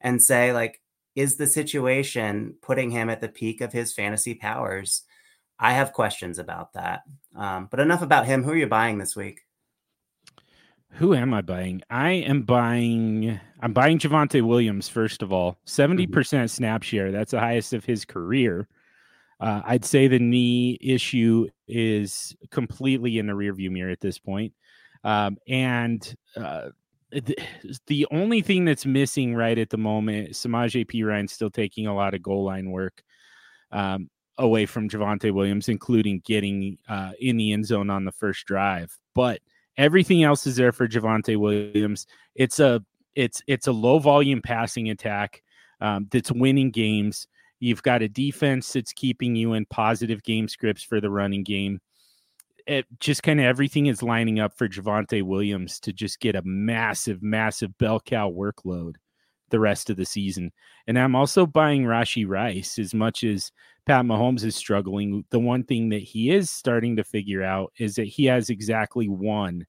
and 0.00 0.22
say, 0.22 0.52
like, 0.52 0.80
is 1.14 1.36
the 1.36 1.46
situation 1.46 2.56
putting 2.60 2.90
him 2.90 3.08
at 3.08 3.20
the 3.20 3.28
peak 3.28 3.60
of 3.60 3.72
his 3.72 3.94
fantasy 3.94 4.34
powers? 4.34 5.02
I 5.58 5.72
have 5.72 5.92
questions 5.92 6.38
about 6.38 6.74
that. 6.74 7.02
Um, 7.34 7.68
but 7.70 7.80
enough 7.80 8.02
about 8.02 8.26
him. 8.26 8.42
Who 8.42 8.50
are 8.50 8.56
you 8.56 8.66
buying 8.66 8.98
this 8.98 9.16
week? 9.16 9.45
Who 10.92 11.14
am 11.14 11.34
I 11.34 11.42
buying? 11.42 11.82
I 11.90 12.10
am 12.12 12.42
buying. 12.42 13.38
I'm 13.60 13.72
buying 13.72 13.98
Javonte 13.98 14.42
Williams 14.42 14.88
first 14.88 15.22
of 15.22 15.32
all. 15.32 15.58
Seventy 15.64 16.06
percent 16.06 16.50
snap 16.50 16.82
share. 16.82 17.12
That's 17.12 17.32
the 17.32 17.40
highest 17.40 17.74
of 17.74 17.84
his 17.84 18.04
career. 18.04 18.68
Uh, 19.38 19.60
I'd 19.64 19.84
say 19.84 20.08
the 20.08 20.18
knee 20.18 20.78
issue 20.80 21.48
is 21.68 22.34
completely 22.50 23.18
in 23.18 23.26
the 23.26 23.34
rearview 23.34 23.70
mirror 23.70 23.90
at 23.90 24.00
this 24.00 24.18
point. 24.18 24.54
Um, 25.04 25.36
and 25.46 26.16
uh, 26.36 26.70
the, 27.10 27.36
the, 27.86 28.06
only 28.10 28.40
thing 28.40 28.64
that's 28.64 28.86
missing 28.86 29.34
right 29.34 29.58
at 29.58 29.70
the 29.70 29.76
moment, 29.76 30.30
Samaje 30.30 30.86
Perine 30.86 31.28
still 31.28 31.50
taking 31.50 31.86
a 31.86 31.94
lot 31.94 32.14
of 32.14 32.22
goal 32.22 32.44
line 32.44 32.70
work 32.70 33.02
um, 33.72 34.08
away 34.38 34.66
from 34.66 34.88
Javonte 34.88 35.32
Williams, 35.32 35.68
including 35.68 36.22
getting 36.24 36.78
uh, 36.88 37.12
in 37.20 37.36
the 37.36 37.52
end 37.52 37.66
zone 37.66 37.90
on 37.90 38.04
the 38.04 38.12
first 38.12 38.46
drive. 38.46 38.96
But 39.14 39.40
Everything 39.76 40.22
else 40.22 40.46
is 40.46 40.56
there 40.56 40.72
for 40.72 40.88
Javonte 40.88 41.36
Williams. 41.36 42.06
It's 42.34 42.60
a 42.60 42.82
it's 43.14 43.42
it's 43.46 43.66
a 43.66 43.72
low 43.72 43.98
volume 43.98 44.42
passing 44.42 44.90
attack 44.90 45.42
um, 45.80 46.08
that's 46.10 46.32
winning 46.32 46.70
games. 46.70 47.26
You've 47.60 47.82
got 47.82 48.02
a 48.02 48.08
defense 48.08 48.72
that's 48.72 48.92
keeping 48.92 49.34
you 49.34 49.54
in 49.54 49.66
positive 49.66 50.22
game 50.22 50.48
scripts 50.48 50.82
for 50.82 51.00
the 51.00 51.10
running 51.10 51.42
game. 51.42 51.80
It 52.66 52.86
just 53.00 53.22
kind 53.22 53.40
of 53.40 53.46
everything 53.46 53.86
is 53.86 54.02
lining 54.02 54.40
up 54.40 54.56
for 54.56 54.68
Javonte 54.68 55.22
Williams 55.22 55.80
to 55.80 55.92
just 55.92 56.20
get 56.20 56.34
a 56.34 56.42
massive, 56.44 57.22
massive 57.22 57.76
bell 57.78 58.00
cow 58.00 58.30
workload 58.30 58.96
the 59.50 59.60
rest 59.60 59.90
of 59.90 59.96
the 59.96 60.04
season. 60.04 60.52
And 60.86 60.98
I'm 60.98 61.14
also 61.14 61.46
buying 61.46 61.84
Rashee 61.84 62.28
Rice 62.28 62.78
as 62.78 62.94
much 62.94 63.24
as 63.24 63.50
Pat 63.86 64.04
Mahomes 64.04 64.44
is 64.44 64.56
struggling. 64.56 65.24
The 65.30 65.38
one 65.38 65.64
thing 65.64 65.88
that 65.90 66.02
he 66.02 66.30
is 66.30 66.50
starting 66.50 66.96
to 66.96 67.04
figure 67.04 67.42
out 67.42 67.72
is 67.78 67.94
that 67.96 68.06
he 68.06 68.24
has 68.26 68.50
exactly 68.50 69.08
one 69.08 69.66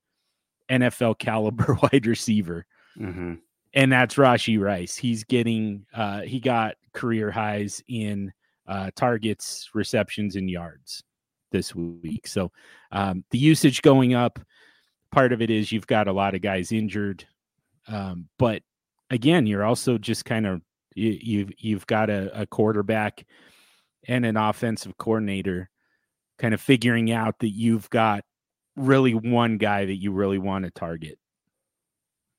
NFL 0.69 1.17
caliber 1.19 1.77
wide 1.83 2.07
receiver. 2.07 2.65
Mm-hmm. 2.99 3.35
And 3.73 3.91
that's 3.91 4.15
Rashee 4.15 4.59
Rice. 4.59 4.95
He's 4.95 5.23
getting, 5.23 5.85
uh, 5.93 6.21
he 6.21 6.39
got 6.39 6.75
career 6.93 7.29
highs 7.29 7.83
in 7.87 8.31
uh, 8.67 8.89
targets, 8.95 9.69
receptions, 9.73 10.35
and 10.35 10.49
yards 10.49 11.03
this 11.51 11.75
week. 11.75 12.27
So 12.27 12.51
um, 12.91 13.23
the 13.31 13.37
usage 13.37 13.81
going 13.81 14.13
up. 14.13 14.39
Part 15.11 15.31
of 15.31 15.41
it 15.41 15.49
is 15.49 15.71
you've 15.71 15.87
got 15.87 16.07
a 16.09 16.13
lot 16.13 16.35
of 16.35 16.41
guys 16.41 16.73
injured, 16.73 17.25
um, 17.87 18.27
but 18.37 18.61
again, 19.09 19.45
you're 19.45 19.63
also 19.63 19.97
just 19.97 20.25
kind 20.25 20.45
of 20.45 20.61
you, 20.95 21.11
have 21.11 21.21
you've, 21.21 21.51
you've 21.57 21.87
got 21.87 22.09
a, 22.09 22.41
a 22.41 22.45
quarterback 22.45 23.25
and 24.07 24.25
an 24.25 24.37
offensive 24.37 24.97
coordinator 24.97 25.69
kind 26.37 26.53
of 26.53 26.61
figuring 26.61 27.11
out 27.11 27.39
that 27.39 27.49
you've 27.49 27.89
got 27.89 28.23
really 28.75 29.13
one 29.13 29.57
guy 29.57 29.85
that 29.85 29.95
you 29.95 30.11
really 30.11 30.37
want 30.37 30.65
to 30.65 30.71
target. 30.71 31.17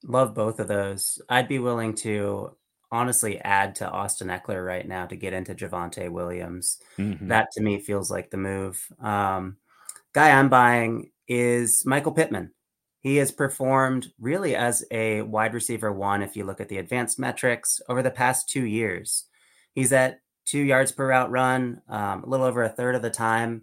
Love 0.05 0.35
both 0.35 0.61
of 0.61 0.69
those. 0.69 1.21
I'd 1.29 1.49
be 1.49 1.59
willing 1.59 1.95
to 1.97 2.57
honestly 2.91 3.39
add 3.41 3.75
to 3.77 3.89
Austin 3.89 4.29
Ekeler 4.29 4.65
right 4.65 4.87
now 4.87 5.07
to 5.07 5.17
get 5.17 5.33
into 5.33 5.55
Javonte 5.55 6.11
Williams. 6.11 6.79
Mm-hmm. 6.99 7.29
That 7.29 7.49
to 7.53 7.63
me 7.63 7.81
feels 7.81 8.11
like 8.11 8.31
the 8.31 8.37
move. 8.37 8.81
Um, 9.01 9.57
guy 10.13 10.31
I'm 10.31 10.49
buying 10.49 11.11
is 11.27 11.83
Michael 11.85 12.13
Pittman. 12.13 12.53
He 13.01 13.17
has 13.17 13.31
performed 13.31 14.09
really 14.19 14.57
as 14.57 14.85
a 14.91 15.23
wide 15.23 15.55
receiver 15.55 15.93
one 15.93 16.23
if 16.23 16.37
you 16.37 16.45
look 16.45 16.61
at 16.61 16.69
the 16.69 16.79
advanced 16.79 17.19
metrics 17.19 17.81
over 17.89 18.03
the 18.03 18.11
past 18.11 18.49
two 18.49 18.65
years. 18.65 19.25
He's 19.75 19.93
at 19.93 20.21
two 20.45 20.61
yards 20.61 20.91
per 20.91 21.09
route 21.09 21.31
run, 21.31 21.83
um, 21.89 22.25
a 22.25 22.27
little 22.27 22.47
over 22.47 22.63
a 22.63 22.69
third 22.69 22.95
of 22.95 23.03
the 23.03 23.11
time. 23.11 23.63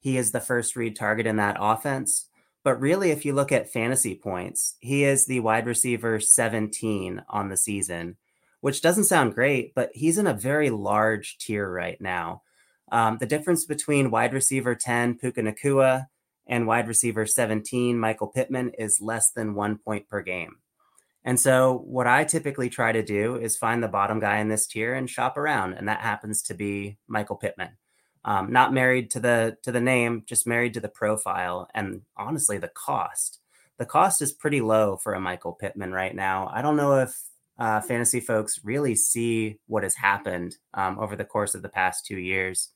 He 0.00 0.18
is 0.18 0.32
the 0.32 0.40
first 0.40 0.76
read 0.76 0.96
target 0.96 1.26
in 1.26 1.36
that 1.36 1.56
offense. 1.58 2.28
But 2.62 2.80
really, 2.80 3.10
if 3.10 3.24
you 3.24 3.34
look 3.34 3.52
at 3.52 3.70
fantasy 3.70 4.14
points, 4.14 4.76
he 4.80 5.04
is 5.04 5.26
the 5.26 5.40
wide 5.40 5.66
receiver 5.66 6.18
17 6.18 7.22
on 7.28 7.48
the 7.48 7.56
season, 7.56 8.16
which 8.60 8.82
doesn't 8.82 9.04
sound 9.04 9.34
great, 9.34 9.74
but 9.74 9.90
he's 9.94 10.18
in 10.18 10.26
a 10.26 10.34
very 10.34 10.70
large 10.70 11.36
tier 11.38 11.70
right 11.70 12.00
now. 12.00 12.42
Um, 12.90 13.18
the 13.18 13.26
difference 13.26 13.64
between 13.64 14.10
wide 14.10 14.32
receiver 14.32 14.74
10, 14.74 15.18
Puka 15.18 15.42
Nacua, 15.42 16.06
and 16.46 16.66
wide 16.66 16.88
receiver 16.88 17.26
17, 17.26 17.98
Michael 17.98 18.28
Pittman, 18.28 18.70
is 18.78 19.00
less 19.00 19.30
than 19.32 19.54
one 19.54 19.78
point 19.78 20.08
per 20.08 20.22
game. 20.22 20.56
And 21.24 21.40
so, 21.40 21.82
what 21.86 22.06
I 22.06 22.24
typically 22.24 22.68
try 22.68 22.92
to 22.92 23.02
do 23.02 23.36
is 23.36 23.56
find 23.56 23.82
the 23.82 23.88
bottom 23.88 24.20
guy 24.20 24.38
in 24.38 24.48
this 24.48 24.66
tier 24.66 24.92
and 24.92 25.08
shop 25.08 25.38
around, 25.38 25.72
and 25.72 25.88
that 25.88 26.00
happens 26.00 26.42
to 26.42 26.54
be 26.54 26.98
Michael 27.08 27.36
Pittman. 27.36 27.70
Um, 28.26 28.52
not 28.52 28.74
married 28.74 29.10
to 29.12 29.20
the 29.20 29.56
to 29.62 29.72
the 29.72 29.80
name, 29.80 30.24
just 30.26 30.46
married 30.46 30.74
to 30.74 30.80
the 30.80 30.88
profile, 30.88 31.68
and 31.74 32.02
honestly, 32.16 32.58
the 32.58 32.68
cost. 32.68 33.40
The 33.78 33.86
cost 33.86 34.22
is 34.22 34.32
pretty 34.32 34.60
low 34.60 34.96
for 34.96 35.14
a 35.14 35.20
Michael 35.20 35.52
Pittman 35.52 35.92
right 35.92 36.14
now. 36.14 36.50
I 36.52 36.62
don't 36.62 36.76
know 36.76 37.00
if 37.00 37.18
uh, 37.58 37.80
fantasy 37.80 38.20
folks 38.20 38.60
really 38.62 38.94
see 38.94 39.58
what 39.66 39.82
has 39.82 39.94
happened 39.94 40.56
um, 40.74 40.98
over 40.98 41.16
the 41.16 41.24
course 41.24 41.54
of 41.54 41.62
the 41.62 41.68
past 41.68 42.06
two 42.06 42.18
years. 42.18 42.70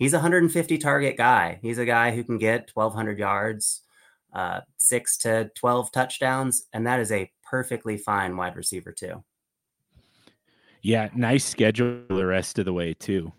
He's 0.00 0.14
a 0.14 0.16
150 0.16 0.78
target 0.78 1.18
guy. 1.18 1.58
He's 1.60 1.76
a 1.76 1.84
guy 1.84 2.12
who 2.12 2.24
can 2.24 2.38
get 2.38 2.70
1,200 2.72 3.18
yards, 3.18 3.82
uh, 4.32 4.60
six 4.78 5.18
to 5.18 5.50
12 5.54 5.92
touchdowns, 5.92 6.64
and 6.72 6.86
that 6.86 7.00
is 7.00 7.12
a 7.12 7.30
perfectly 7.44 7.98
fine 7.98 8.34
wide 8.34 8.56
receiver 8.56 8.92
too. 8.92 9.22
Yeah, 10.80 11.10
nice 11.14 11.44
schedule 11.44 12.00
the 12.08 12.24
rest 12.24 12.58
of 12.58 12.64
the 12.64 12.72
way 12.72 12.94
too. 12.94 13.30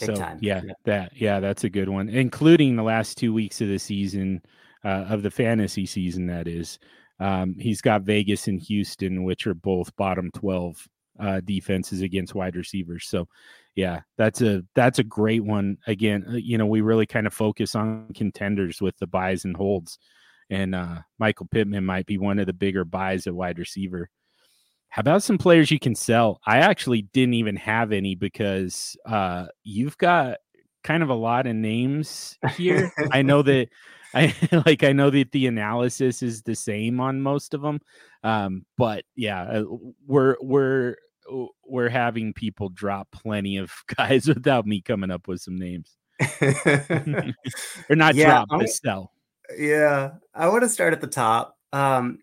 Big 0.00 0.06
so 0.06 0.14
time. 0.14 0.38
yeah, 0.40 0.62
that 0.86 1.12
yeah, 1.14 1.38
that's 1.38 1.64
a 1.64 1.68
good 1.68 1.90
one, 1.90 2.08
including 2.08 2.76
the 2.76 2.82
last 2.82 3.18
two 3.18 3.34
weeks 3.34 3.60
of 3.60 3.68
the 3.68 3.78
season 3.78 4.40
uh, 4.86 5.04
of 5.10 5.22
the 5.22 5.30
fantasy 5.30 5.84
season. 5.84 6.26
That 6.26 6.48
is, 6.48 6.78
um, 7.18 7.56
he's 7.58 7.82
got 7.82 8.02
Vegas 8.02 8.48
and 8.48 8.58
Houston, 8.58 9.24
which 9.24 9.46
are 9.46 9.52
both 9.52 9.94
bottom 9.96 10.30
twelve 10.32 10.88
uh, 11.18 11.40
defenses 11.44 12.00
against 12.00 12.34
wide 12.34 12.56
receivers. 12.56 13.06
So, 13.06 13.28
yeah, 13.74 14.00
that's 14.16 14.42
a 14.42 14.62
that's 14.74 14.98
a 14.98 15.04
great 15.04 15.44
one. 15.44 15.78
Again, 15.86 16.24
uh, 16.28 16.36
you 16.36 16.58
know, 16.58 16.66
we 16.66 16.80
really 16.80 17.06
kind 17.06 17.26
of 17.26 17.34
focus 17.34 17.74
on 17.74 18.08
contenders 18.14 18.80
with 18.80 18.96
the 18.98 19.06
buys 19.06 19.44
and 19.44 19.56
holds, 19.56 19.98
and 20.48 20.74
uh, 20.74 20.98
Michael 21.18 21.48
Pittman 21.50 21.84
might 21.84 22.06
be 22.06 22.18
one 22.18 22.38
of 22.38 22.46
the 22.46 22.52
bigger 22.52 22.84
buys 22.84 23.26
at 23.26 23.34
wide 23.34 23.58
receiver. 23.58 24.10
How 24.88 25.00
about 25.00 25.22
some 25.22 25.38
players 25.38 25.70
you 25.70 25.78
can 25.78 25.94
sell? 25.94 26.40
I 26.44 26.58
actually 26.58 27.02
didn't 27.02 27.34
even 27.34 27.54
have 27.56 27.92
any 27.92 28.16
because 28.16 28.96
uh, 29.06 29.46
you've 29.62 29.96
got 29.98 30.38
kind 30.82 31.02
of 31.02 31.10
a 31.10 31.14
lot 31.14 31.46
of 31.46 31.54
names 31.54 32.36
here. 32.56 32.92
I 33.12 33.22
know 33.22 33.42
that 33.42 33.68
I 34.14 34.34
like 34.66 34.82
I 34.82 34.92
know 34.92 35.10
that 35.10 35.32
the 35.32 35.46
analysis 35.46 36.22
is 36.22 36.42
the 36.42 36.56
same 36.56 37.00
on 37.00 37.20
most 37.20 37.54
of 37.54 37.62
them. 37.62 37.80
Um, 38.22 38.66
but 38.76 39.04
yeah, 39.16 39.42
uh, 39.42 39.64
we're 40.06 40.36
we're 40.40 40.96
we're 41.64 41.88
having 41.88 42.32
people 42.32 42.68
drop 42.68 43.08
plenty 43.10 43.56
of 43.56 43.72
guys 43.96 44.26
without 44.26 44.66
me 44.66 44.80
coming 44.80 45.10
up 45.10 45.28
with 45.28 45.40
some 45.40 45.56
names. 45.56 45.96
or 47.88 47.96
not 47.96 48.14
yeah, 48.14 48.26
drop, 48.26 48.48
but 48.50 48.68
sell. 48.68 49.12
Yeah. 49.56 50.12
I 50.34 50.48
want 50.48 50.62
to 50.62 50.68
start 50.68 50.92
at 50.92 51.00
the 51.00 51.06
top. 51.06 51.56
Um, 51.72 52.18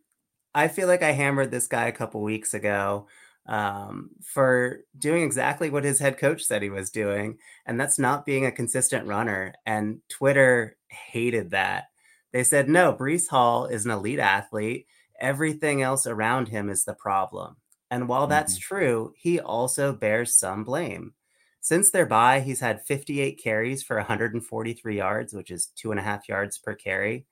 I 0.53 0.67
feel 0.67 0.87
like 0.87 1.03
I 1.03 1.11
hammered 1.11 1.51
this 1.51 1.67
guy 1.67 1.87
a 1.87 1.91
couple 1.91 2.21
weeks 2.21 2.53
ago 2.53 3.07
um, 3.47 4.09
for 4.23 4.81
doing 4.97 5.23
exactly 5.23 5.69
what 5.69 5.83
his 5.83 5.99
head 5.99 6.17
coach 6.17 6.43
said 6.43 6.61
he 6.61 6.69
was 6.69 6.89
doing, 6.89 7.37
and 7.65 7.79
that's 7.79 7.99
not 7.99 8.25
being 8.25 8.45
a 8.45 8.51
consistent 8.51 9.07
runner. 9.07 9.53
And 9.65 10.01
Twitter 10.09 10.75
hated 10.89 11.51
that. 11.51 11.85
They 12.33 12.43
said, 12.43 12.67
no, 12.69 12.93
Breece 12.93 13.27
Hall 13.29 13.67
is 13.67 13.85
an 13.85 13.91
elite 13.91 14.19
athlete. 14.19 14.87
Everything 15.19 15.81
else 15.81 16.05
around 16.05 16.49
him 16.49 16.69
is 16.69 16.83
the 16.83 16.93
problem. 16.93 17.55
And 17.89 18.07
while 18.07 18.27
that's 18.27 18.53
mm-hmm. 18.53 18.75
true, 18.75 19.13
he 19.15 19.39
also 19.39 19.93
bears 19.93 20.37
some 20.37 20.63
blame. 20.63 21.13
Since 21.61 21.91
their 21.91 22.05
bye, 22.05 22.39
he's 22.39 22.61
had 22.61 22.85
58 22.85 23.41
carries 23.43 23.83
for 23.83 23.97
143 23.97 24.97
yards, 24.97 25.33
which 25.33 25.51
is 25.51 25.67
two 25.75 25.91
and 25.91 25.99
a 25.99 26.03
half 26.03 26.29
yards 26.29 26.57
per 26.57 26.75
carry. 26.75 27.25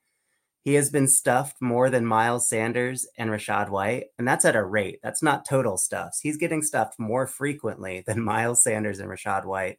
He 0.66 0.74
has 0.74 0.90
been 0.90 1.06
stuffed 1.06 1.62
more 1.62 1.90
than 1.90 2.04
Miles 2.04 2.48
Sanders 2.48 3.06
and 3.16 3.30
Rachaad 3.30 3.70
White, 3.70 4.06
and 4.18 4.26
that's 4.26 4.44
at 4.44 4.56
a 4.56 4.64
rate. 4.64 4.98
That's 5.00 5.22
not 5.22 5.46
total 5.48 5.76
stuffs. 5.76 6.18
He's 6.20 6.36
getting 6.36 6.60
stuffed 6.60 6.98
more 6.98 7.26
frequently 7.28 8.02
than 8.04 8.20
Miles 8.24 8.64
Sanders 8.64 8.98
and 8.98 9.08
Rachaad 9.08 9.44
White, 9.44 9.78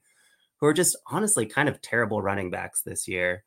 who 0.59 0.65
are 0.67 0.73
just 0.73 0.95
honestly 1.07 1.45
kind 1.45 1.67
of 1.67 1.81
terrible 1.81 2.21
running 2.21 2.49
backs 2.49 2.83
this 2.83 3.05
year. 3.05 3.43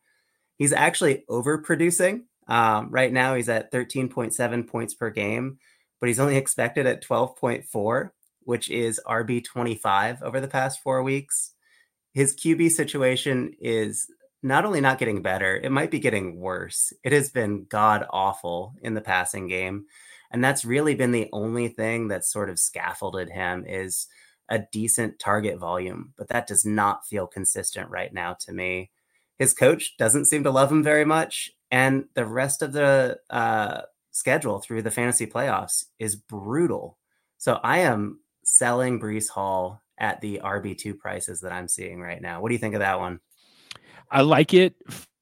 He's 0.58 0.74
actually 0.74 1.24
overproducing. 1.30 2.24
Um, 2.46 2.90
right 2.90 3.12
now, 3.12 3.34
he's 3.34 3.48
at 3.48 3.72
13.7 3.72 4.68
points 4.68 4.92
per 4.92 5.08
game, 5.08 5.58
but 6.00 6.08
he's 6.08 6.20
only 6.20 6.36
expected 6.36 6.86
at 6.86 7.04
12.4, 7.04 8.10
which 8.40 8.70
is 8.70 9.00
RB 9.06 9.44
25 9.44 10.22
over 10.22 10.40
the 10.40 10.48
past 10.48 10.80
four 10.82 11.02
weeks. 11.02 11.52
His 12.12 12.34
QB 12.34 12.70
situation 12.70 13.52
is 13.60 14.10
not 14.42 14.64
only 14.64 14.80
not 14.80 14.98
getting 14.98 15.22
better, 15.22 15.56
it 15.56 15.70
might 15.70 15.90
be 15.90 15.98
getting 15.98 16.40
worse. 16.40 16.92
It 17.04 17.12
has 17.12 17.30
been 17.30 17.66
god 17.68 18.06
awful 18.10 18.74
in 18.82 18.94
the 18.94 19.00
passing 19.00 19.46
game. 19.46 19.84
And 20.30 20.42
that's 20.42 20.64
really 20.64 20.94
been 20.94 21.12
the 21.12 21.28
only 21.32 21.68
thing 21.68 22.08
that 22.08 22.24
sort 22.24 22.50
of 22.50 22.58
scaffolded 22.58 23.30
him 23.30 23.64
is 23.66 24.06
a 24.48 24.60
decent 24.72 25.18
target 25.18 25.58
volume, 25.58 26.12
but 26.16 26.28
that 26.28 26.46
does 26.46 26.64
not 26.64 27.06
feel 27.06 27.26
consistent 27.26 27.90
right 27.90 28.12
now 28.12 28.34
to 28.40 28.52
me. 28.52 28.90
His 29.38 29.54
coach 29.54 29.96
doesn't 29.96 30.26
seem 30.26 30.44
to 30.44 30.50
love 30.50 30.70
him 30.70 30.82
very 30.82 31.04
much, 31.04 31.50
and 31.70 32.04
the 32.14 32.26
rest 32.26 32.62
of 32.62 32.72
the 32.72 33.18
uh, 33.30 33.82
schedule 34.10 34.60
through 34.60 34.82
the 34.82 34.90
fantasy 34.90 35.26
playoffs 35.26 35.84
is 35.98 36.16
brutal. 36.16 36.98
So 37.38 37.60
I 37.62 37.78
am 37.78 38.20
selling 38.44 39.00
Breece 39.00 39.28
Hall 39.28 39.80
at 39.98 40.20
the 40.20 40.40
RB2 40.42 40.98
prices 40.98 41.40
that 41.40 41.52
I'm 41.52 41.68
seeing 41.68 42.00
right 42.00 42.20
now. 42.20 42.40
What 42.40 42.48
do 42.48 42.54
you 42.54 42.58
think 42.58 42.74
of 42.74 42.80
that 42.80 42.98
one? 42.98 43.20
I 44.10 44.22
like 44.22 44.54
it 44.54 44.74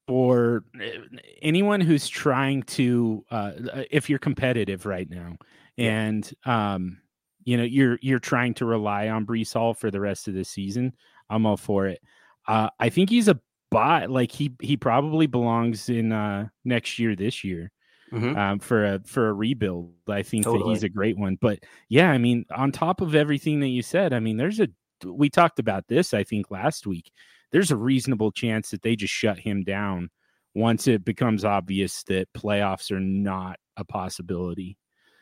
for 0.07 0.63
eh, 0.81 0.97
anyone 1.41 1.81
who's 1.81 2.07
trying 2.07 2.63
to 2.63 3.23
uh, 3.29 3.51
uh, 3.73 3.83
if 3.91 4.09
you're 4.09 4.17
competitive 4.17 4.87
right 4.87 5.07
now 5.07 5.37
and 5.77 6.33
um 6.45 6.97
you 7.43 7.55
know 7.57 7.63
you're 7.63 7.99
you're 8.01 8.19
trying 8.19 8.53
to 8.55 8.65
rely 8.65 9.09
on 9.09 9.25
Breece 9.25 9.53
Hall 9.53 9.73
for 9.73 9.91
the 9.91 9.99
rest 9.99 10.27
of 10.27 10.33
the 10.33 10.43
season, 10.43 10.93
I'm 11.29 11.45
all 11.45 11.57
for 11.57 11.87
it. 11.87 12.01
Uh, 12.47 12.69
I 12.79 12.89
think 12.89 13.09
he's 13.09 13.27
a 13.27 13.39
buy. 13.71 14.05
Like 14.05 14.31
he 14.31 14.53
he 14.61 14.77
probably 14.77 15.27
belongs 15.27 15.89
in 15.89 16.11
uh, 16.11 16.47
next 16.65 16.99
year, 16.99 17.15
this 17.15 17.43
year, 17.43 17.71
mm-hmm. 18.11 18.37
um, 18.37 18.59
for 18.59 18.85
a 18.85 19.01
for 19.05 19.29
a 19.29 19.33
rebuild. 19.33 19.93
I 20.07 20.23
think 20.23 20.43
totally. 20.43 20.63
that 20.63 20.69
he's 20.69 20.83
a 20.83 20.89
great 20.89 21.17
one. 21.17 21.37
But 21.39 21.59
yeah, 21.89 22.11
I 22.11 22.17
mean, 22.17 22.45
on 22.55 22.71
top 22.71 23.01
of 23.01 23.15
everything 23.15 23.59
that 23.61 23.67
you 23.67 23.81
said, 23.81 24.13
I 24.13 24.19
mean, 24.19 24.37
there's 24.37 24.59
a 24.59 24.67
we 25.05 25.29
talked 25.29 25.59
about 25.59 25.87
this. 25.87 26.13
I 26.13 26.23
think 26.23 26.51
last 26.51 26.85
week 26.85 27.11
there's 27.51 27.71
a 27.71 27.77
reasonable 27.77 28.31
chance 28.31 28.71
that 28.71 28.81
they 28.81 28.95
just 28.95 29.13
shut 29.13 29.39
him 29.39 29.63
down 29.63 30.09
once 30.55 30.87
it 30.87 31.05
becomes 31.05 31.45
obvious 31.45 32.03
that 32.03 32.31
playoffs 32.33 32.91
are 32.91 32.99
not 32.99 33.57
a 33.77 33.83
possibility. 33.83 34.77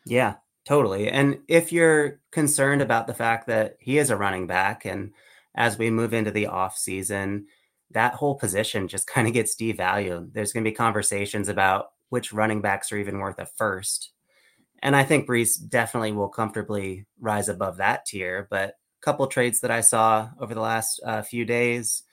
Yeah, 0.06 0.36
totally. 0.66 1.10
And 1.10 1.40
if 1.48 1.72
you're 1.72 2.20
concerned 2.32 2.82
about 2.82 3.08
the 3.08 3.14
fact 3.14 3.48
that 3.48 3.78
he 3.80 3.98
is 3.98 4.10
a 4.10 4.18
running 4.18 4.48
back 4.48 4.86
and 4.86 5.12
as 5.56 5.78
we 5.78 5.90
move 5.90 6.14
into 6.14 6.32
the 6.32 6.48
off 6.48 6.78
season, 6.78 7.48
that 7.92 8.14
whole 8.14 8.36
position 8.36 8.88
just 8.88 9.08
kind 9.14 9.28
of 9.28 9.34
gets 9.34 9.56
devalued. 9.56 10.34
There's 10.34 10.54
going 10.54 10.64
to 10.64 10.70
be 10.70 10.76
conversations 10.76 11.50
about 11.50 11.88
which 12.10 12.34
running 12.34 12.62
backs 12.62 12.92
are 12.92 12.98
even 12.98 13.20
worth 13.20 13.40
a 13.40 13.46
first. 13.46 14.12
And 14.82 14.96
I 14.96 15.04
think 15.04 15.28
Breece 15.28 15.58
definitely 15.68 16.12
will 16.12 16.30
comfortably 16.30 17.06
rise 17.20 17.50
above 17.50 17.78
that 17.78 18.06
tier. 18.06 18.48
But 18.50 18.70
a 18.70 19.02
couple 19.02 19.28
trades 19.28 19.62
that 19.62 19.72
I 19.72 19.82
saw 19.82 20.30
over 20.40 20.54
the 20.54 20.62
last 20.62 21.00
uh, 21.06 21.22
few 21.22 21.46
days 21.46 22.04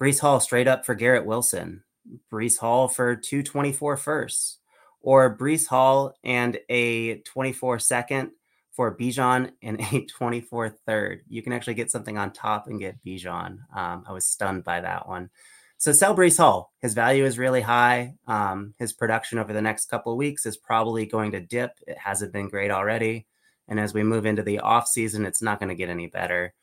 Breece 0.00 0.20
Hall 0.20 0.40
straight 0.40 0.68
up 0.68 0.84
for 0.84 0.94
Garrett 0.94 1.24
Wilson, 1.24 1.82
Breece 2.30 2.58
Hall 2.58 2.86
for 2.86 3.16
224 3.16 3.96
firsts, 3.96 4.58
or 5.00 5.36
Breece 5.36 5.66
Hall 5.66 6.14
and 6.22 6.58
a 6.68 7.18
24 7.20 7.78
second 7.78 8.30
for 8.72 8.94
Bijan 8.94 9.52
and 9.62 9.80
a 9.92 10.04
24 10.04 10.68
third. 10.86 11.22
You 11.28 11.42
can 11.42 11.52
actually 11.52 11.74
get 11.74 11.90
something 11.90 12.18
on 12.18 12.32
top 12.32 12.66
and 12.66 12.78
get 12.78 13.02
Bijan. 13.02 13.58
Um, 13.74 14.04
I 14.06 14.12
was 14.12 14.26
stunned 14.26 14.64
by 14.64 14.82
that 14.82 15.08
one. 15.08 15.30
So 15.78 15.92
sell 15.92 16.16
Breece 16.16 16.38
Hall. 16.38 16.72
His 16.80 16.94
value 16.94 17.24
is 17.24 17.38
really 17.38 17.60
high. 17.60 18.14
Um, 18.26 18.74
his 18.78 18.92
production 18.92 19.38
over 19.38 19.52
the 19.52 19.62
next 19.62 19.86
couple 19.86 20.12
of 20.12 20.18
weeks 20.18 20.46
is 20.46 20.56
probably 20.56 21.06
going 21.06 21.32
to 21.32 21.40
dip. 21.40 21.72
It 21.86 21.98
hasn't 21.98 22.32
been 22.32 22.48
great 22.48 22.70
already. 22.70 23.26
And 23.68 23.78
as 23.78 23.92
we 23.92 24.02
move 24.02 24.26
into 24.26 24.42
the 24.42 24.60
off 24.60 24.88
season, 24.88 25.26
it's 25.26 25.42
not 25.42 25.58
going 25.58 25.68
to 25.68 25.74
get 25.74 25.90
any 25.90 26.06
better 26.06 26.54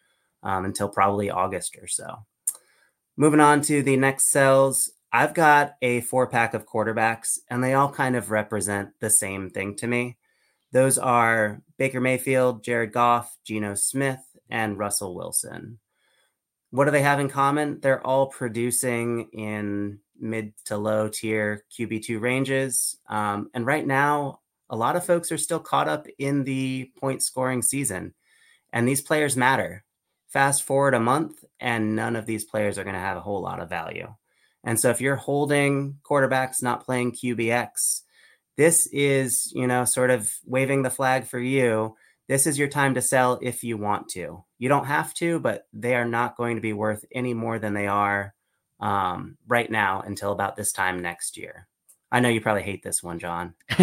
um, 0.41 0.65
until 0.65 0.89
probably 0.89 1.29
August 1.29 1.77
or 1.81 1.87
so. 1.87 2.25
Moving 3.15 3.39
on 3.39 3.61
to 3.63 3.83
the 3.83 3.97
next 3.97 4.31
cells, 4.31 4.91
I've 5.11 5.35
got 5.35 5.75
a 5.83 6.01
four 6.01 6.25
pack 6.25 6.55
of 6.55 6.65
quarterbacks, 6.65 7.37
and 7.49 7.63
they 7.63 7.75
all 7.75 7.91
kind 7.91 8.15
of 8.15 8.31
represent 8.31 8.89
the 8.99 9.11
same 9.11 9.51
thing 9.51 9.75
to 9.75 9.87
me. 9.87 10.17
Those 10.71 10.97
are 10.97 11.61
Baker 11.77 12.01
Mayfield, 12.01 12.63
Jared 12.63 12.91
Goff, 12.91 13.37
Geno 13.43 13.75
Smith, 13.75 14.25
and 14.49 14.79
Russell 14.79 15.13
Wilson. 15.13 15.77
What 16.73 16.85
do 16.85 16.91
they 16.91 17.03
have 17.03 17.19
in 17.19 17.29
common? 17.29 17.79
They're 17.81 18.01
all 18.01 18.25
producing 18.25 19.29
in 19.31 19.99
mid 20.19 20.53
to 20.65 20.75
low 20.75 21.07
tier 21.07 21.65
QB2 21.71 22.19
ranges. 22.19 22.97
Um, 23.07 23.51
and 23.53 23.63
right 23.63 23.85
now, 23.85 24.39
a 24.71 24.75
lot 24.75 24.95
of 24.95 25.05
folks 25.05 25.31
are 25.31 25.37
still 25.37 25.59
caught 25.59 25.87
up 25.87 26.07
in 26.17 26.45
the 26.45 26.91
point 26.99 27.21
scoring 27.21 27.61
season, 27.61 28.15
and 28.71 28.87
these 28.87 29.01
players 29.01 29.37
matter. 29.37 29.83
Fast 30.29 30.63
forward 30.63 30.95
a 30.95 30.99
month, 30.99 31.45
and 31.59 31.95
none 31.95 32.15
of 32.15 32.25
these 32.25 32.43
players 32.43 32.79
are 32.79 32.83
going 32.83 32.95
to 32.95 32.99
have 32.99 33.17
a 33.17 33.21
whole 33.21 33.43
lot 33.43 33.59
of 33.59 33.69
value. 33.69 34.11
And 34.63 34.79
so, 34.79 34.89
if 34.89 34.99
you're 34.99 35.15
holding 35.15 35.99
quarterbacks 36.01 36.63
not 36.63 36.83
playing 36.83 37.11
QBX, 37.11 38.01
this 38.57 38.87
is, 38.87 39.51
you 39.53 39.67
know, 39.67 39.85
sort 39.85 40.09
of 40.09 40.33
waving 40.43 40.81
the 40.81 40.89
flag 40.89 41.27
for 41.27 41.37
you. 41.37 41.95
This 42.33 42.47
is 42.47 42.57
your 42.57 42.67
time 42.67 42.95
to 42.95 43.01
sell 43.01 43.37
if 43.43 43.63
you 43.63 43.77
want 43.77 44.09
to. 44.09 44.43
You 44.57 44.67
don't 44.67 44.87
have 44.87 45.13
to, 45.15 45.39
but 45.39 45.67
they 45.71 45.93
are 45.93 46.03
not 46.03 46.35
going 46.35 46.55
to 46.55 46.63
be 46.63 46.73
worth 46.73 47.05
any 47.11 47.35
more 47.35 47.59
than 47.59 47.75
they 47.75 47.85
are 47.85 48.33
um, 48.79 49.37
right 49.47 49.69
now 49.69 50.01
until 50.01 50.31
about 50.31 50.55
this 50.55 50.71
time 50.71 50.99
next 50.99 51.37
year. 51.37 51.67
I 52.11 52.21
know 52.21 52.29
you 52.29 52.41
probably 52.41 52.63
hate 52.63 52.81
this 52.81 53.03
one, 53.03 53.19
John. 53.19 53.53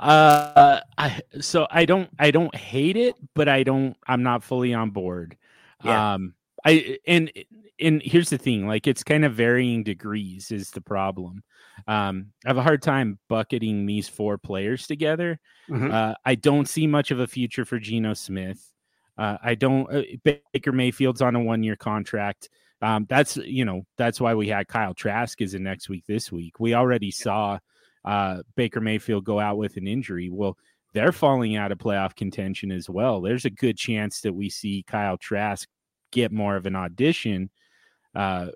uh, 0.00 0.80
I, 0.98 1.20
so 1.40 1.68
I 1.70 1.84
don't, 1.84 2.10
I 2.18 2.32
don't 2.32 2.56
hate 2.56 2.96
it, 2.96 3.14
but 3.34 3.48
I 3.48 3.62
don't, 3.62 3.96
I'm 4.08 4.24
not 4.24 4.42
fully 4.42 4.74
on 4.74 4.90
board. 4.90 5.36
Yeah. 5.84 6.14
Um, 6.14 6.34
I 6.66 6.98
and 7.06 7.30
and 7.78 8.02
here's 8.02 8.30
the 8.30 8.38
thing, 8.38 8.66
like 8.66 8.88
it's 8.88 9.04
kind 9.04 9.24
of 9.24 9.34
varying 9.34 9.84
degrees 9.84 10.50
is 10.50 10.72
the 10.72 10.80
problem. 10.80 11.44
Um, 11.86 12.32
I 12.44 12.48
have 12.48 12.58
a 12.58 12.62
hard 12.62 12.82
time 12.82 13.18
bucketing 13.28 13.86
these 13.86 14.08
four 14.08 14.38
players 14.38 14.86
together. 14.86 15.38
Mm-hmm. 15.70 15.90
Uh, 15.90 16.14
I 16.24 16.34
don't 16.34 16.68
see 16.68 16.86
much 16.86 17.10
of 17.10 17.20
a 17.20 17.26
future 17.26 17.64
for 17.64 17.78
Geno 17.78 18.14
Smith. 18.14 18.72
Uh, 19.16 19.36
I 19.42 19.54
don't. 19.54 19.92
Uh, 19.92 20.02
Baker 20.52 20.72
Mayfield's 20.72 21.22
on 21.22 21.36
a 21.36 21.40
one 21.40 21.62
year 21.62 21.76
contract. 21.76 22.48
Um, 22.80 23.06
that's 23.08 23.36
you 23.36 23.64
know 23.64 23.82
that's 23.96 24.20
why 24.20 24.34
we 24.34 24.48
had 24.48 24.68
Kyle 24.68 24.94
Trask 24.94 25.40
is 25.40 25.54
in 25.54 25.64
next 25.64 25.88
week. 25.88 26.04
This 26.06 26.30
week 26.30 26.60
we 26.60 26.74
already 26.74 27.10
saw 27.10 27.58
uh, 28.04 28.42
Baker 28.56 28.80
Mayfield 28.80 29.24
go 29.24 29.40
out 29.40 29.58
with 29.58 29.76
an 29.76 29.88
injury. 29.88 30.30
Well, 30.30 30.56
they're 30.94 31.12
falling 31.12 31.56
out 31.56 31.72
of 31.72 31.78
playoff 31.78 32.14
contention 32.14 32.70
as 32.70 32.88
well. 32.88 33.20
There's 33.20 33.44
a 33.44 33.50
good 33.50 33.76
chance 33.76 34.20
that 34.22 34.32
we 34.32 34.48
see 34.48 34.84
Kyle 34.86 35.18
Trask 35.18 35.68
get 36.12 36.32
more 36.32 36.56
of 36.56 36.66
an 36.66 36.76
audition, 36.76 37.50
uh, 38.14 38.48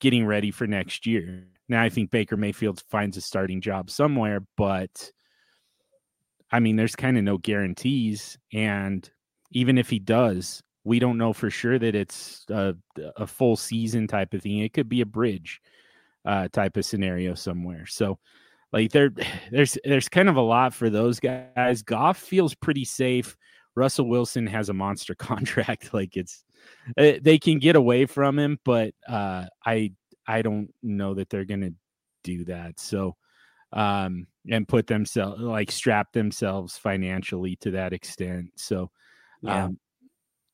getting 0.00 0.26
ready 0.26 0.50
for 0.50 0.66
next 0.66 1.06
year. 1.06 1.46
Now 1.68 1.82
I 1.82 1.88
think 1.88 2.10
Baker 2.10 2.36
Mayfield 2.36 2.82
finds 2.88 3.16
a 3.16 3.20
starting 3.20 3.60
job 3.60 3.90
somewhere, 3.90 4.40
but 4.56 5.10
I 6.50 6.60
mean, 6.60 6.76
there's 6.76 6.96
kind 6.96 7.18
of 7.18 7.24
no 7.24 7.38
guarantees, 7.38 8.38
and 8.52 9.08
even 9.50 9.76
if 9.76 9.90
he 9.90 9.98
does, 9.98 10.62
we 10.84 10.98
don't 10.98 11.18
know 11.18 11.32
for 11.32 11.50
sure 11.50 11.78
that 11.78 11.94
it's 11.94 12.46
a, 12.48 12.74
a 13.16 13.26
full 13.26 13.56
season 13.56 14.06
type 14.06 14.32
of 14.32 14.42
thing. 14.42 14.60
It 14.60 14.72
could 14.72 14.88
be 14.88 15.02
a 15.02 15.06
bridge 15.06 15.60
uh, 16.24 16.48
type 16.48 16.76
of 16.78 16.86
scenario 16.86 17.34
somewhere. 17.34 17.84
So, 17.86 18.18
like 18.72 18.92
there, 18.92 19.10
there's 19.50 19.76
there's 19.84 20.08
kind 20.08 20.28
of 20.28 20.36
a 20.36 20.42
lot 20.42 20.72
for 20.72 20.88
those 20.88 21.20
guys. 21.20 21.82
Goff 21.82 22.18
feels 22.18 22.54
pretty 22.54 22.84
safe. 22.84 23.36
Russell 23.74 24.08
Wilson 24.08 24.46
has 24.46 24.70
a 24.70 24.74
monster 24.74 25.14
contract. 25.18 25.92
like 25.92 26.16
it's 26.16 26.44
eh, 26.96 27.18
they 27.20 27.38
can 27.38 27.58
get 27.58 27.76
away 27.76 28.06
from 28.06 28.38
him, 28.38 28.58
but 28.64 28.94
uh, 29.06 29.46
I 29.66 29.92
I 30.28 30.42
don't 30.42 30.72
know 30.82 31.14
that 31.14 31.30
they're 31.30 31.44
gonna 31.44 31.72
do 32.22 32.44
that. 32.44 32.78
So 32.78 33.16
um 33.72 34.26
and 34.50 34.66
put 34.68 34.86
themselves 34.86 35.40
like 35.40 35.70
strap 35.70 36.12
themselves 36.12 36.78
financially 36.78 37.56
to 37.56 37.72
that 37.72 37.92
extent. 37.92 38.52
So 38.56 38.90
yeah. 39.42 39.64
um 39.64 39.78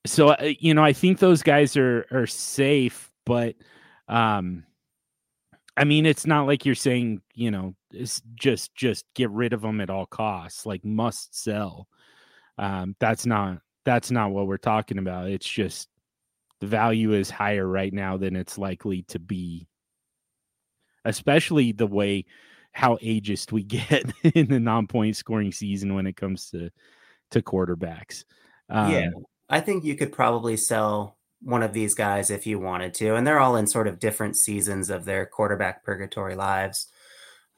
so 0.06 0.30
uh, 0.30 0.52
you 0.58 0.74
know, 0.74 0.84
I 0.84 0.92
think 0.92 1.18
those 1.18 1.42
guys 1.42 1.76
are 1.76 2.06
are 2.10 2.26
safe, 2.26 3.10
but 3.24 3.56
um, 4.08 4.64
I 5.76 5.84
mean, 5.84 6.06
it's 6.06 6.26
not 6.26 6.46
like 6.46 6.64
you're 6.66 6.74
saying 6.74 7.22
you 7.34 7.50
know, 7.50 7.74
it's 7.90 8.22
just 8.34 8.74
just 8.74 9.06
get 9.14 9.30
rid 9.30 9.52
of 9.52 9.62
them 9.62 9.80
at 9.80 9.90
all 9.90 10.06
costs, 10.06 10.66
like 10.66 10.84
must 10.84 11.40
sell. 11.40 11.88
Um, 12.58 12.96
that's 13.00 13.26
not 13.26 13.58
that's 13.84 14.10
not 14.10 14.30
what 14.30 14.46
we're 14.46 14.56
talking 14.58 14.98
about. 14.98 15.30
It's 15.30 15.48
just 15.48 15.88
the 16.60 16.66
value 16.66 17.12
is 17.12 17.30
higher 17.30 17.66
right 17.66 17.92
now 17.92 18.16
than 18.16 18.36
it's 18.36 18.58
likely 18.58 19.02
to 19.08 19.18
be, 19.18 19.66
especially 21.04 21.72
the 21.72 21.86
way 21.86 22.24
how 22.72 22.96
ageist 22.96 23.52
we 23.52 23.62
get 23.64 24.10
in 24.34 24.48
the 24.48 24.60
non-point 24.60 25.16
scoring 25.16 25.52
season 25.52 25.94
when 25.94 26.06
it 26.06 26.16
comes 26.16 26.50
to 26.50 26.70
to 27.30 27.42
quarterbacks. 27.42 28.24
Um, 28.68 28.90
yeah, 28.90 29.10
I 29.48 29.60
think 29.60 29.84
you 29.84 29.96
could 29.96 30.12
probably 30.12 30.56
sell 30.56 31.16
one 31.40 31.62
of 31.62 31.72
these 31.72 31.94
guys 31.94 32.30
if 32.30 32.46
you 32.46 32.58
wanted 32.58 32.94
to, 32.94 33.14
and 33.14 33.26
they're 33.26 33.40
all 33.40 33.56
in 33.56 33.66
sort 33.66 33.86
of 33.86 33.98
different 33.98 34.36
seasons 34.36 34.90
of 34.90 35.04
their 35.04 35.26
quarterback 35.26 35.84
purgatory 35.84 36.34
lives. 36.34 36.86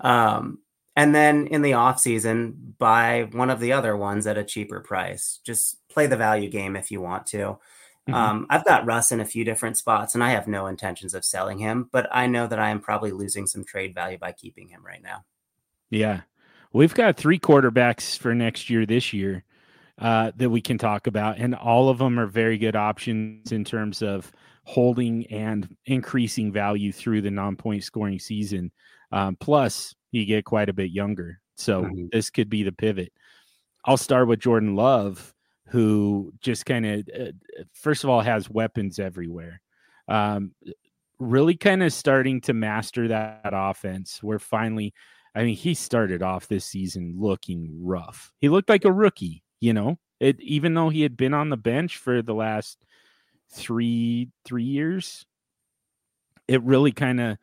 Um, 0.00 0.58
and 0.96 1.14
then 1.14 1.46
in 1.46 1.62
the 1.62 1.74
off 1.74 2.00
season, 2.00 2.74
buy 2.78 3.28
one 3.32 3.50
of 3.50 3.60
the 3.60 3.72
other 3.72 3.96
ones 3.96 4.26
at 4.26 4.38
a 4.38 4.44
cheaper 4.44 4.80
price. 4.80 5.40
Just 5.44 5.76
play 5.88 6.06
the 6.06 6.16
value 6.16 6.48
game 6.48 6.74
if 6.74 6.90
you 6.90 7.00
want 7.00 7.26
to. 7.26 7.58
Mm-hmm. 8.08 8.14
Um, 8.14 8.46
I've 8.48 8.64
got 8.64 8.86
Russ 8.86 9.10
in 9.10 9.20
a 9.20 9.24
few 9.24 9.44
different 9.44 9.76
spots, 9.76 10.14
and 10.14 10.22
I 10.22 10.30
have 10.30 10.46
no 10.46 10.66
intentions 10.66 11.12
of 11.12 11.24
selling 11.24 11.58
him, 11.58 11.88
but 11.90 12.08
I 12.12 12.26
know 12.26 12.46
that 12.46 12.58
I 12.58 12.70
am 12.70 12.80
probably 12.80 13.10
losing 13.10 13.46
some 13.46 13.64
trade 13.64 13.94
value 13.94 14.18
by 14.18 14.32
keeping 14.32 14.68
him 14.68 14.84
right 14.84 15.02
now. 15.02 15.24
Yeah. 15.90 16.20
We've 16.72 16.94
got 16.94 17.16
three 17.16 17.38
quarterbacks 17.38 18.18
for 18.18 18.34
next 18.34 18.70
year 18.70 18.86
this 18.86 19.12
year 19.12 19.44
uh, 19.98 20.32
that 20.36 20.50
we 20.50 20.60
can 20.60 20.78
talk 20.78 21.06
about, 21.06 21.38
and 21.38 21.54
all 21.54 21.88
of 21.88 21.98
them 21.98 22.18
are 22.18 22.26
very 22.26 22.58
good 22.58 22.76
options 22.76 23.50
in 23.50 23.64
terms 23.64 24.02
of 24.02 24.30
holding 24.64 25.26
and 25.26 25.74
increasing 25.86 26.52
value 26.52 26.92
through 26.92 27.22
the 27.22 27.30
non-point 27.30 27.82
scoring 27.82 28.18
season. 28.18 28.70
Um, 29.10 29.36
plus, 29.36 29.94
you 30.10 30.26
get 30.26 30.44
quite 30.44 30.68
a 30.68 30.74
bit 30.74 30.90
younger, 30.90 31.40
so 31.56 31.82
mm-hmm. 31.84 32.06
this 32.12 32.30
could 32.30 32.50
be 32.50 32.62
the 32.62 32.72
pivot. 32.72 33.12
I'll 33.84 33.96
start 33.96 34.28
with 34.28 34.40
Jordan 34.40 34.74
Love, 34.74 35.32
who 35.68 36.32
just 36.40 36.66
kind 36.66 36.86
of, 36.86 37.08
uh, 37.18 37.32
first 37.72 38.04
of 38.04 38.10
all, 38.10 38.20
has 38.20 38.48
weapons 38.50 38.98
everywhere. 38.98 39.60
Um, 40.08 40.52
really 41.18 41.56
kind 41.56 41.82
of 41.82 41.92
starting 41.92 42.40
to 42.42 42.52
master 42.52 43.08
that, 43.08 43.42
that 43.44 43.52
offense. 43.54 44.22
We're 44.22 44.38
finally, 44.38 44.94
I 45.34 45.44
mean, 45.44 45.56
he 45.56 45.74
started 45.74 46.22
off 46.22 46.46
this 46.46 46.64
season 46.64 47.16
looking 47.18 47.78
rough. 47.82 48.32
He 48.38 48.48
looked 48.48 48.68
like 48.68 48.84
a 48.84 48.92
rookie 48.92 49.42
you 49.60 49.72
know, 49.72 49.98
it 50.20 50.40
even 50.40 50.74
though 50.74 50.88
he 50.88 51.02
had 51.02 51.16
been 51.16 51.34
on 51.34 51.50
the 51.50 51.56
bench 51.56 51.96
for 51.98 52.22
the 52.22 52.34
last 52.34 52.78
three 53.50 54.30
three 54.44 54.64
years, 54.64 55.24
it 56.48 56.62
really 56.62 56.92
kind 56.92 57.20
of, 57.20 57.38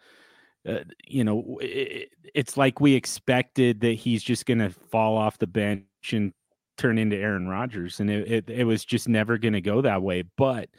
uh, 0.67 0.83
you 1.07 1.23
know, 1.23 1.59
it, 1.61 2.09
it's 2.33 2.57
like 2.57 2.79
we 2.79 2.93
expected 2.93 3.81
that 3.81 3.93
he's 3.93 4.23
just 4.23 4.45
going 4.45 4.59
to 4.59 4.69
fall 4.69 5.17
off 5.17 5.37
the 5.37 5.47
bench 5.47 5.85
and 6.11 6.33
turn 6.77 6.97
into 6.97 7.17
Aaron 7.17 7.47
Rodgers, 7.47 7.99
and 7.99 8.09
it 8.09 8.31
it, 8.31 8.49
it 8.49 8.63
was 8.63 8.85
just 8.85 9.07
never 9.07 9.37
going 9.37 9.53
to 9.53 9.61
go 9.61 9.81
that 9.81 10.01
way. 10.01 10.23
But 10.37 10.69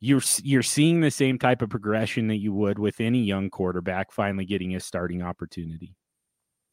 you're 0.00 0.22
you're 0.42 0.62
seeing 0.62 1.00
the 1.00 1.10
same 1.10 1.38
type 1.38 1.62
of 1.62 1.70
progression 1.70 2.28
that 2.28 2.36
you 2.36 2.52
would 2.52 2.78
with 2.78 3.00
any 3.00 3.20
young 3.20 3.50
quarterback 3.50 4.12
finally 4.12 4.44
getting 4.44 4.74
a 4.74 4.80
starting 4.80 5.22
opportunity. 5.22 5.94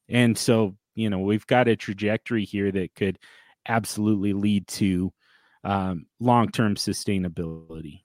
And 0.08 0.38
so, 0.38 0.76
you 0.94 1.10
know, 1.10 1.20
we've 1.20 1.48
got 1.48 1.68
a 1.68 1.76
trajectory 1.76 2.46
here 2.46 2.72
that 2.72 2.94
could 2.94 3.18
absolutely 3.68 4.34
lead 4.34 4.68
to 4.68 5.12
um, 5.64 6.06
long 6.20 6.50
term 6.50 6.76
sustainability. 6.76 8.04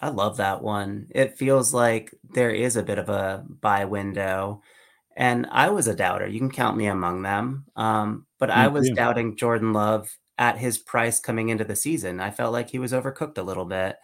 I 0.00 0.08
love 0.08 0.38
that 0.38 0.62
one. 0.62 1.08
It 1.10 1.38
feels 1.38 1.72
like 1.72 2.12
there 2.30 2.50
is 2.50 2.76
a 2.76 2.82
bit 2.82 2.98
of 2.98 3.08
a 3.08 3.44
buy 3.60 3.84
window. 3.84 4.62
And 5.16 5.46
I 5.50 5.70
was 5.70 5.86
a 5.86 5.94
doubter. 5.94 6.26
You 6.26 6.38
can 6.38 6.50
count 6.50 6.76
me 6.76 6.86
among 6.86 7.22
them. 7.22 7.66
Um, 7.76 8.26
but 8.38 8.48
me 8.48 8.54
I 8.54 8.68
was 8.68 8.88
too. 8.88 8.94
doubting 8.94 9.36
Jordan 9.36 9.72
Love 9.72 10.10
at 10.38 10.58
his 10.58 10.78
price 10.78 11.20
coming 11.20 11.48
into 11.48 11.64
the 11.64 11.76
season. 11.76 12.20
I 12.20 12.30
felt 12.30 12.52
like 12.52 12.70
he 12.70 12.78
was 12.78 12.92
overcooked 12.92 13.38
a 13.38 13.42
little 13.42 13.66
bit. 13.66 13.96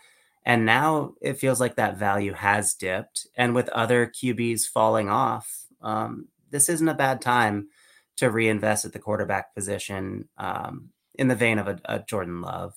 And 0.44 0.64
now 0.64 1.14
it 1.20 1.38
feels 1.38 1.60
like 1.60 1.76
that 1.76 1.98
value 1.98 2.32
has 2.32 2.74
dipped. 2.74 3.26
And 3.36 3.54
with 3.54 3.68
other 3.70 4.06
QBs 4.06 4.66
falling 4.66 5.08
off, 5.08 5.66
um, 5.82 6.28
this 6.50 6.68
isn't 6.68 6.88
a 6.88 6.94
bad 6.94 7.20
time 7.20 7.68
to 8.16 8.30
reinvest 8.30 8.84
at 8.84 8.92
the 8.92 8.98
quarterback 8.98 9.54
position 9.54 10.28
um, 10.38 10.90
in 11.14 11.28
the 11.28 11.34
vein 11.34 11.58
of 11.58 11.68
a, 11.68 11.78
a, 11.84 11.98
Jordan 12.00 12.40
Love. 12.40 12.74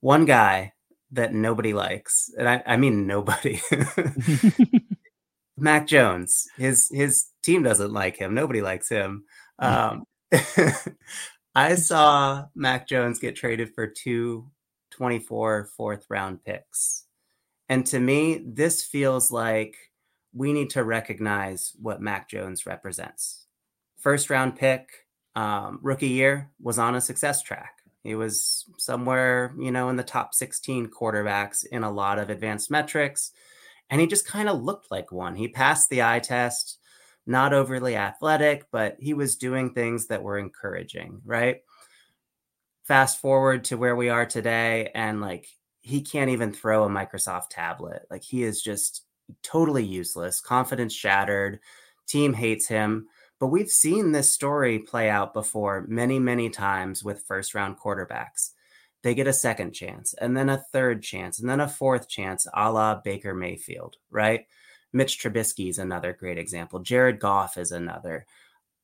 One 0.00 0.24
guy 0.24 0.72
that 1.12 1.32
nobody 1.32 1.72
likes, 1.72 2.30
and 2.36 2.48
I, 2.48 2.62
I 2.66 2.76
mean 2.76 3.06
nobody, 3.06 3.60
Mac 5.56 5.86
Jones. 5.86 6.46
His 6.56 6.88
his 6.92 7.26
team 7.42 7.62
doesn't 7.62 7.92
like 7.92 8.16
him. 8.16 8.34
Nobody 8.34 8.62
likes 8.62 8.88
him. 8.88 9.24
Um, 9.58 10.04
I 11.54 11.74
saw 11.76 12.46
Mac 12.54 12.86
Jones 12.86 13.18
get 13.18 13.36
traded 13.36 13.74
for 13.74 13.86
two 13.86 14.50
24 14.90 15.70
fourth 15.76 16.06
round 16.08 16.44
picks. 16.44 17.04
And 17.68 17.84
to 17.86 17.98
me, 17.98 18.42
this 18.46 18.82
feels 18.82 19.32
like 19.32 19.76
we 20.32 20.52
need 20.52 20.70
to 20.70 20.84
recognize 20.84 21.72
what 21.80 22.00
Mac 22.00 22.28
Jones 22.28 22.66
represents 22.66 23.46
first 24.06 24.30
round 24.30 24.54
pick, 24.54 24.88
um, 25.34 25.80
rookie 25.82 26.06
year, 26.06 26.48
was 26.60 26.78
on 26.78 26.94
a 26.94 27.00
success 27.00 27.42
track. 27.42 27.72
He 28.04 28.14
was 28.14 28.64
somewhere, 28.78 29.52
you 29.58 29.72
know, 29.72 29.88
in 29.88 29.96
the 29.96 30.04
top 30.04 30.32
16 30.32 30.90
quarterbacks 30.90 31.66
in 31.66 31.82
a 31.82 31.90
lot 31.90 32.20
of 32.20 32.30
advanced 32.30 32.70
metrics. 32.70 33.32
And 33.90 34.00
he 34.00 34.06
just 34.06 34.26
kind 34.26 34.48
of 34.48 34.62
looked 34.62 34.90
like 34.90 35.12
one. 35.12 35.36
He 35.36 35.48
passed 35.48 35.88
the 35.88 36.02
eye 36.02 36.20
test, 36.20 36.78
not 37.26 37.52
overly 37.52 37.96
athletic, 37.96 38.66
but 38.70 38.96
he 38.98 39.14
was 39.14 39.36
doing 39.36 39.70
things 39.70 40.06
that 40.08 40.22
were 40.22 40.38
encouraging, 40.38 41.20
right? 41.24 41.62
Fast 42.84 43.20
forward 43.20 43.64
to 43.64 43.76
where 43.76 43.96
we 43.96 44.08
are 44.08 44.26
today, 44.26 44.90
and 44.94 45.20
like 45.20 45.48
he 45.80 46.02
can't 46.02 46.30
even 46.30 46.52
throw 46.52 46.84
a 46.84 46.88
Microsoft 46.88 47.50
tablet. 47.50 48.06
Like 48.10 48.22
he 48.22 48.42
is 48.42 48.60
just 48.60 49.04
totally 49.42 49.84
useless, 49.84 50.40
confidence 50.40 50.92
shattered, 50.92 51.60
team 52.06 52.32
hates 52.32 52.66
him. 52.66 53.06
But 53.38 53.48
we've 53.48 53.68
seen 53.68 54.12
this 54.12 54.32
story 54.32 54.78
play 54.78 55.10
out 55.10 55.34
before 55.34 55.84
many, 55.88 56.18
many 56.18 56.48
times 56.48 57.04
with 57.04 57.24
first 57.26 57.54
round 57.54 57.78
quarterbacks. 57.78 58.50
They 59.06 59.14
get 59.14 59.28
a 59.28 59.32
second 59.32 59.70
chance, 59.70 60.14
and 60.14 60.36
then 60.36 60.48
a 60.48 60.64
third 60.72 61.00
chance, 61.00 61.38
and 61.38 61.48
then 61.48 61.60
a 61.60 61.68
fourth 61.68 62.08
chance, 62.08 62.44
a 62.52 62.72
la 62.72 62.96
Baker 62.96 63.34
Mayfield, 63.34 63.98
right? 64.10 64.46
Mitch 64.92 65.22
Trubisky 65.22 65.70
is 65.70 65.78
another 65.78 66.12
great 66.12 66.38
example. 66.38 66.80
Jared 66.80 67.20
Goff 67.20 67.56
is 67.56 67.70
another. 67.70 68.26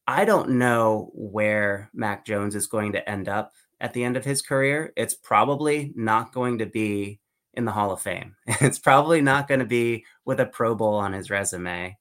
I 0.06 0.24
don't 0.24 0.50
know 0.50 1.10
where 1.12 1.90
Mac 1.92 2.24
Jones 2.24 2.54
is 2.54 2.68
going 2.68 2.92
to 2.92 3.10
end 3.10 3.28
up 3.28 3.52
at 3.80 3.94
the 3.94 4.04
end 4.04 4.16
of 4.16 4.24
his 4.24 4.42
career. 4.42 4.92
It's 4.96 5.14
probably 5.14 5.92
not 5.96 6.32
going 6.32 6.58
to 6.58 6.66
be 6.66 7.18
in 7.54 7.64
the 7.64 7.72
Hall 7.72 7.90
of 7.90 8.00
Fame. 8.00 8.36
It's 8.60 8.78
probably 8.78 9.22
not 9.22 9.48
going 9.48 9.58
to 9.58 9.66
be 9.66 10.04
with 10.24 10.38
a 10.38 10.46
Pro 10.46 10.76
Bowl 10.76 10.94
on 10.94 11.14
his 11.14 11.30
resume. 11.30 11.98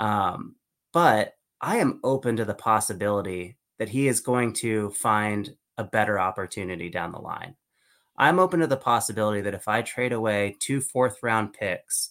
Um, 0.00 0.56
but 0.92 1.34
I 1.60 1.76
am 1.76 2.00
open 2.02 2.38
to 2.38 2.44
the 2.44 2.54
possibility 2.54 3.56
that 3.78 3.90
he 3.90 4.08
is 4.08 4.18
going 4.18 4.54
to 4.54 4.90
find 4.90 5.54
a 5.78 5.84
better 5.84 6.18
opportunity 6.18 6.90
down 6.90 7.12
the 7.12 7.18
line. 7.18 7.54
I'm 8.16 8.38
open 8.38 8.60
to 8.60 8.66
the 8.66 8.76
possibility 8.76 9.40
that 9.42 9.54
if 9.54 9.68
I 9.68 9.82
trade 9.82 10.12
away 10.12 10.56
two 10.60 10.80
fourth 10.80 11.22
round 11.22 11.52
picks, 11.52 12.10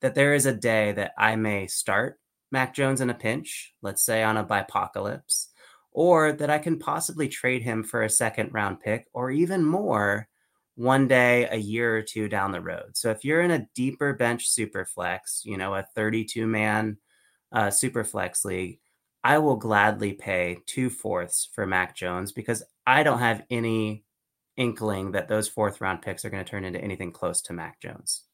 that 0.00 0.14
there 0.14 0.34
is 0.34 0.46
a 0.46 0.52
day 0.52 0.92
that 0.92 1.12
I 1.18 1.36
may 1.36 1.66
start 1.66 2.18
Mac 2.50 2.74
Jones 2.74 3.00
in 3.00 3.10
a 3.10 3.14
pinch, 3.14 3.74
let's 3.82 4.02
say 4.04 4.22
on 4.22 4.36
a 4.36 4.44
bipocalypse, 4.44 5.46
or 5.92 6.32
that 6.32 6.50
I 6.50 6.58
can 6.58 6.78
possibly 6.78 7.28
trade 7.28 7.62
him 7.62 7.82
for 7.82 8.02
a 8.02 8.10
second 8.10 8.52
round 8.52 8.80
pick 8.80 9.06
or 9.12 9.30
even 9.30 9.64
more 9.64 10.28
one 10.76 11.08
day 11.08 11.46
a 11.50 11.56
year 11.56 11.96
or 11.96 12.02
two 12.02 12.28
down 12.28 12.52
the 12.52 12.60
road. 12.60 12.96
So 12.96 13.10
if 13.10 13.24
you're 13.24 13.42
in 13.42 13.50
a 13.50 13.66
deeper 13.74 14.14
bench 14.14 14.48
super 14.48 14.84
flex, 14.84 15.42
you 15.44 15.58
know, 15.58 15.74
a 15.74 15.86
32 15.94 16.46
man 16.46 16.96
uh, 17.52 17.70
super 17.70 18.04
flex 18.04 18.44
league, 18.44 18.80
I 19.22 19.38
will 19.38 19.56
gladly 19.56 20.14
pay 20.14 20.58
two 20.66 20.88
fourths 20.88 21.48
for 21.52 21.66
Mac 21.66 21.94
Jones 21.94 22.32
because 22.32 22.62
I 22.90 23.02
don't 23.02 23.20
have 23.20 23.44
any 23.50 24.04
inkling 24.56 25.12
that 25.12 25.28
those 25.28 25.48
fourth 25.48 25.80
round 25.80 26.02
picks 26.02 26.24
are 26.24 26.30
going 26.30 26.44
to 26.44 26.50
turn 26.50 26.64
into 26.64 26.80
anything 26.80 27.12
close 27.12 27.40
to 27.42 27.52
Mac 27.52 27.80
Jones. 27.80 28.24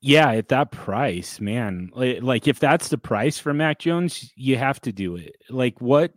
Yeah, 0.00 0.32
at 0.32 0.48
that 0.48 0.70
price, 0.70 1.40
man. 1.40 1.90
Like 1.94 2.48
if 2.48 2.58
that's 2.58 2.88
the 2.88 2.98
price 2.98 3.38
for 3.38 3.54
Mac 3.54 3.78
Jones, 3.78 4.32
you 4.36 4.56
have 4.58 4.80
to 4.82 4.92
do 4.92 5.16
it. 5.16 5.36
Like 5.48 5.80
what 5.80 6.12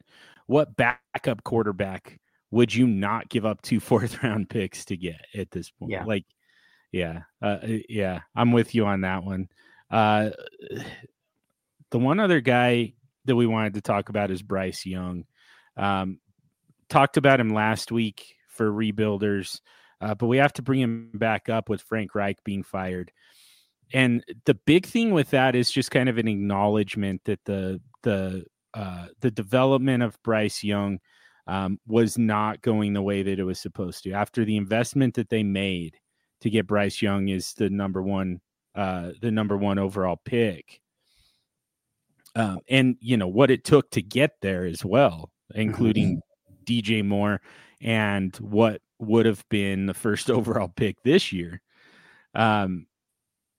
what 0.45 0.75
backup 0.75 1.43
quarterback 1.43 2.19
would 2.51 2.73
you 2.73 2.87
not 2.87 3.29
give 3.29 3.45
up 3.45 3.61
two 3.61 3.79
fourth 3.81 4.23
round 4.23 4.49
picks 4.49 4.85
to 4.85 4.97
get 4.97 5.21
at 5.35 5.51
this 5.51 5.69
point? 5.69 5.91
Yeah. 5.91 6.05
Like 6.05 6.25
yeah. 6.91 7.23
Uh, 7.41 7.59
yeah, 7.89 8.21
I'm 8.35 8.51
with 8.51 8.75
you 8.75 8.85
on 8.85 9.01
that 9.01 9.23
one. 9.23 9.49
Uh 9.89 10.31
the 11.91 11.99
one 11.99 12.19
other 12.19 12.41
guy 12.41 12.93
that 13.25 13.35
we 13.35 13.47
wanted 13.47 13.75
to 13.75 13.81
talk 13.81 14.09
about 14.09 14.31
is 14.31 14.41
Bryce 14.41 14.85
Young. 14.85 15.25
Um, 15.77 16.19
talked 16.89 17.17
about 17.17 17.39
him 17.39 17.49
last 17.49 17.91
week 17.91 18.35
for 18.49 18.71
rebuilders, 18.71 19.61
uh, 20.01 20.15
but 20.15 20.27
we 20.27 20.37
have 20.37 20.53
to 20.53 20.61
bring 20.61 20.79
him 20.79 21.11
back 21.13 21.49
up 21.49 21.69
with 21.69 21.81
Frank 21.81 22.15
Reich 22.15 22.43
being 22.43 22.63
fired. 22.63 23.11
And 23.93 24.23
the 24.45 24.53
big 24.53 24.85
thing 24.85 25.11
with 25.11 25.29
that 25.29 25.55
is 25.55 25.71
just 25.71 25.91
kind 25.91 26.09
of 26.09 26.17
an 26.17 26.27
acknowledgement 26.27 27.21
that 27.25 27.39
the 27.45 27.81
the 28.03 28.45
uh, 28.73 29.07
the 29.21 29.31
development 29.31 30.03
of 30.03 30.21
Bryce 30.23 30.63
Young 30.63 30.99
um, 31.47 31.79
was 31.87 32.17
not 32.17 32.61
going 32.61 32.93
the 32.93 33.01
way 33.01 33.23
that 33.23 33.39
it 33.39 33.43
was 33.43 33.59
supposed 33.59 34.03
to. 34.03 34.11
After 34.11 34.43
the 34.43 34.57
investment 34.57 35.15
that 35.15 35.29
they 35.29 35.43
made 35.43 35.95
to 36.41 36.49
get 36.49 36.67
Bryce 36.67 37.01
Young 37.01 37.29
is 37.29 37.53
the 37.53 37.69
number 37.69 38.03
one 38.03 38.41
uh, 38.75 39.11
the 39.21 39.31
number 39.31 39.57
one 39.57 39.79
overall 39.79 40.19
pick, 40.23 40.81
um, 42.35 42.59
and 42.69 42.97
you 42.99 43.17
know 43.17 43.27
what 43.27 43.49
it 43.49 43.63
took 43.63 43.89
to 43.91 44.01
get 44.01 44.31
there 44.41 44.65
as 44.65 44.83
well, 44.85 45.31
including 45.55 46.21
DJ 46.67 47.03
Moore 47.03 47.41
and 47.81 48.35
what 48.37 48.81
would 48.99 49.25
have 49.25 49.43
been 49.49 49.85
the 49.85 49.93
first 49.93 50.29
overall 50.29 50.71
pick 50.75 51.01
this 51.03 51.31
year. 51.31 51.61
Um, 52.33 52.87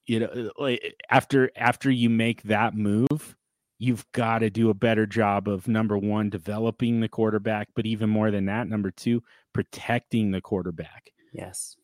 you 0.06 0.20
know, 0.20 0.50
like 0.58 0.94
after 1.10 1.50
after 1.56 1.90
you 1.90 2.08
make 2.08 2.42
that 2.44 2.74
move, 2.74 3.36
you've 3.78 4.10
got 4.12 4.38
to 4.38 4.50
do 4.50 4.70
a 4.70 4.74
better 4.74 5.06
job 5.06 5.48
of 5.48 5.68
number 5.68 5.96
one 5.98 6.30
developing 6.30 7.00
the 7.00 7.08
quarterback, 7.08 7.68
but 7.74 7.86
even 7.86 8.08
more 8.08 8.30
than 8.30 8.46
that, 8.46 8.68
number 8.68 8.90
two 8.90 9.22
protecting 9.52 10.30
the 10.30 10.40
quarterback. 10.40 11.10
Yes. 11.32 11.76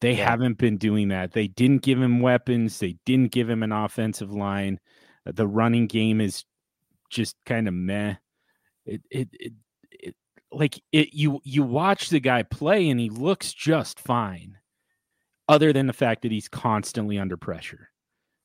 They 0.00 0.12
yeah. 0.12 0.30
haven't 0.30 0.58
been 0.58 0.76
doing 0.76 1.08
that. 1.08 1.32
They 1.32 1.48
didn't 1.48 1.82
give 1.82 2.00
him 2.00 2.20
weapons. 2.20 2.78
They 2.78 2.96
didn't 3.06 3.32
give 3.32 3.48
him 3.48 3.62
an 3.62 3.72
offensive 3.72 4.32
line. 4.32 4.78
The 5.24 5.46
running 5.46 5.86
game 5.86 6.20
is 6.20 6.44
just 7.10 7.36
kind 7.46 7.66
of 7.66 7.74
meh. 7.74 8.16
It, 8.84 9.00
it, 9.10 9.28
it, 9.32 9.52
it, 9.52 9.52
like 10.54 10.80
it, 10.92 11.12
you, 11.12 11.40
you 11.44 11.62
watch 11.62 12.08
the 12.08 12.20
guy 12.20 12.42
play 12.42 12.88
and 12.88 13.00
he 13.00 13.10
looks 13.10 13.52
just 13.52 14.00
fine, 14.00 14.56
other 15.48 15.72
than 15.72 15.86
the 15.86 15.92
fact 15.92 16.22
that 16.22 16.32
he's 16.32 16.48
constantly 16.48 17.18
under 17.18 17.36
pressure, 17.36 17.90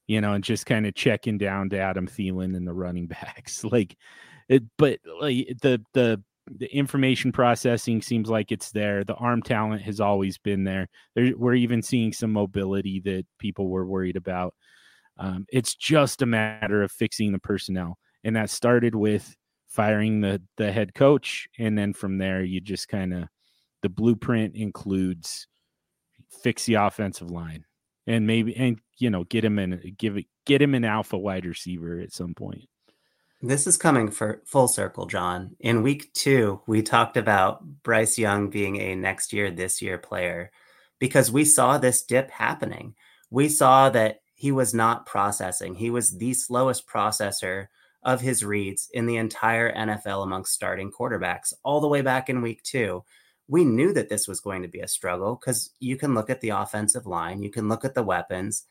you 0.07 0.21
know, 0.21 0.33
and 0.33 0.43
just 0.43 0.65
kind 0.65 0.85
of 0.85 0.95
checking 0.95 1.37
down 1.37 1.69
to 1.69 1.79
Adam 1.79 2.07
Thielen 2.07 2.55
and 2.55 2.67
the 2.67 2.73
running 2.73 3.07
backs. 3.07 3.63
like, 3.63 3.95
it, 4.47 4.63
but 4.77 4.99
like 5.21 5.47
the, 5.61 5.81
the, 5.93 6.21
the 6.57 6.73
information 6.75 7.31
processing 7.31 8.01
seems 8.01 8.29
like 8.29 8.51
it's 8.51 8.71
there. 8.71 9.03
The 9.03 9.15
arm 9.15 9.41
talent 9.41 9.81
has 9.83 9.99
always 9.99 10.37
been 10.37 10.63
there. 10.63 10.87
there 11.15 11.31
we're 11.37 11.53
even 11.53 11.81
seeing 11.81 12.11
some 12.11 12.33
mobility 12.33 12.99
that 13.01 13.25
people 13.37 13.69
were 13.69 13.85
worried 13.85 14.15
about. 14.15 14.53
Um, 15.17 15.45
it's 15.51 15.75
just 15.75 16.21
a 16.21 16.25
matter 16.25 16.81
of 16.81 16.91
fixing 16.91 17.31
the 17.31 17.39
personnel, 17.39 17.97
and 18.23 18.35
that 18.35 18.49
started 18.49 18.95
with 18.95 19.35
firing 19.69 20.21
the 20.21 20.41
the 20.57 20.71
head 20.71 20.93
coach, 20.93 21.47
and 21.57 21.77
then 21.77 21.93
from 21.93 22.17
there 22.17 22.43
you 22.43 22.59
just 22.59 22.89
kind 22.89 23.13
of 23.13 23.29
the 23.81 23.89
blueprint 23.89 24.55
includes 24.55 25.47
fix 26.43 26.65
the 26.65 26.75
offensive 26.75 27.31
line 27.31 27.65
and 28.05 28.27
maybe 28.27 28.55
and 28.55 28.79
you 28.97 29.09
know 29.09 29.23
get 29.23 29.43
him 29.45 29.57
in 29.57 29.95
give 29.97 30.17
it 30.17 30.25
get 30.45 30.61
him 30.61 30.75
an 30.75 30.83
alpha 30.83 31.17
wide 31.17 31.45
receiver 31.45 31.99
at 31.99 32.11
some 32.11 32.33
point. 32.33 32.65
This 33.41 33.67
is 33.67 33.77
coming 33.77 34.11
for 34.11 34.41
full 34.45 34.67
circle, 34.67 35.05
John. 35.05 35.55
In 35.61 35.81
week 35.81 36.11
two, 36.11 36.61
we 36.67 36.81
talked 36.81 37.15
about 37.15 37.63
Bryce 37.83 38.17
Young 38.17 38.49
being 38.49 38.75
a 38.75 38.95
next 38.95 39.31
year, 39.31 39.49
this 39.49 39.81
year 39.81 39.97
player 39.97 40.51
because 40.99 41.31
we 41.31 41.45
saw 41.45 41.77
this 41.77 42.03
dip 42.03 42.31
happening. 42.31 42.95
We 43.29 43.47
saw 43.47 43.89
that 43.91 44.19
he 44.33 44.51
was 44.51 44.73
not 44.73 45.05
processing. 45.05 45.75
He 45.75 45.89
was 45.89 46.17
the 46.17 46.33
slowest 46.33 46.85
processor 46.85 47.67
of 48.03 48.21
his 48.21 48.43
reads 48.45 48.89
in 48.93 49.05
the 49.05 49.17
entire 49.17 49.73
NFL 49.73 50.23
amongst 50.23 50.53
starting 50.53 50.91
quarterbacks, 50.91 51.53
all 51.63 51.81
the 51.81 51.87
way 51.87 52.01
back 52.01 52.29
in 52.29 52.41
week 52.41 52.63
two. 52.63 53.03
We 53.47 53.65
knew 53.65 53.93
that 53.93 54.09
this 54.09 54.27
was 54.27 54.39
going 54.39 54.61
to 54.61 54.67
be 54.67 54.81
a 54.81 54.87
struggle 54.87 55.35
because 55.35 55.71
you 55.79 55.97
can 55.97 56.13
look 56.13 56.29
at 56.29 56.41
the 56.41 56.49
offensive 56.49 57.05
line, 57.05 57.41
you 57.41 57.49
can 57.49 57.67
look 57.67 57.83
at 57.83 57.95
the 57.95 58.03
weapons, 58.03 58.65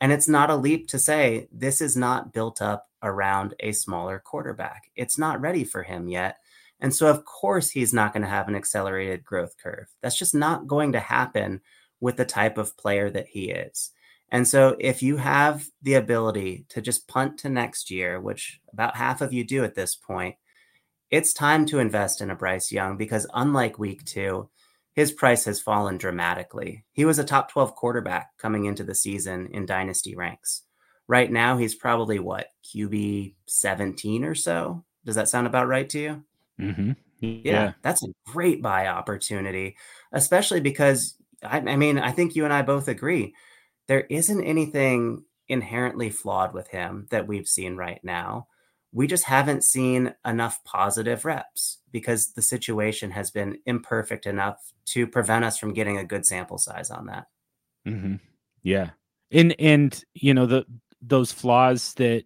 and 0.00 0.10
it's 0.10 0.28
not 0.28 0.50
a 0.50 0.56
leap 0.56 0.88
to 0.88 0.98
say 0.98 1.48
this 1.52 1.80
is 1.80 1.96
not 1.96 2.32
built 2.32 2.60
up 2.60 2.86
around 3.04 3.54
a 3.60 3.70
smaller 3.70 4.18
quarterback. 4.18 4.90
It's 4.96 5.16
not 5.16 5.40
ready 5.40 5.62
for 5.62 5.84
him 5.84 6.08
yet. 6.08 6.38
And 6.80 6.92
so, 6.92 7.06
of 7.06 7.24
course, 7.24 7.70
he's 7.70 7.94
not 7.94 8.12
going 8.12 8.24
to 8.24 8.28
have 8.28 8.48
an 8.48 8.56
accelerated 8.56 9.24
growth 9.24 9.54
curve. 9.62 9.86
That's 10.02 10.18
just 10.18 10.34
not 10.34 10.66
going 10.66 10.92
to 10.92 11.00
happen 11.00 11.60
with 12.00 12.16
the 12.16 12.24
type 12.24 12.58
of 12.58 12.76
player 12.76 13.08
that 13.10 13.28
he 13.28 13.50
is. 13.50 13.92
And 14.32 14.48
so, 14.48 14.76
if 14.80 15.02
you 15.02 15.18
have 15.18 15.68
the 15.82 15.94
ability 15.94 16.64
to 16.70 16.80
just 16.80 17.06
punt 17.06 17.38
to 17.40 17.50
next 17.50 17.90
year, 17.90 18.18
which 18.18 18.60
about 18.72 18.96
half 18.96 19.20
of 19.20 19.34
you 19.34 19.44
do 19.44 19.62
at 19.62 19.74
this 19.74 19.94
point, 19.94 20.36
it's 21.10 21.34
time 21.34 21.66
to 21.66 21.78
invest 21.78 22.22
in 22.22 22.30
a 22.30 22.34
Bryce 22.34 22.72
Young 22.72 22.96
because, 22.96 23.26
unlike 23.34 23.78
week 23.78 24.06
two, 24.06 24.48
his 24.94 25.12
price 25.12 25.44
has 25.44 25.60
fallen 25.60 25.98
dramatically. 25.98 26.86
He 26.92 27.04
was 27.04 27.18
a 27.18 27.24
top 27.24 27.52
12 27.52 27.74
quarterback 27.76 28.30
coming 28.38 28.64
into 28.64 28.84
the 28.84 28.94
season 28.94 29.48
in 29.52 29.66
dynasty 29.66 30.16
ranks. 30.16 30.62
Right 31.06 31.30
now, 31.30 31.58
he's 31.58 31.74
probably 31.74 32.18
what, 32.18 32.46
QB 32.64 33.34
17 33.46 34.24
or 34.24 34.34
so? 34.34 34.82
Does 35.04 35.16
that 35.16 35.28
sound 35.28 35.46
about 35.46 35.68
right 35.68 35.88
to 35.90 35.98
you? 35.98 36.24
Mm-hmm. 36.58 36.92
Yeah. 37.20 37.40
yeah, 37.44 37.72
that's 37.82 38.02
a 38.02 38.12
great 38.26 38.62
buy 38.62 38.86
opportunity, 38.86 39.76
especially 40.10 40.60
because 40.60 41.16
I, 41.42 41.58
I 41.58 41.76
mean, 41.76 41.98
I 41.98 42.12
think 42.12 42.34
you 42.34 42.44
and 42.44 42.52
I 42.52 42.62
both 42.62 42.88
agree 42.88 43.34
there 43.88 44.06
isn't 44.08 44.44
anything 44.44 45.24
inherently 45.48 46.10
flawed 46.10 46.54
with 46.54 46.68
him 46.68 47.06
that 47.10 47.26
we've 47.26 47.48
seen 47.48 47.76
right 47.76 48.00
now. 48.02 48.46
We 48.92 49.06
just 49.06 49.24
haven't 49.24 49.64
seen 49.64 50.14
enough 50.24 50.62
positive 50.64 51.24
reps 51.24 51.78
because 51.90 52.32
the 52.32 52.42
situation 52.42 53.10
has 53.12 53.30
been 53.30 53.58
imperfect 53.64 54.26
enough 54.26 54.72
to 54.86 55.06
prevent 55.06 55.44
us 55.44 55.58
from 55.58 55.72
getting 55.72 55.96
a 55.98 56.04
good 56.04 56.26
sample 56.26 56.58
size 56.58 56.90
on 56.90 57.06
that. 57.06 57.26
Mm-hmm. 57.86 58.16
Yeah. 58.62 58.90
And 59.30 59.54
and 59.58 60.04
you 60.14 60.34
know 60.34 60.46
the 60.46 60.66
those 61.00 61.32
flaws 61.32 61.94
that 61.94 62.24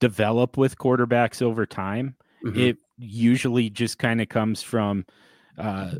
develop 0.00 0.56
with 0.56 0.76
quarterbacks 0.78 1.40
over 1.40 1.64
time, 1.66 2.16
mm-hmm. 2.44 2.60
it 2.60 2.76
usually 2.98 3.70
just 3.70 3.98
kind 3.98 4.20
of 4.20 4.28
comes 4.28 4.62
from 4.62 5.06
uh 5.58 5.92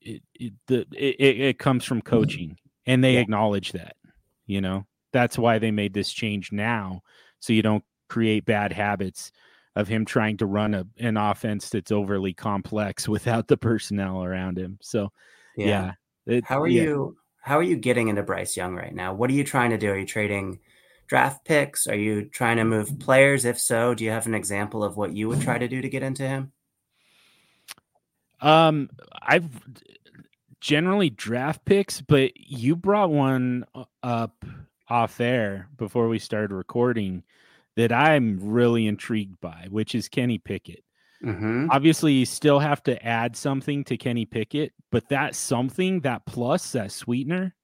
it, 0.00 0.22
it 0.34 0.52
the 0.66 0.86
it, 0.92 1.40
it 1.40 1.58
comes 1.58 1.84
from 1.84 2.02
coaching 2.02 2.58
and 2.86 3.02
they 3.02 3.14
yeah. 3.14 3.20
acknowledge 3.20 3.72
that, 3.72 3.96
you 4.46 4.60
know. 4.60 4.86
That's 5.12 5.38
why 5.38 5.58
they 5.58 5.70
made 5.70 5.94
this 5.94 6.12
change 6.12 6.50
now 6.50 7.02
so 7.38 7.52
you 7.52 7.62
don't 7.62 7.84
create 8.08 8.44
bad 8.44 8.72
habits 8.72 9.30
of 9.76 9.88
him 9.88 10.04
trying 10.04 10.36
to 10.38 10.46
run 10.46 10.74
a, 10.74 10.86
an 10.98 11.16
offense 11.16 11.68
that's 11.68 11.92
overly 11.92 12.32
complex 12.32 13.08
without 13.08 13.48
the 13.48 13.56
personnel 13.56 14.24
around 14.24 14.58
him. 14.58 14.78
So, 14.80 15.12
yeah. 15.56 15.66
yeah 15.66 15.92
it, 16.26 16.44
how 16.44 16.62
are 16.62 16.68
yeah. 16.68 16.82
you? 16.82 17.16
How 17.40 17.58
are 17.58 17.62
you 17.62 17.76
getting 17.76 18.08
into 18.08 18.22
Bryce 18.22 18.56
Young 18.56 18.74
right 18.74 18.94
now? 18.94 19.12
What 19.12 19.28
are 19.28 19.34
you 19.34 19.44
trying 19.44 19.70
to 19.70 19.78
do? 19.78 19.90
Are 19.90 19.98
you 19.98 20.06
trading 20.06 20.60
draft 21.06 21.44
picks? 21.44 21.86
Are 21.86 21.96
you 21.96 22.24
trying 22.24 22.56
to 22.56 22.64
move 22.64 22.98
players? 22.98 23.44
If 23.44 23.60
so, 23.60 23.94
do 23.94 24.02
you 24.02 24.10
have 24.10 24.26
an 24.26 24.34
example 24.34 24.82
of 24.82 24.96
what 24.96 25.12
you 25.12 25.28
would 25.28 25.42
try 25.42 25.58
to 25.58 25.68
do 25.68 25.82
to 25.82 25.88
get 25.90 26.02
into 26.02 26.26
him? 26.26 26.52
Um, 28.40 28.88
I've 29.20 29.48
generally 30.64 31.10
draft 31.10 31.62
picks, 31.66 32.00
but 32.00 32.32
you 32.36 32.74
brought 32.74 33.10
one 33.10 33.66
up 34.02 34.46
off 34.88 35.20
air 35.20 35.68
before 35.76 36.08
we 36.08 36.18
started 36.18 36.54
recording 36.54 37.22
that 37.76 37.92
I'm 37.92 38.38
really 38.40 38.86
intrigued 38.86 39.38
by, 39.42 39.66
which 39.68 39.94
is 39.94 40.08
Kenny 40.08 40.38
Pickett. 40.38 40.82
Mm-hmm. 41.22 41.68
Obviously, 41.70 42.14
you 42.14 42.24
still 42.24 42.58
have 42.58 42.82
to 42.84 43.04
add 43.06 43.36
something 43.36 43.84
to 43.84 43.98
Kenny 43.98 44.24
Pickett, 44.24 44.72
but 44.90 45.06
that 45.10 45.34
something, 45.34 46.00
that 46.00 46.24
plus, 46.24 46.72
that 46.72 46.92
sweetener, 46.92 47.54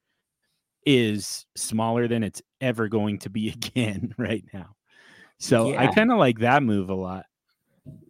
is 0.84 1.46
smaller 1.57 2.07
than 2.07 2.22
it's 2.22 2.42
ever 2.61 2.88
going 2.88 3.18
to 3.20 3.30
be 3.30 3.48
again 3.64 4.14
right 4.18 4.44
now. 4.53 4.76
So 5.38 5.72
yeah. 5.72 5.84
I 5.84 5.86
kind 5.86 6.12
of 6.12 6.18
like 6.18 6.40
that 6.40 6.62
move 6.62 6.90
a 6.90 6.94
lot. 6.94 7.24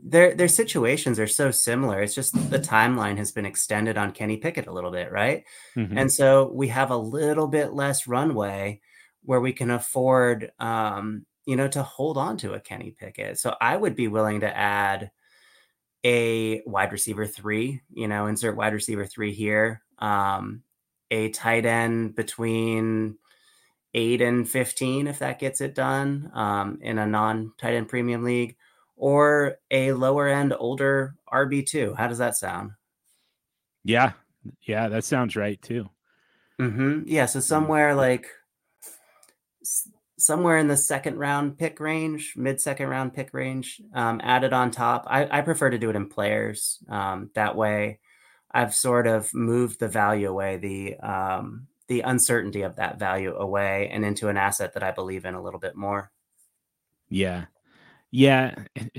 Their 0.02 0.34
their 0.34 0.48
situations 0.48 1.18
are 1.18 1.26
so 1.26 1.50
similar. 1.50 2.02
It's 2.02 2.14
just 2.14 2.34
the 2.50 2.58
timeline 2.58 3.16
has 3.18 3.32
been 3.32 3.46
extended 3.46 3.96
on 3.96 4.12
Kenny 4.12 4.36
Pickett 4.36 4.66
a 4.66 4.72
little 4.72 4.90
bit, 4.90 5.12
right? 5.12 5.44
Mm-hmm. 5.76 5.96
And 5.96 6.12
so 6.12 6.50
we 6.52 6.68
have 6.68 6.90
a 6.90 6.96
little 6.96 7.48
bit 7.48 7.72
less 7.72 8.06
runway 8.06 8.80
where 9.22 9.40
we 9.40 9.52
can 9.52 9.70
afford 9.70 10.50
um, 10.58 11.26
you 11.46 11.56
know, 11.56 11.68
to 11.68 11.82
hold 11.82 12.16
on 12.16 12.36
to 12.38 12.54
a 12.54 12.60
Kenny 12.60 12.94
Pickett. 12.96 13.38
So 13.38 13.54
I 13.60 13.76
would 13.76 13.96
be 13.96 14.08
willing 14.08 14.40
to 14.40 14.56
add 14.56 15.10
a 16.04 16.62
wide 16.64 16.92
receiver 16.92 17.26
three, 17.26 17.80
you 17.92 18.08
know, 18.08 18.26
insert 18.26 18.56
wide 18.56 18.72
receiver 18.72 19.04
three 19.04 19.32
here, 19.32 19.82
um, 19.98 20.62
a 21.10 21.30
tight 21.30 21.66
end 21.66 22.14
between 22.14 23.18
eight 23.94 24.20
and 24.20 24.48
15, 24.48 25.08
if 25.08 25.18
that 25.18 25.40
gets 25.40 25.60
it 25.60 25.74
done 25.74 26.30
um, 26.34 26.78
in 26.82 26.98
a 26.98 27.06
non 27.06 27.52
tight 27.58 27.74
end 27.74 27.88
premium 27.88 28.22
league, 28.22 28.56
or 29.00 29.56
a 29.70 29.92
lower 29.92 30.28
end 30.28 30.54
older 30.56 31.14
RB2. 31.32 31.96
How 31.96 32.06
does 32.06 32.18
that 32.18 32.36
sound? 32.36 32.72
Yeah. 33.82 34.12
Yeah, 34.62 34.88
that 34.88 35.04
sounds 35.04 35.36
right 35.36 35.60
too. 35.60 35.88
Mm-hmm. 36.60 37.02
Yeah. 37.06 37.24
So 37.26 37.40
somewhere 37.40 37.94
like 37.94 38.26
somewhere 40.18 40.58
in 40.58 40.68
the 40.68 40.76
second 40.76 41.18
round 41.18 41.56
pick 41.56 41.80
range, 41.80 42.34
mid 42.36 42.60
second 42.60 42.88
round 42.88 43.14
pick 43.14 43.32
range, 43.32 43.80
um, 43.94 44.20
added 44.22 44.52
on 44.52 44.70
top. 44.70 45.06
I, 45.06 45.38
I, 45.38 45.40
prefer 45.40 45.70
to 45.70 45.78
do 45.78 45.88
it 45.88 45.96
in 45.96 46.08
players. 46.08 46.78
Um, 46.88 47.30
that 47.34 47.56
way, 47.56 48.00
I've 48.50 48.74
sort 48.74 49.06
of 49.06 49.32
moved 49.32 49.80
the 49.80 49.88
value 49.88 50.28
away, 50.28 50.58
the 50.58 50.96
um, 50.98 51.68
the 51.88 52.02
uncertainty 52.02 52.62
of 52.62 52.76
that 52.76 52.98
value 52.98 53.34
away, 53.34 53.88
and 53.90 54.04
into 54.04 54.28
an 54.28 54.36
asset 54.36 54.74
that 54.74 54.82
I 54.82 54.90
believe 54.90 55.24
in 55.24 55.34
a 55.34 55.42
little 55.42 55.60
bit 55.60 55.74
more. 55.74 56.12
Yeah, 57.08 57.46
yeah. 58.10 58.54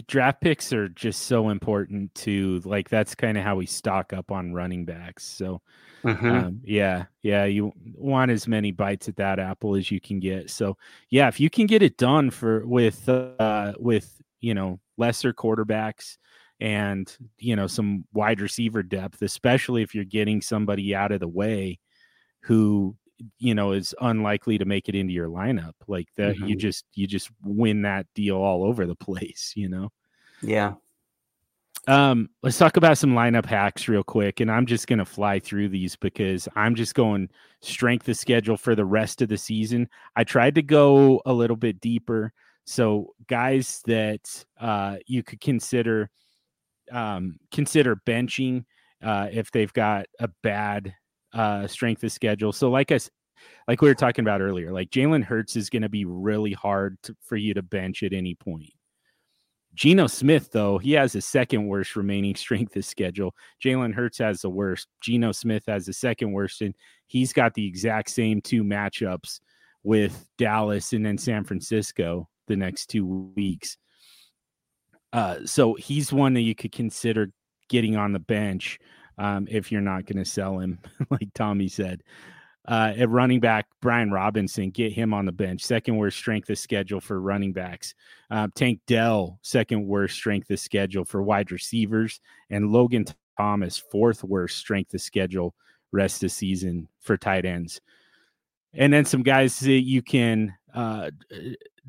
Draft 0.08 0.42
picks 0.42 0.72
are 0.74 0.90
just 0.90 1.24
so 1.24 1.50
important 1.50 2.14
to 2.16 2.62
like. 2.66 2.90
That's 2.90 3.16
kind 3.16 3.38
of 3.38 3.44
how 3.44 3.56
we 3.58 3.66
stock 3.66 4.14
up 4.14 4.32
on 4.32 4.54
running 4.54 4.86
backs. 4.86 5.24
So 5.24 5.62
Mm-hmm. 6.04 6.30
Um, 6.30 6.62
yeah, 6.64 7.06
yeah, 7.22 7.46
you 7.46 7.74
want 7.96 8.32
as 8.32 8.48
many 8.48 8.72
bites 8.72 9.08
at 9.08 9.18
that 9.18 9.40
apple 9.40 9.76
as 9.76 9.92
you 9.92 10.00
can 10.00 10.20
get. 10.20 10.50
So, 10.50 10.78
yeah, 11.10 11.28
if 11.28 11.40
you 11.40 11.50
can 11.50 11.68
get 11.68 11.84
it 11.84 11.98
done 11.98 12.32
for 12.32 12.66
with 12.66 13.08
uh, 13.08 13.74
with 13.78 14.22
you 14.40 14.54
know 14.54 14.80
lesser 14.98 15.34
quarterbacks 15.34 16.18
and 16.60 17.16
you 17.38 17.56
know 17.56 17.68
some 17.68 18.06
wide 18.14 18.42
receiver 18.42 18.82
depth, 18.82 19.22
especially 19.22 19.84
if 19.84 19.94
you're 19.94 20.04
getting 20.04 20.42
somebody 20.42 20.96
out 20.96 21.12
of 21.12 21.20
the 21.20 21.28
way 21.28 21.80
who 22.42 22.96
you 23.40 23.56
know 23.56 23.72
is 23.72 23.94
unlikely 24.02 24.58
to 24.58 24.66
make 24.66 24.90
it 24.90 24.96
into 24.96 25.14
your 25.14 25.30
lineup 25.30 25.74
like 25.88 26.08
that 26.16 26.36
mm-hmm. 26.36 26.48
you 26.48 26.56
just 26.56 26.86
you 26.94 27.08
just 27.08 27.30
win 27.44 27.82
that 27.84 28.06
deal 28.16 28.38
all 28.38 28.64
over 28.64 28.86
the 28.86 28.96
place 29.08 29.54
you 29.56 29.70
know 29.70 29.90
yeah 30.42 30.74
um, 31.88 32.30
let's 32.44 32.58
talk 32.58 32.78
about 32.78 32.98
some 32.98 33.14
lineup 33.14 33.46
hacks 33.46 33.88
real 33.88 34.04
quick, 34.04 34.40
and 34.40 34.52
I'm 34.52 34.66
just 34.66 34.88
gonna 34.88 35.06
fly 35.06 35.40
through 35.40 35.70
these 35.70 35.96
because 35.96 36.48
I'm 36.56 36.76
just 36.76 36.94
going 36.94 37.30
strength 37.62 38.08
of 38.08 38.18
schedule 38.18 38.58
for 38.58 38.76
the 38.76 38.86
rest 38.86 39.22
of 39.22 39.30
the 39.30 39.38
season. 39.38 39.90
I 40.16 40.24
tried 40.24 40.56
to 40.56 40.62
go 40.62 41.22
a 41.26 41.34
little 41.34 41.56
bit 41.56 41.82
deeper, 41.82 42.34
so 42.66 43.14
guys 43.28 43.82
that 43.88 44.46
uh, 44.60 44.98
you 45.08 45.24
could 45.24 45.42
consider 45.42 46.12
um, 46.92 47.40
consider 47.52 47.96
benching 47.96 48.66
uh, 49.04 49.30
if 49.32 49.52
they've 49.52 49.74
got 49.74 50.06
a 50.20 50.30
bad 50.44 50.94
uh, 51.34 51.68
strength 51.68 52.04
of 52.04 52.12
schedule. 52.12 52.52
So, 52.52 52.70
like 52.70 52.92
us, 52.92 53.10
like 53.68 53.82
we 53.82 53.88
were 53.88 53.96
talking 53.96 54.24
about 54.24 54.42
earlier, 54.42 54.72
like 54.72 54.90
Jalen 54.90 55.24
Hurts 55.24 55.56
is 55.56 55.70
going 55.70 55.82
to 55.82 55.90
be 55.90 56.06
really 56.06 56.54
hard 56.54 56.98
to, 57.04 57.16
for 57.22 57.36
you 57.36 57.54
to 57.54 57.62
bench 57.62 58.04
at 58.04 58.14
any 58.14 58.36
point. 58.36 58.72
Geno 59.74 60.08
Smith, 60.08 60.52
though, 60.52 60.78
he 60.78 60.92
has 60.94 61.14
the 61.14 61.22
second 61.22 61.68
worst 61.68 61.96
remaining 61.96 62.36
strength 62.36 62.76
of 62.76 62.86
schedule. 62.86 63.34
Jalen 63.64 63.94
Hurts 63.94 64.18
has 64.18 64.42
the 64.42 64.50
worst. 64.50 64.88
Geno 65.02 65.32
Smith 65.32 65.64
has 65.68 65.86
the 65.86 65.94
second 65.94 66.32
worst, 66.32 66.62
and 66.62 66.76
he's 67.08 67.34
got 67.34 67.54
the 67.54 67.66
exact 67.66 68.10
same 68.10 68.42
two 68.42 68.64
matchups 68.64 69.40
with 69.84 70.28
Dallas 70.38 70.94
and 70.94 71.06
then 71.06 71.18
San 71.18 71.44
Francisco 71.44 72.30
the 72.48 72.56
next 72.56 72.88
two 72.88 73.32
weeks. 73.36 73.78
Uh, 75.14 75.38
so 75.46 75.74
he's 75.74 76.14
one 76.14 76.34
that 76.34 76.42
you 76.42 76.56
could 76.56 76.72
consider 76.72 77.32
getting 77.70 77.96
on 77.96 78.12
the 78.12 78.20
bench 78.20 78.80
um, 79.22 79.48
if 79.50 79.72
you're 79.72 79.82
not 79.82 80.06
going 80.06 80.18
to 80.18 80.30
sell 80.30 80.60
him, 80.60 80.80
like 81.10 81.34
Tommy 81.34 81.68
said 81.68 82.02
uh, 82.68 82.94
at 82.96 83.10
running 83.10 83.40
back, 83.40 83.68
Brian 83.82 84.12
Robinson, 84.12 84.70
get 84.70 84.94
him 84.94 85.14
on 85.14 85.26
the 85.26 85.32
bench. 85.32 85.64
Second 85.64 85.98
worst 85.98 86.18
strength 86.18 86.50
of 86.50 86.60
schedule 86.60 87.02
for 87.02 87.20
running 87.20 87.54
backs. 87.54 87.96
Uh, 88.30 88.48
Tank 88.54 88.80
Dell, 88.86 89.40
second 89.42 89.88
worst 89.88 90.16
strength 90.16 90.50
of 90.52 90.60
schedule 90.60 91.04
for 91.04 91.24
wide 91.24 91.52
receivers. 91.52 92.22
And 92.50 92.72
Logan 92.72 93.06
Thomas, 93.38 93.78
fourth 93.78 94.24
worst 94.24 94.58
strength 94.58 94.94
of 94.94 95.02
schedule 95.02 95.56
rest 95.92 96.24
of 96.24 96.32
season 96.32 96.88
for 97.00 97.18
tight 97.18 97.46
ends. 97.46 97.82
And 98.74 98.94
then 98.94 99.06
some 99.06 99.24
guys 99.24 99.60
that 99.60 99.82
you 99.82 100.02
can, 100.02 100.54
uh, 100.74 101.10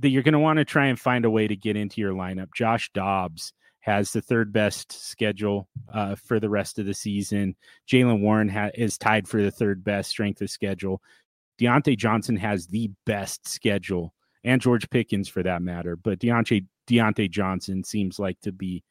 that 0.00 0.08
you're 0.08 0.22
going 0.22 0.32
to 0.32 0.38
want 0.38 0.56
to 0.56 0.64
try 0.64 0.86
and 0.86 0.98
find 0.98 1.24
a 1.24 1.30
way 1.30 1.46
to 1.46 1.54
get 1.54 1.76
into 1.76 2.00
your 2.00 2.14
lineup. 2.14 2.48
Josh 2.54 2.90
Dobbs 2.92 3.52
has 3.82 4.12
the 4.12 4.22
third 4.22 4.52
best 4.52 4.92
schedule 4.92 5.68
uh, 5.92 6.14
for 6.14 6.40
the 6.40 6.48
rest 6.48 6.78
of 6.78 6.86
the 6.86 6.94
season. 6.94 7.54
Jaylen 7.88 8.20
Warren 8.20 8.48
ha- 8.48 8.70
is 8.74 8.96
tied 8.96 9.28
for 9.28 9.42
the 9.42 9.50
third 9.50 9.84
best 9.84 10.08
strength 10.08 10.40
of 10.40 10.50
schedule. 10.50 11.02
Diontae 11.60 11.98
Johnson 11.98 12.36
has 12.36 12.66
the 12.66 12.90
best 13.06 13.46
schedule, 13.46 14.14
and 14.44 14.60
George 14.60 14.88
Pickens 14.88 15.28
for 15.28 15.42
that 15.42 15.62
matter. 15.62 15.96
But 15.96 16.20
Diontae 16.20 16.66
Diontae 16.88 17.30
Johnson 17.30 17.84
seems 17.84 18.18
like 18.18 18.40
to 18.42 18.52
be 18.52 18.84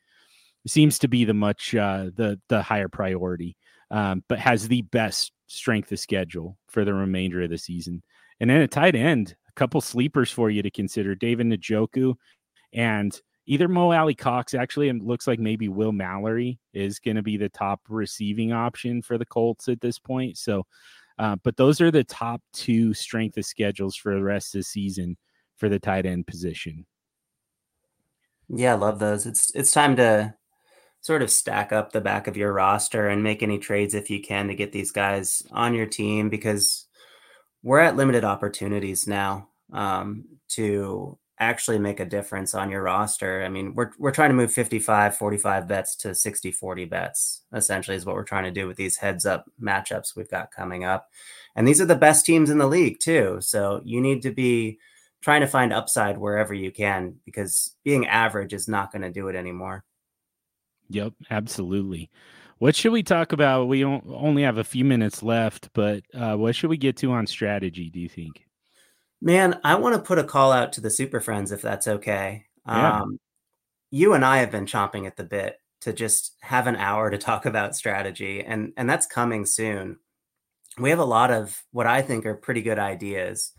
seems 0.67 0.99
to 0.99 1.07
be 1.07 1.23
the 1.25 1.33
much 1.33 1.73
uh, 1.73 2.05
the 2.13 2.39
the 2.49 2.61
higher 2.61 2.89
priority, 2.89 3.55
um, 3.91 4.23
but 4.27 4.39
has 4.39 4.67
the 4.67 4.81
best 4.83 5.31
strength 5.47 5.91
of 5.91 5.99
schedule 5.99 6.57
for 6.67 6.83
the 6.83 6.93
remainder 6.93 7.41
of 7.41 7.49
the 7.49 7.57
season. 7.57 8.03
And 8.41 8.49
then 8.49 8.61
a 8.61 8.67
tight 8.67 8.95
end, 8.95 9.35
a 9.47 9.53
couple 9.53 9.79
sleepers 9.79 10.31
for 10.31 10.49
you 10.49 10.61
to 10.61 10.69
consider: 10.69 11.15
David 11.15 11.47
Njoku 11.47 12.15
and 12.73 13.19
either 13.45 13.67
Mo 13.67 13.91
Alie-Cox 13.91 14.53
actually, 14.53 14.89
and 14.89 15.03
looks 15.03 15.27
like 15.27 15.39
maybe 15.39 15.69
Will 15.69 15.91
Mallory 15.91 16.59
is 16.73 16.99
going 16.99 17.17
to 17.17 17.23
be 17.23 17.37
the 17.37 17.49
top 17.49 17.81
receiving 17.89 18.51
option 18.51 19.01
for 19.01 19.17
the 19.17 19.25
Colts 19.25 19.67
at 19.67 19.81
this 19.81 19.99
point. 19.99 20.37
So, 20.37 20.65
uh, 21.17 21.35
but 21.43 21.57
those 21.57 21.81
are 21.81 21.91
the 21.91 22.03
top 22.03 22.41
two 22.53 22.93
strength 22.93 23.37
of 23.37 23.45
schedules 23.45 23.95
for 23.95 24.15
the 24.15 24.23
rest 24.23 24.55
of 24.55 24.59
the 24.59 24.63
season 24.63 25.17
for 25.57 25.69
the 25.69 25.79
tight 25.79 26.05
end 26.05 26.27
position. 26.27 26.85
Yeah, 28.49 28.73
I 28.73 28.77
love 28.77 28.99
those. 28.99 29.25
It's 29.25 29.53
it's 29.55 29.71
time 29.71 29.95
to 29.95 30.33
sort 31.01 31.21
of 31.21 31.31
stack 31.31 31.71
up 31.71 31.91
the 31.91 32.01
back 32.01 32.27
of 32.27 32.37
your 32.37 32.53
roster 32.53 33.07
and 33.07 33.23
make 33.23 33.41
any 33.41 33.57
trades 33.57 33.93
if 33.93 34.09
you 34.09 34.21
can 34.21 34.47
to 34.47 34.55
get 34.55 34.71
these 34.71 34.91
guys 34.91 35.41
on 35.51 35.73
your 35.73 35.87
team 35.87 36.29
because 36.29 36.87
we're 37.63 37.79
at 37.79 37.95
limited 37.95 38.23
opportunities 38.23 39.07
now 39.07 39.49
um, 39.73 40.25
to 40.47 41.17
actually 41.41 41.79
make 41.79 41.99
a 41.99 42.05
difference 42.05 42.53
on 42.53 42.69
your 42.69 42.83
roster. 42.83 43.43
I 43.43 43.49
mean, 43.49 43.73
we're 43.73 43.91
we're 43.97 44.11
trying 44.11 44.29
to 44.29 44.35
move 44.35 44.53
55 44.53 45.17
45 45.17 45.67
bets 45.67 45.95
to 45.97 46.15
60 46.15 46.51
40 46.51 46.85
bets. 46.85 47.41
Essentially 47.53 47.97
is 47.97 48.05
what 48.05 48.15
we're 48.15 48.23
trying 48.23 48.43
to 48.43 48.51
do 48.51 48.67
with 48.67 48.77
these 48.77 48.97
heads 48.97 49.25
up 49.25 49.49
matchups 49.61 50.15
we've 50.15 50.29
got 50.29 50.51
coming 50.51 50.85
up. 50.85 51.09
And 51.55 51.67
these 51.67 51.81
are 51.81 51.85
the 51.85 51.95
best 51.95 52.25
teams 52.25 52.49
in 52.49 52.59
the 52.59 52.67
league 52.67 52.99
too. 52.99 53.39
So 53.41 53.81
you 53.83 53.99
need 53.99 54.21
to 54.21 54.31
be 54.31 54.79
trying 55.21 55.41
to 55.41 55.47
find 55.47 55.73
upside 55.73 56.17
wherever 56.17 56.53
you 56.53 56.71
can 56.71 57.15
because 57.25 57.75
being 57.83 58.07
average 58.07 58.53
is 58.53 58.67
not 58.67 58.91
going 58.91 59.01
to 59.01 59.11
do 59.11 59.27
it 59.27 59.35
anymore. 59.35 59.83
Yep, 60.89 61.13
absolutely. 61.29 62.09
What 62.59 62.75
should 62.75 62.91
we 62.91 63.01
talk 63.01 63.31
about? 63.31 63.67
We 63.67 63.83
only 63.83 64.43
have 64.43 64.59
a 64.59 64.63
few 64.63 64.85
minutes 64.85 65.23
left, 65.23 65.69
but 65.73 66.03
uh, 66.13 66.35
what 66.35 66.55
should 66.55 66.69
we 66.69 66.77
get 66.77 66.97
to 66.97 67.11
on 67.11 67.25
strategy? 67.25 67.89
Do 67.89 67.99
you 67.99 68.09
think? 68.09 68.45
Man, 69.21 69.59
I 69.63 69.75
want 69.75 69.95
to 69.95 70.01
put 70.01 70.17
a 70.17 70.23
call 70.23 70.51
out 70.51 70.73
to 70.73 70.81
the 70.81 70.89
super 70.89 71.19
friends 71.19 71.51
if 71.51 71.61
that's 71.61 71.87
okay. 71.87 72.45
Yeah. 72.65 73.01
Um, 73.01 73.19
you 73.91 74.13
and 74.13 74.25
I 74.25 74.37
have 74.37 74.51
been 74.51 74.65
chomping 74.65 75.05
at 75.05 75.15
the 75.15 75.23
bit 75.23 75.57
to 75.81 75.93
just 75.93 76.35
have 76.41 76.65
an 76.67 76.75
hour 76.75 77.09
to 77.11 77.17
talk 77.19 77.45
about 77.45 77.75
strategy, 77.75 78.43
and 78.43 78.73
and 78.77 78.89
that's 78.89 79.05
coming 79.05 79.45
soon. 79.45 79.97
We 80.79 80.89
have 80.89 80.99
a 80.99 81.05
lot 81.05 81.31
of 81.31 81.63
what 81.71 81.85
I 81.85 82.01
think 82.01 82.25
are 82.25 82.33
pretty 82.33 82.61
good 82.61 82.79
ideas, 82.79 83.51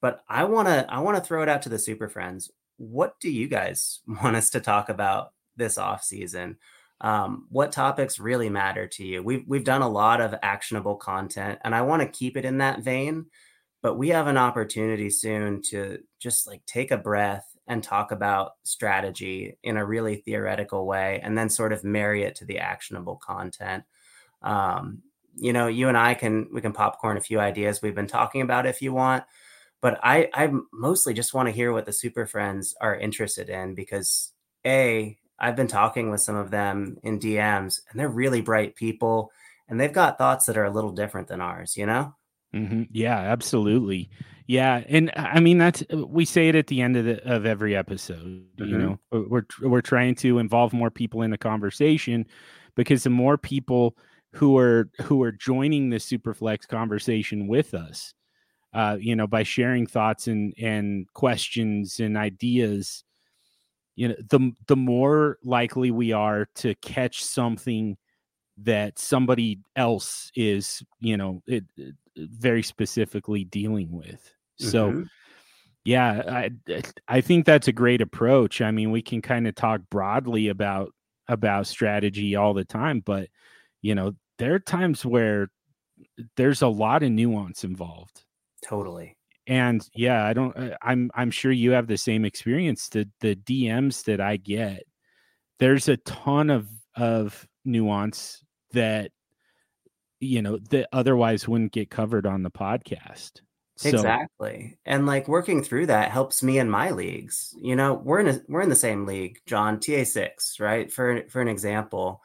but 0.00 0.20
I 0.28 0.44
want 0.44 0.68
to 0.68 0.86
I 0.88 1.00
want 1.00 1.16
to 1.16 1.22
throw 1.22 1.42
it 1.42 1.48
out 1.48 1.62
to 1.62 1.68
the 1.68 1.78
super 1.78 2.08
friends. 2.08 2.50
What 2.76 3.18
do 3.18 3.30
you 3.30 3.48
guys 3.48 4.00
want 4.22 4.36
us 4.36 4.50
to 4.50 4.60
talk 4.60 4.88
about 4.88 5.32
this 5.56 5.78
off 5.78 6.04
season? 6.04 6.58
Um, 7.00 7.46
what 7.48 7.72
topics 7.72 8.18
really 8.18 8.50
matter 8.50 8.86
to 8.88 9.04
you? 9.04 9.22
We've 9.22 9.44
we've 9.48 9.64
done 9.64 9.82
a 9.82 9.88
lot 9.88 10.20
of 10.20 10.34
actionable 10.42 10.96
content, 10.96 11.58
and 11.64 11.74
I 11.74 11.82
want 11.82 12.02
to 12.02 12.08
keep 12.08 12.36
it 12.36 12.44
in 12.44 12.58
that 12.58 12.80
vein 12.80 13.26
but 13.82 13.96
we 13.96 14.08
have 14.08 14.26
an 14.26 14.36
opportunity 14.36 15.10
soon 15.10 15.62
to 15.62 15.98
just 16.18 16.46
like 16.46 16.64
take 16.66 16.90
a 16.90 16.96
breath 16.96 17.56
and 17.66 17.82
talk 17.82 18.12
about 18.12 18.52
strategy 18.62 19.56
in 19.62 19.76
a 19.76 19.84
really 19.84 20.16
theoretical 20.16 20.86
way 20.86 21.20
and 21.22 21.36
then 21.36 21.50
sort 21.50 21.72
of 21.72 21.84
marry 21.84 22.22
it 22.22 22.34
to 22.34 22.44
the 22.44 22.58
actionable 22.58 23.16
content. 23.16 23.84
Um, 24.42 25.02
you 25.38 25.52
know 25.52 25.68
you 25.68 25.88
and 25.88 25.96
i 25.96 26.14
can 26.14 26.48
we 26.52 26.60
can 26.60 26.72
popcorn 26.72 27.16
a 27.16 27.20
few 27.20 27.38
ideas 27.40 27.80
we've 27.80 27.94
been 27.94 28.06
talking 28.06 28.40
about 28.40 28.66
if 28.66 28.82
you 28.82 28.92
want 28.92 29.24
but 29.80 29.98
i 30.02 30.28
i 30.34 30.50
mostly 30.72 31.14
just 31.14 31.32
want 31.32 31.46
to 31.46 31.54
hear 31.54 31.72
what 31.72 31.86
the 31.86 31.92
super 31.92 32.26
friends 32.26 32.74
are 32.80 32.96
interested 32.96 33.48
in 33.48 33.74
because 33.74 34.32
a 34.66 35.16
i've 35.38 35.56
been 35.56 35.68
talking 35.68 36.10
with 36.10 36.20
some 36.20 36.36
of 36.36 36.50
them 36.50 36.98
in 37.02 37.18
dms 37.20 37.80
and 37.90 37.98
they're 37.98 38.08
really 38.08 38.40
bright 38.40 38.74
people 38.74 39.30
and 39.68 39.78
they've 39.78 39.92
got 39.92 40.18
thoughts 40.18 40.46
that 40.46 40.56
are 40.56 40.64
a 40.64 40.72
little 40.72 40.92
different 40.92 41.28
than 41.28 41.40
ours 41.40 41.76
you 41.76 41.86
know 41.86 42.14
Mm-hmm. 42.54 42.84
Yeah, 42.90 43.18
absolutely. 43.18 44.10
Yeah, 44.46 44.82
and 44.88 45.10
I 45.14 45.40
mean 45.40 45.58
that's 45.58 45.82
uh, 45.92 46.06
we 46.06 46.24
say 46.24 46.48
it 46.48 46.54
at 46.54 46.68
the 46.68 46.80
end 46.80 46.96
of 46.96 47.04
the, 47.04 47.22
of 47.30 47.44
every 47.44 47.76
episode. 47.76 48.46
Mm-hmm. 48.56 48.64
You 48.64 48.78
know, 48.78 48.98
we're 49.10 49.44
we're 49.60 49.82
trying 49.82 50.14
to 50.16 50.38
involve 50.38 50.72
more 50.72 50.90
people 50.90 51.20
in 51.22 51.30
the 51.30 51.38
conversation 51.38 52.26
because 52.74 53.02
the 53.02 53.10
more 53.10 53.36
people 53.36 53.94
who 54.32 54.56
are 54.56 54.88
who 55.02 55.22
are 55.22 55.32
joining 55.32 55.90
the 55.90 55.98
Superflex 55.98 56.66
conversation 56.66 57.46
with 57.46 57.74
us, 57.74 58.14
uh, 58.72 58.96
you 58.98 59.14
know, 59.14 59.26
by 59.26 59.42
sharing 59.42 59.86
thoughts 59.86 60.26
and 60.28 60.54
and 60.58 61.06
questions 61.12 62.00
and 62.00 62.16
ideas, 62.16 63.04
you 63.96 64.08
know, 64.08 64.16
the 64.30 64.52
the 64.66 64.76
more 64.76 65.36
likely 65.44 65.90
we 65.90 66.12
are 66.12 66.48
to 66.54 66.74
catch 66.76 67.22
something 67.22 67.98
that 68.62 68.98
somebody 68.98 69.60
else 69.76 70.32
is, 70.34 70.82
you 71.00 71.16
know, 71.16 71.42
it, 71.46 71.64
it 71.76 71.94
very 72.18 72.62
specifically 72.62 73.44
dealing 73.44 73.92
with. 73.92 74.34
Mm-hmm. 74.60 74.68
So 74.68 75.04
yeah, 75.84 76.22
I 76.68 76.82
I 77.08 77.20
think 77.20 77.46
that's 77.46 77.68
a 77.68 77.72
great 77.72 78.00
approach. 78.00 78.60
I 78.60 78.70
mean, 78.70 78.90
we 78.90 79.02
can 79.02 79.22
kind 79.22 79.46
of 79.46 79.54
talk 79.54 79.80
broadly 79.90 80.48
about 80.48 80.92
about 81.28 81.66
strategy 81.66 82.36
all 82.36 82.54
the 82.54 82.64
time, 82.64 83.00
but 83.00 83.28
you 83.80 83.94
know, 83.94 84.12
there 84.38 84.54
are 84.54 84.58
times 84.58 85.04
where 85.04 85.48
there's 86.36 86.62
a 86.62 86.68
lot 86.68 87.02
of 87.02 87.10
nuance 87.10 87.64
involved. 87.64 88.24
Totally. 88.62 89.16
And 89.46 89.86
yeah, 89.94 90.24
I 90.26 90.32
don't 90.34 90.56
uh, 90.56 90.76
I'm 90.82 91.10
I'm 91.14 91.30
sure 91.30 91.52
you 91.52 91.70
have 91.70 91.86
the 91.86 91.96
same 91.96 92.24
experience 92.24 92.88
the 92.88 93.08
the 93.20 93.34
DMs 93.34 94.04
that 94.04 94.20
I 94.20 94.36
get. 94.36 94.82
There's 95.58 95.88
a 95.88 95.96
ton 95.98 96.50
of 96.50 96.68
of 96.96 97.48
nuance 97.64 98.44
that 98.72 99.10
you 100.20 100.42
know 100.42 100.58
that 100.70 100.88
otherwise 100.92 101.48
wouldn't 101.48 101.72
get 101.72 101.90
covered 101.90 102.26
on 102.26 102.42
the 102.42 102.50
podcast. 102.50 103.40
So, 103.76 103.90
exactly 103.90 104.76
and 104.84 105.06
like 105.06 105.28
working 105.28 105.62
through 105.62 105.86
that 105.86 106.10
helps 106.10 106.42
me 106.42 106.58
in 106.58 106.68
my 106.68 106.90
leagues 106.90 107.54
you 107.62 107.76
know 107.76 107.94
we're 107.94 108.18
in 108.18 108.26
a, 108.26 108.40
we're 108.48 108.62
in 108.62 108.70
the 108.70 108.74
same 108.74 109.06
league 109.06 109.38
john 109.46 109.78
ta6 109.78 110.58
right 110.58 110.92
for 110.92 111.22
for 111.28 111.40
an 111.40 111.46
example. 111.46 112.20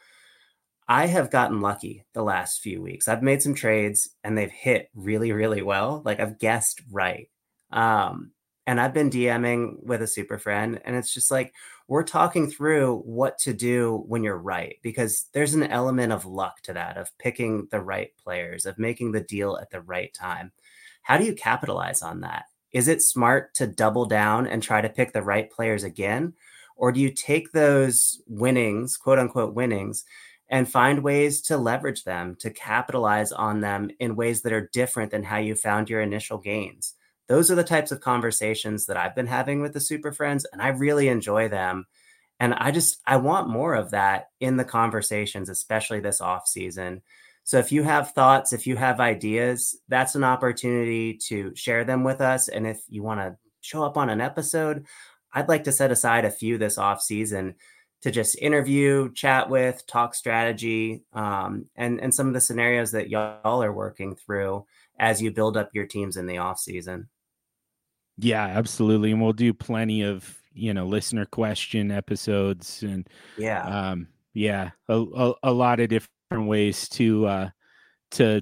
I 0.87 1.05
have 1.05 1.29
gotten 1.29 1.61
lucky 1.61 2.05
the 2.13 2.23
last 2.23 2.61
few 2.61 2.81
weeks 2.81 3.07
i've 3.07 3.21
made 3.21 3.43
some 3.43 3.53
trades 3.53 4.09
and 4.23 4.35
they've 4.35 4.49
hit 4.49 4.89
really 4.95 5.31
really 5.31 5.61
well 5.61 6.01
like 6.03 6.19
i've 6.19 6.39
guessed 6.39 6.81
right 6.89 7.29
um 7.71 8.31
and 8.65 8.79
I've 8.79 8.93
been 8.93 9.09
DMing 9.09 9.83
with 9.83 10.01
a 10.01 10.07
super 10.07 10.37
friend, 10.37 10.79
and 10.85 10.95
it's 10.95 11.13
just 11.13 11.29
like 11.31 11.53
we're 11.87 12.03
talking 12.03 12.49
through 12.49 12.99
what 12.99 13.37
to 13.39 13.53
do 13.53 14.03
when 14.07 14.23
you're 14.23 14.37
right, 14.37 14.77
because 14.81 15.25
there's 15.33 15.53
an 15.53 15.63
element 15.63 16.13
of 16.13 16.25
luck 16.25 16.61
to 16.61 16.73
that, 16.73 16.97
of 16.97 17.15
picking 17.17 17.67
the 17.71 17.81
right 17.81 18.11
players, 18.23 18.65
of 18.65 18.79
making 18.79 19.11
the 19.11 19.21
deal 19.21 19.57
at 19.57 19.69
the 19.69 19.81
right 19.81 20.13
time. 20.13 20.51
How 21.01 21.17
do 21.17 21.25
you 21.25 21.33
capitalize 21.33 22.01
on 22.01 22.21
that? 22.21 22.45
Is 22.71 22.87
it 22.87 23.01
smart 23.01 23.53
to 23.55 23.67
double 23.67 24.05
down 24.05 24.47
and 24.47 24.63
try 24.63 24.81
to 24.81 24.89
pick 24.89 25.13
the 25.13 25.21
right 25.21 25.51
players 25.51 25.83
again? 25.83 26.33
Or 26.75 26.91
do 26.91 26.99
you 26.99 27.11
take 27.11 27.51
those 27.51 28.21
winnings, 28.27 28.97
quote 28.97 29.19
unquote 29.19 29.53
winnings, 29.53 30.05
and 30.49 30.69
find 30.69 31.03
ways 31.03 31.41
to 31.41 31.57
leverage 31.57 32.03
them, 32.03 32.35
to 32.39 32.49
capitalize 32.49 33.31
on 33.31 33.61
them 33.61 33.91
in 33.99 34.15
ways 34.15 34.41
that 34.41 34.53
are 34.53 34.69
different 34.73 35.11
than 35.11 35.23
how 35.23 35.37
you 35.37 35.55
found 35.55 35.89
your 35.89 36.01
initial 36.01 36.37
gains? 36.37 36.95
Those 37.27 37.49
are 37.49 37.55
the 37.55 37.63
types 37.63 37.91
of 37.91 38.01
conversations 38.01 38.85
that 38.85 38.97
I've 38.97 39.15
been 39.15 39.27
having 39.27 39.61
with 39.61 39.73
the 39.73 39.79
super 39.79 40.11
friends 40.11 40.45
and 40.51 40.61
I 40.61 40.69
really 40.69 41.07
enjoy 41.07 41.47
them. 41.49 41.85
And 42.39 42.53
I 42.53 42.71
just 42.71 43.01
I 43.05 43.17
want 43.17 43.49
more 43.49 43.73
of 43.73 43.91
that 43.91 44.29
in 44.39 44.57
the 44.57 44.65
conversations, 44.65 45.49
especially 45.49 45.99
this 45.99 46.19
off 46.19 46.47
season. 46.47 47.01
So 47.45 47.57
if 47.57 47.71
you 47.71 47.83
have 47.83 48.11
thoughts, 48.11 48.53
if 48.53 48.67
you 48.67 48.75
have 48.77 48.99
ideas, 48.99 49.77
that's 49.87 50.15
an 50.15 50.23
opportunity 50.23 51.17
to 51.27 51.53
share 51.55 51.83
them 51.83 52.03
with 52.03 52.21
us. 52.21 52.47
And 52.47 52.65
if 52.65 52.81
you 52.87 53.03
want 53.03 53.19
to 53.19 53.37
show 53.61 53.83
up 53.83 53.97
on 53.97 54.09
an 54.09 54.21
episode, 54.21 54.85
I'd 55.33 55.49
like 55.49 55.65
to 55.65 55.71
set 55.71 55.91
aside 55.91 56.25
a 56.25 56.31
few 56.31 56.57
this 56.57 56.77
off 56.77 57.01
season 57.01 57.55
to 58.01 58.11
just 58.11 58.37
interview, 58.37 59.11
chat 59.13 59.49
with, 59.49 59.85
talk 59.87 60.13
strategy, 60.13 61.03
um, 61.13 61.65
and 61.75 61.99
and 62.01 62.13
some 62.13 62.27
of 62.27 62.33
the 62.33 62.41
scenarios 62.41 62.91
that 62.91 63.09
y'all 63.09 63.63
are 63.63 63.73
working 63.73 64.15
through 64.15 64.65
as 64.99 65.21
you 65.21 65.31
build 65.31 65.57
up 65.57 65.71
your 65.73 65.85
teams 65.85 66.17
in 66.17 66.27
the 66.27 66.37
off 66.37 66.59
season. 66.59 67.07
Yeah, 68.17 68.45
absolutely. 68.45 69.11
And 69.11 69.21
we'll 69.21 69.33
do 69.33 69.53
plenty 69.53 70.03
of, 70.03 70.39
you 70.53 70.73
know, 70.73 70.85
listener 70.85 71.25
question 71.25 71.91
episodes 71.91 72.83
and 72.83 73.07
yeah. 73.37 73.91
Um 73.91 74.07
yeah, 74.33 74.71
a, 74.89 74.99
a, 74.99 75.33
a 75.43 75.51
lot 75.51 75.79
of 75.79 75.89
different 75.89 76.47
ways 76.47 76.89
to 76.89 77.25
uh 77.27 77.49
to 78.11 78.41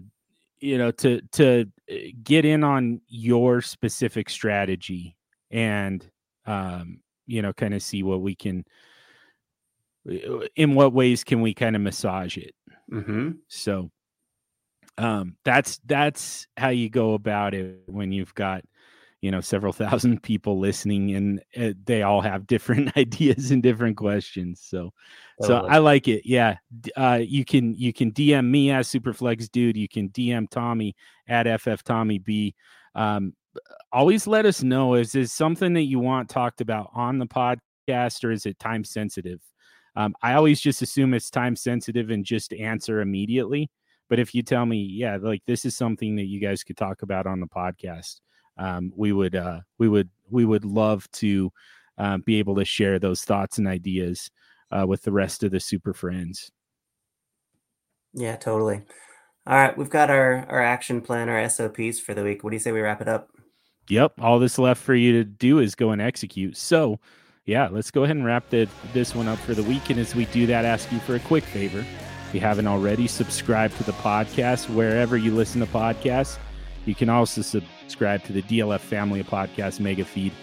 you 0.61 0.77
know 0.77 0.91
to 0.91 1.21
to 1.33 1.65
eh, 1.89 2.11
get 2.23 2.45
in 2.45 2.63
on 2.63 3.01
your 3.07 3.61
specific 3.61 4.29
strategy 4.29 5.17
and 5.49 6.09
um 6.45 7.01
you 7.25 7.41
know 7.41 7.51
kind 7.51 7.73
of 7.73 7.81
see 7.81 8.03
what 8.03 8.21
we 8.21 8.35
can 8.35 8.63
eh, 10.09 10.47
in 10.55 10.75
what 10.75 10.93
ways 10.93 11.23
can 11.23 11.41
we 11.41 11.53
kind 11.53 11.75
of 11.75 11.81
massage 11.81 12.37
it 12.37 12.53
mm-hmm. 12.91 13.31
so 13.47 13.89
um 14.97 15.35
that's 15.43 15.79
that's 15.85 16.47
how 16.57 16.69
you 16.69 16.89
go 16.89 17.13
about 17.13 17.53
it 17.53 17.81
when 17.87 18.11
you've 18.11 18.35
got 18.35 18.63
you 19.21 19.31
know 19.31 19.39
several 19.39 19.71
thousand 19.83 20.21
people 20.21 20.59
listening 20.59 21.15
and 21.15 21.41
uh, 21.57 21.73
they 21.85 22.01
all 22.03 22.21
have 22.21 22.47
different 22.47 22.95
ideas 22.97 23.51
and 23.51 23.63
different 23.63 23.95
questions 23.95 24.61
so 24.63 24.91
so 25.41 25.65
i 25.67 25.77
like 25.77 26.07
it 26.07 26.23
yeah 26.25 26.57
uh, 26.97 27.19
you 27.21 27.45
can 27.45 27.73
you 27.75 27.93
can 27.93 28.11
dm 28.11 28.47
me 28.47 28.71
as 28.71 28.87
superflex 28.87 29.49
dude 29.49 29.77
you 29.77 29.87
can 29.87 30.09
dm 30.09 30.49
tommy 30.49 30.95
at 31.27 31.47
ff 31.61 31.83
tommy 31.83 32.19
b 32.19 32.53
um, 32.93 33.33
always 33.91 34.27
let 34.27 34.45
us 34.45 34.63
know 34.63 34.95
is 34.95 35.13
this 35.13 35.31
something 35.31 35.73
that 35.73 35.83
you 35.83 35.99
want 35.99 36.29
talked 36.29 36.61
about 36.61 36.89
on 36.93 37.19
the 37.19 37.25
podcast 37.25 38.23
or 38.23 38.31
is 38.31 38.45
it 38.45 38.59
time 38.59 38.83
sensitive? 38.83 39.39
Um, 39.95 40.13
i 40.21 40.33
always 40.33 40.61
just 40.61 40.81
assume 40.81 41.13
it's 41.13 41.29
time 41.29 41.55
sensitive 41.55 42.09
and 42.11 42.23
just 42.23 42.53
answer 42.53 43.01
immediately 43.01 43.69
but 44.09 44.19
if 44.19 44.33
you 44.33 44.41
tell 44.41 44.65
me 44.65 44.77
yeah 44.77 45.17
like 45.21 45.41
this 45.47 45.65
is 45.65 45.75
something 45.75 46.15
that 46.15 46.27
you 46.27 46.39
guys 46.39 46.63
could 46.63 46.77
talk 46.77 47.01
about 47.01 47.27
on 47.27 47.39
the 47.41 47.47
podcast 47.47 48.19
um, 48.61 48.93
we 48.95 49.11
would 49.11 49.35
uh, 49.35 49.61
we 49.79 49.89
would 49.89 50.09
we 50.29 50.45
would 50.45 50.63
love 50.63 51.09
to 51.13 51.51
uh, 51.97 52.17
be 52.19 52.37
able 52.37 52.55
to 52.55 52.65
share 52.65 52.99
those 52.99 53.23
thoughts 53.23 53.57
and 53.57 53.67
ideas 53.67 54.29
uh, 54.71 54.85
with 54.87 55.01
the 55.01 55.11
rest 55.11 55.43
of 55.43 55.51
the 55.51 55.59
super 55.59 55.93
friends. 55.93 56.51
Yeah, 58.13 58.35
totally. 58.35 58.83
All 59.47 59.55
right, 59.55 59.75
we've 59.75 59.89
got 59.89 60.11
our 60.11 60.45
our 60.47 60.61
action 60.61 61.01
plan, 61.01 61.27
our 61.27 61.49
SOPs 61.49 61.99
for 61.99 62.13
the 62.13 62.23
week. 62.23 62.43
What 62.43 62.51
do 62.51 62.55
you 62.55 62.59
say 62.59 62.71
we 62.71 62.81
wrap 62.81 63.01
it 63.01 63.07
up? 63.07 63.29
Yep. 63.89 64.13
All 64.21 64.37
that's 64.37 64.59
left 64.59 64.81
for 64.81 64.93
you 64.93 65.11
to 65.13 65.23
do 65.23 65.57
is 65.59 65.73
go 65.73 65.89
and 65.89 66.01
execute. 66.01 66.55
So, 66.55 66.99
yeah, 67.45 67.67
let's 67.67 67.89
go 67.89 68.03
ahead 68.03 68.15
and 68.15 68.25
wrap 68.25 68.49
the, 68.49 68.69
this 68.93 69.15
one 69.15 69.27
up 69.27 69.39
for 69.39 69.55
the 69.55 69.63
week. 69.63 69.89
And 69.89 69.99
as 69.99 70.15
we 70.15 70.25
do 70.25 70.45
that, 70.45 70.65
ask 70.65 70.91
you 70.91 70.99
for 70.99 71.15
a 71.15 71.19
quick 71.19 71.43
favor. 71.43 71.79
If 71.79 72.35
you 72.35 72.39
haven't 72.39 72.67
already, 72.67 73.07
subscribe 73.07 73.75
to 73.77 73.83
the 73.83 73.91
podcast 73.93 74.69
wherever 74.69 75.17
you 75.17 75.33
listen 75.33 75.59
to 75.61 75.67
podcasts. 75.67 76.37
You 76.85 76.95
can 76.95 77.09
also 77.09 77.41
subscribe 77.41 78.23
to 78.23 78.33
the 78.33 78.41
DLF 78.41 78.79
Family 78.79 79.23
Podcast 79.23 79.79
mega 79.79 80.05
feed. 80.05 80.33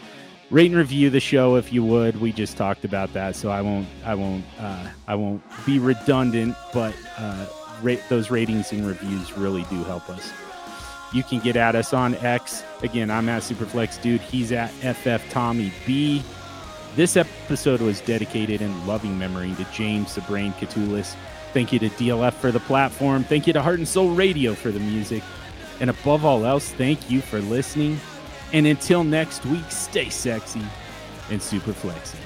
Rate 0.50 0.70
and 0.70 0.76
review 0.76 1.10
the 1.10 1.20
show 1.20 1.56
if 1.56 1.72
you 1.72 1.84
would. 1.84 2.20
We 2.20 2.32
just 2.32 2.56
talked 2.56 2.84
about 2.84 3.12
that, 3.12 3.36
so 3.36 3.50
I 3.50 3.60
won't, 3.60 3.86
I 4.04 4.14
won't, 4.14 4.44
uh, 4.58 4.86
I 5.06 5.14
won't 5.14 5.42
be 5.66 5.78
redundant. 5.78 6.56
But 6.72 6.94
uh, 7.18 7.46
rate 7.82 8.02
those 8.08 8.30
ratings 8.30 8.72
and 8.72 8.86
reviews 8.86 9.36
really 9.36 9.64
do 9.64 9.84
help 9.84 10.08
us. 10.08 10.32
You 11.12 11.22
can 11.22 11.40
get 11.40 11.56
at 11.56 11.74
us 11.74 11.92
on 11.92 12.14
X. 12.16 12.62
Again, 12.82 13.10
I'm 13.10 13.28
at 13.28 13.42
Superflex 13.42 14.00
Dude. 14.00 14.20
He's 14.20 14.52
at 14.52 14.70
FF 14.70 15.30
Tommy 15.30 15.72
B. 15.86 16.22
This 16.96 17.16
episode 17.16 17.80
was 17.80 18.00
dedicated 18.00 18.60
in 18.60 18.86
loving 18.86 19.18
memory 19.18 19.54
to 19.54 19.64
James 19.72 20.14
the 20.14 20.20
Brain 20.22 20.52
Koutoulas. 20.54 21.14
Thank 21.52 21.72
you 21.72 21.78
to 21.78 21.88
DLF 21.90 22.34
for 22.34 22.52
the 22.52 22.60
platform. 22.60 23.24
Thank 23.24 23.46
you 23.46 23.52
to 23.54 23.62
Heart 23.62 23.78
and 23.78 23.88
Soul 23.88 24.10
Radio 24.10 24.54
for 24.54 24.70
the 24.70 24.80
music. 24.80 25.22
And 25.80 25.90
above 25.90 26.24
all 26.24 26.44
else, 26.44 26.70
thank 26.72 27.10
you 27.10 27.20
for 27.20 27.40
listening. 27.40 28.00
And 28.52 28.66
until 28.66 29.04
next 29.04 29.44
week, 29.46 29.70
stay 29.70 30.08
sexy 30.08 30.62
and 31.30 31.40
super 31.40 31.72
flexy. 31.72 32.18